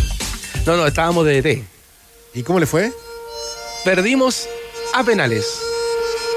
[0.67, 1.65] No, no, estábamos de DT.
[2.35, 2.93] ¿Y cómo le fue?
[3.85, 4.49] Perdimos
[4.95, 5.47] a penales.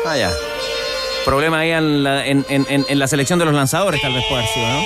[0.06, 0.32] Ah, ya.
[1.26, 4.24] Problema ahí en la, en, en- en- en la selección de los lanzadores, tal vez
[4.30, 4.84] puede sido, ¿no?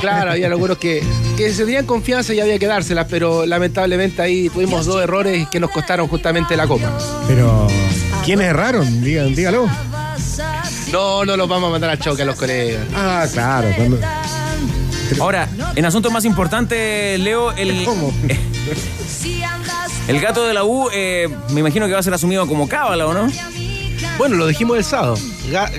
[0.00, 1.02] Claro, había algunos que,
[1.36, 5.60] que se tenían confianza y había que dárselas, pero lamentablemente ahí tuvimos dos errores que
[5.60, 6.90] nos costaron justamente la copa.
[7.28, 7.66] Pero,
[8.24, 9.02] ¿quiénes erraron?
[9.02, 9.68] Digan, dígalo.
[10.92, 12.82] No, no los vamos a mandar al choque a los colegas.
[12.94, 13.68] Ah, claro.
[13.76, 13.98] cuando-
[15.20, 17.86] Ahora, en asuntos más importantes, Leo, el.
[20.08, 23.06] El gato de la U, eh, me imagino que va a ser asumido como cábala,
[23.08, 23.26] ¿o no?
[24.18, 25.16] Bueno, lo dijimos el sábado.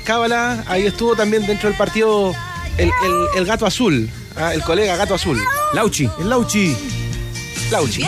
[0.03, 2.35] Cábala, ahí estuvo también dentro del partido
[2.77, 5.41] el, el- el gato azul, ah, el colega gato azul.
[5.73, 6.09] Lauchi.
[6.19, 6.75] El Lauchi.
[7.71, 8.03] Lauchi.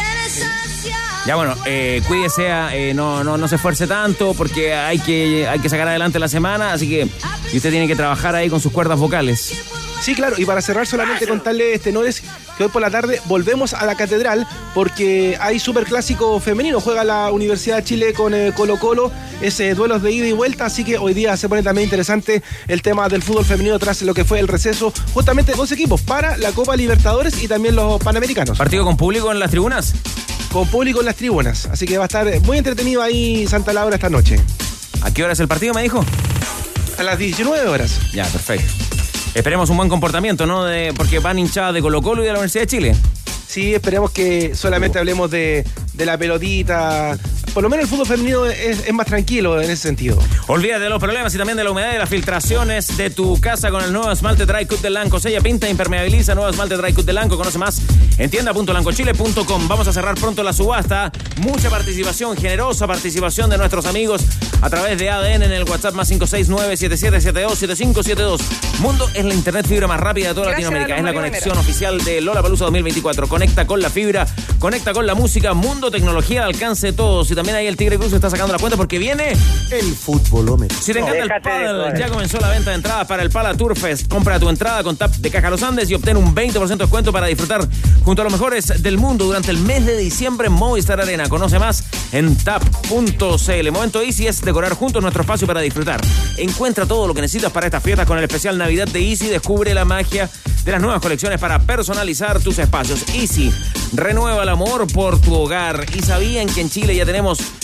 [1.25, 5.59] Ya bueno, eh, cuídese, eh, no, no, no se esfuerce tanto porque hay que, hay
[5.59, 7.07] que sacar adelante la semana, así que
[7.51, 9.53] y usted tiene que trabajar ahí con sus cuerdas vocales.
[10.01, 12.23] Sí, claro, y para cerrar solamente contarles, tenores,
[12.59, 14.45] que hoy por la tarde volvemos a la catedral
[14.75, 20.03] porque hay superclásico femenino, juega la Universidad de Chile con eh, Colo Colo, ese duelos
[20.03, 23.23] de ida y vuelta, así que hoy día se pone también interesante el tema del
[23.23, 27.41] fútbol femenino tras lo que fue el receso, justamente dos equipos para la Copa Libertadores
[27.41, 28.57] y también los Panamericanos.
[28.57, 29.93] ¿Partido con público en las tribunas?
[30.51, 33.95] Con público en las tribunas, así que va a estar muy entretenido ahí Santa Laura
[33.95, 34.37] esta noche.
[35.01, 36.03] ¿A qué hora es el partido, me dijo?
[36.97, 37.97] A las 19 horas.
[38.11, 38.98] Ya, perfecto.
[39.33, 40.65] Esperemos un buen comportamiento, ¿no?
[40.65, 42.95] De, porque van hinchadas de Colo Colo y de la Universidad de Chile.
[43.47, 47.17] Sí, esperemos que solamente hablemos de, de la pelotita.
[47.53, 50.17] Por lo menos el fútbol femenino es, es más tranquilo en ese sentido.
[50.47, 53.71] Olvídate de los problemas y también de la humedad y las filtraciones de tu casa
[53.71, 55.19] con el nuevo esmalte Dry Cut de Lanco.
[55.19, 57.37] Sella, pinta, impermeabiliza, nuevo esmalte Dry Cut de Lanco.
[57.37, 57.81] Conoce más
[58.17, 59.67] en tienda.lancochile.com.
[59.67, 61.11] Vamos a cerrar pronto la subasta.
[61.37, 64.23] Mucha participación, generosa participación de nuestros amigos
[64.61, 68.39] a través de ADN en el WhatsApp más 569-7772-7572.
[68.79, 70.97] Mundo es la internet fibra más rápida de toda Gracias, Latinoamérica.
[70.97, 73.27] Es la conexión oficial de Lola Palusa 2024.
[73.27, 74.25] Conecta con la fibra,
[74.59, 75.53] conecta con la música.
[75.53, 77.27] Mundo, tecnología al alcance de todos.
[77.39, 79.31] También ahí el Tigre Cruz está sacando la cuenta porque viene
[79.71, 80.77] el futbolómetro.
[80.77, 81.97] Si te encanta el Déjate joder.
[81.97, 84.09] ya comenzó la venta de entradas para el Pala Tour Fest.
[84.09, 87.13] Compra tu entrada con TAP de Caja Los Andes y obtén un 20% de descuento
[87.13, 87.65] para disfrutar
[88.03, 91.29] junto a los mejores del mundo durante el mes de diciembre en Movistar Arena.
[91.29, 93.71] Conoce más en tap.cl.
[93.71, 96.01] Momento Easy es decorar juntos nuestro espacio para disfrutar.
[96.35, 99.27] Encuentra todo lo que necesitas para estas fiestas con el especial Navidad de Easy.
[99.27, 100.29] Descubre la magia
[100.65, 103.05] de las nuevas colecciones para personalizar tus espacios.
[103.13, 103.51] Easy,
[103.93, 105.85] renueva el amor por tu hogar.
[105.95, 107.18] ¿Y sabían que en Chile ya tenemos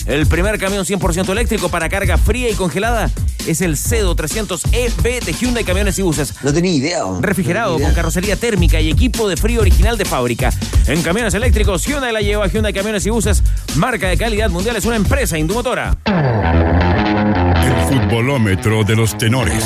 [0.06, 3.10] el primer camión 100% eléctrico para carga fría y congelada?
[3.46, 6.34] Es el CEDO 300EB de Hyundai Camiones y Buses.
[6.42, 7.02] No tenía idea.
[7.20, 10.50] Refrigerado con carrocería térmica y equipo de frío original de fábrica.
[10.86, 13.42] En camiones eléctricos, Hyundai la lleva Hyundai Camiones y Buses,
[13.76, 15.96] marca de calidad mundial, es una empresa indumotora.
[16.04, 19.64] El futbolómetro de los tenores.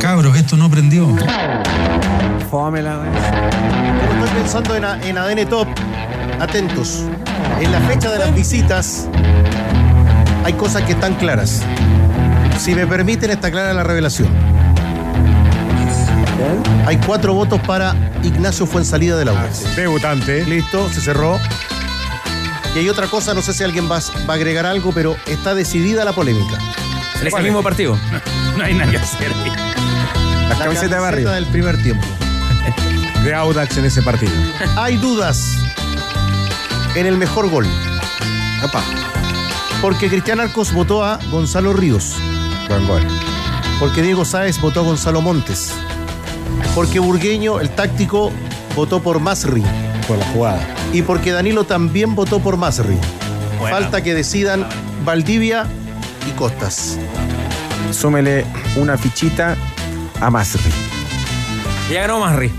[0.00, 1.06] Cabros, esto no prendió.
[2.50, 3.02] Fómela,
[4.24, 5.68] estoy pensando en, en ADN Top,
[6.40, 7.04] atentos.
[7.60, 9.08] En la fecha de las visitas
[10.44, 11.62] hay cosas que están claras.
[12.58, 14.28] Si me permiten, está clara la revelación.
[16.86, 19.76] Hay cuatro votos para Ignacio Fuensalida de la UAS.
[19.76, 20.44] Debutante.
[20.46, 21.38] Listo, se cerró.
[22.74, 25.54] Y hay otra cosa, no sé si alguien va, va a agregar algo, pero está
[25.54, 26.58] decidida la polémica.
[27.24, 27.98] Es el mismo partido.
[28.56, 29.52] No hay nada que hacer ahí.
[30.48, 31.30] La camiseta de barrio.
[31.30, 32.06] del primer tiempo.
[33.24, 34.32] De Audax en ese partido.
[34.76, 35.56] Hay dudas
[36.94, 37.66] en el mejor gol.
[39.80, 42.14] Porque Cristian Arcos votó a Gonzalo Ríos.
[42.68, 43.02] Buen gol.
[43.78, 45.72] Porque Diego Sáez votó a Gonzalo Montes.
[46.74, 48.30] Porque Burgueño, el táctico,
[48.76, 49.62] votó por Masri.
[50.06, 50.60] Por la jugada.
[50.92, 52.98] Y porque Danilo también votó por Masri.
[53.70, 54.66] Falta que decidan
[55.04, 55.66] Valdivia
[56.28, 56.98] y Costas.
[57.92, 58.44] Súmele
[58.76, 59.56] una fichita
[60.20, 60.70] a Masri.
[61.90, 62.52] Ya ganó Masri.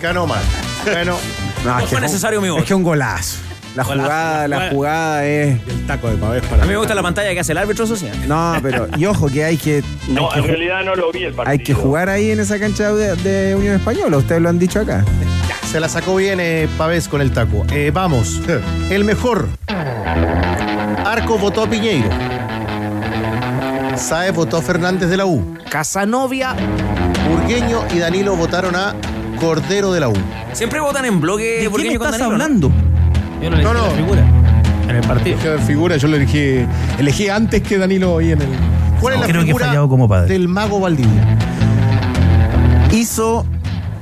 [0.00, 0.42] Ganó mal.
[0.86, 1.16] Ganó.
[1.64, 2.64] No, No es que fue un- necesario mi Es voto.
[2.64, 3.36] que un golazo.
[3.74, 5.58] La jugada, la jugada es.
[5.66, 6.62] El taco de pavés para.
[6.62, 8.16] A mí me gusta la pantalla que hace el árbitro social.
[8.28, 8.86] No, pero.
[8.96, 9.82] Y ojo que hay que.
[10.08, 11.50] No, hay en que, realidad no lo vi el partido.
[11.52, 14.18] hay que jugar ahí en esa cancha de, de Unión Española.
[14.18, 15.04] Ustedes lo han dicho acá.
[15.70, 17.64] Se la sacó bien eh, Pavés con el taco.
[17.72, 18.40] Eh, vamos.
[18.90, 19.48] El mejor.
[21.04, 22.10] Arco votó a Piñeiro.
[23.96, 25.56] Saez votó a Fernández de la U.
[25.70, 26.54] Casanovia.
[27.28, 28.94] Burgueño y Danilo votaron a
[29.40, 30.14] Cordero de la U.
[30.52, 32.91] Siempre votan en bloque ¿De quién estás Danilo, ¿no?
[33.42, 33.86] Yo no le No, no.
[33.86, 34.24] la figura.
[34.88, 35.38] En el partido.
[35.66, 36.66] Figura, yo lo elegí,
[36.98, 38.48] elegí antes que Danilo hoy en el.
[39.00, 40.32] ¿Cuál No, es la creo que he figura fallado como padre.
[40.32, 41.38] del mago Valdivia?
[42.92, 43.46] Hizo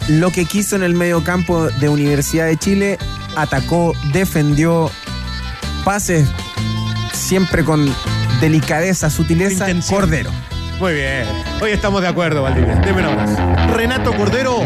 [0.09, 2.99] lo que quiso en el medio campo de Universidad de Chile.
[3.37, 4.91] Atacó, defendió,
[5.85, 6.29] pases
[7.13, 7.89] siempre con
[8.41, 9.69] delicadeza, sutileza.
[9.71, 10.01] Intención.
[10.01, 10.31] Cordero.
[10.81, 11.27] Muy bien.
[11.61, 12.77] Hoy estamos de acuerdo, Valdivia.
[12.77, 13.37] Deme un abrazo.
[13.75, 14.63] Renato Cordero,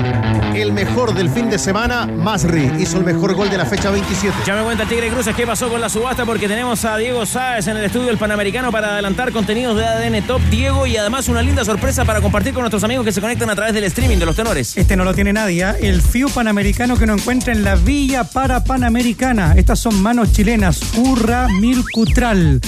[0.55, 2.07] el mejor del fin de semana.
[2.07, 4.33] Masri hizo el mejor gol de la fecha 27.
[4.47, 7.67] Ya me cuenta Tigre Cruces qué pasó con la subasta porque tenemos a Diego Sáez
[7.67, 10.41] en el estudio del Panamericano para adelantar contenidos de ADN Top.
[10.51, 13.57] Diego y además una linda sorpresa para compartir con nuestros amigos que se conectan a
[13.57, 14.77] través del streaming de los tenores.
[14.77, 15.75] Este no lo tiene nadie, ¿ah?
[15.81, 19.55] el FIU Panamericano que nos encuentra en la Villa para Panamericana.
[19.57, 22.61] Estas son manos chilenas, Curra Mil Cutral.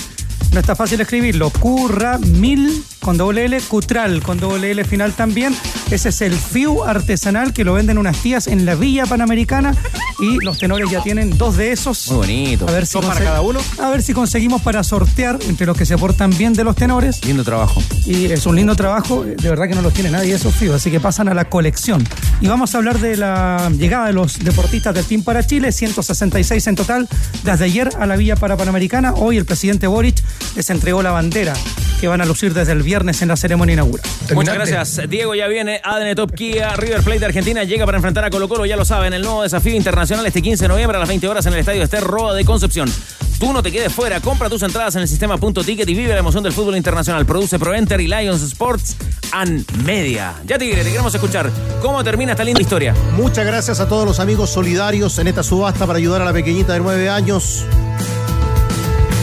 [0.53, 5.55] No está fácil escribirlo, Curra Mil con doble L, Cutral con doble L final también.
[5.91, 9.75] Ese es el FIU artesanal que lo venden unas tías en la Villa Panamericana
[10.19, 12.09] y los tenores ya tienen dos de esos.
[12.09, 12.69] Muy bonito.
[12.69, 13.61] A ver si ¿Dos para cada uno?
[13.81, 17.25] A ver si conseguimos para sortear entre los que se portan bien de los tenores.
[17.25, 17.83] Lindo trabajo.
[18.07, 20.91] Y es un lindo trabajo, de verdad que no los tiene nadie esos FIU, así
[20.91, 22.07] que pasan a la colección.
[22.41, 26.67] Y vamos a hablar de la llegada de los deportistas del Team para Chile, 166
[26.67, 27.09] en total,
[27.45, 29.15] desde ayer a la Villa para Panamericana.
[29.15, 30.23] Hoy el presidente Boric
[30.55, 31.55] les entregó la bandera
[32.01, 34.07] que van a lucir desde el viernes en la ceremonia inaugural.
[34.33, 35.11] Muchas gracias.
[35.11, 35.81] Diego ya viene.
[35.85, 36.75] ADN Top Kia.
[36.77, 38.65] River Plate de Argentina llega para enfrentar a Colo Colo.
[38.65, 39.13] Ya lo saben.
[39.13, 41.83] El nuevo desafío internacional este 15 de noviembre a las 20 horas en el Estadio
[41.83, 42.91] Ester Roa de Concepción.
[43.39, 44.21] Tú no te quedes fuera.
[44.21, 47.27] Compra tus entradas en el sistema Punto Ticket y vive la emoción del fútbol internacional.
[47.27, 48.97] Produce ProEnter y Lions Sports
[49.33, 50.35] and Media.
[50.47, 51.51] Ya Tigre, te queremos escuchar.
[51.83, 52.95] ¿Cómo termina esta linda historia?
[53.17, 56.73] Muchas gracias a todos los amigos solidarios en esta subasta para ayudar a la pequeñita
[56.73, 57.67] de nueve años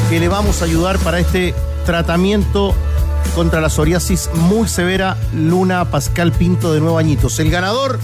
[0.10, 2.76] que le vamos a ayudar para este tratamiento
[3.36, 7.40] contra la psoriasis muy severa, Luna Pascal Pinto de nueve añitos.
[7.40, 8.00] El ganador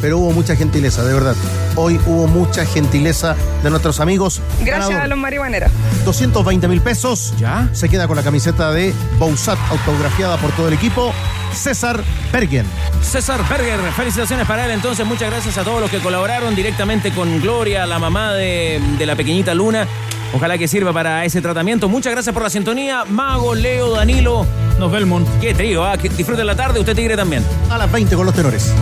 [0.00, 1.34] pero hubo mucha gentileza, de verdad.
[1.74, 4.40] Hoy hubo mucha gentileza de nuestros amigos.
[4.60, 5.70] Gracias Ganador, a los marihuaneros.
[6.04, 7.34] 220 mil pesos.
[7.38, 7.68] Ya.
[7.72, 11.12] Se queda con la camiseta de Bousat autografiada por todo el equipo.
[11.52, 12.66] César Bergen.
[13.02, 14.72] César Berger, felicitaciones para él.
[14.72, 19.06] Entonces, muchas gracias a todos los que colaboraron directamente con Gloria, la mamá de, de
[19.06, 19.86] la pequeñita Luna.
[20.32, 21.88] Ojalá que sirva para ese tratamiento.
[21.88, 23.04] Muchas gracias por la sintonía.
[23.04, 24.46] Mago, Leo, Danilo.
[24.78, 25.22] Nos vemos.
[25.40, 25.96] Qué trío, ¿ah?
[25.96, 26.80] que disfruten la tarde.
[26.80, 27.44] Usted, Tigre, también.
[27.70, 28.72] A las 20 con los tenores.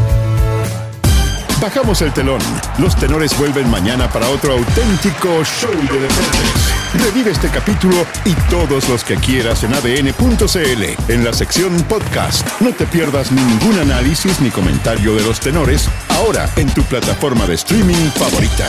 [1.61, 2.41] Bajamos el telón.
[2.79, 6.77] Los tenores vuelven mañana para otro auténtico show de deportes.
[6.95, 12.47] Revive este capítulo y todos los que quieras en adn.cl, en la sección podcast.
[12.61, 17.55] No te pierdas ningún análisis ni comentario de los tenores, ahora en tu plataforma de
[17.55, 18.69] streaming favorita.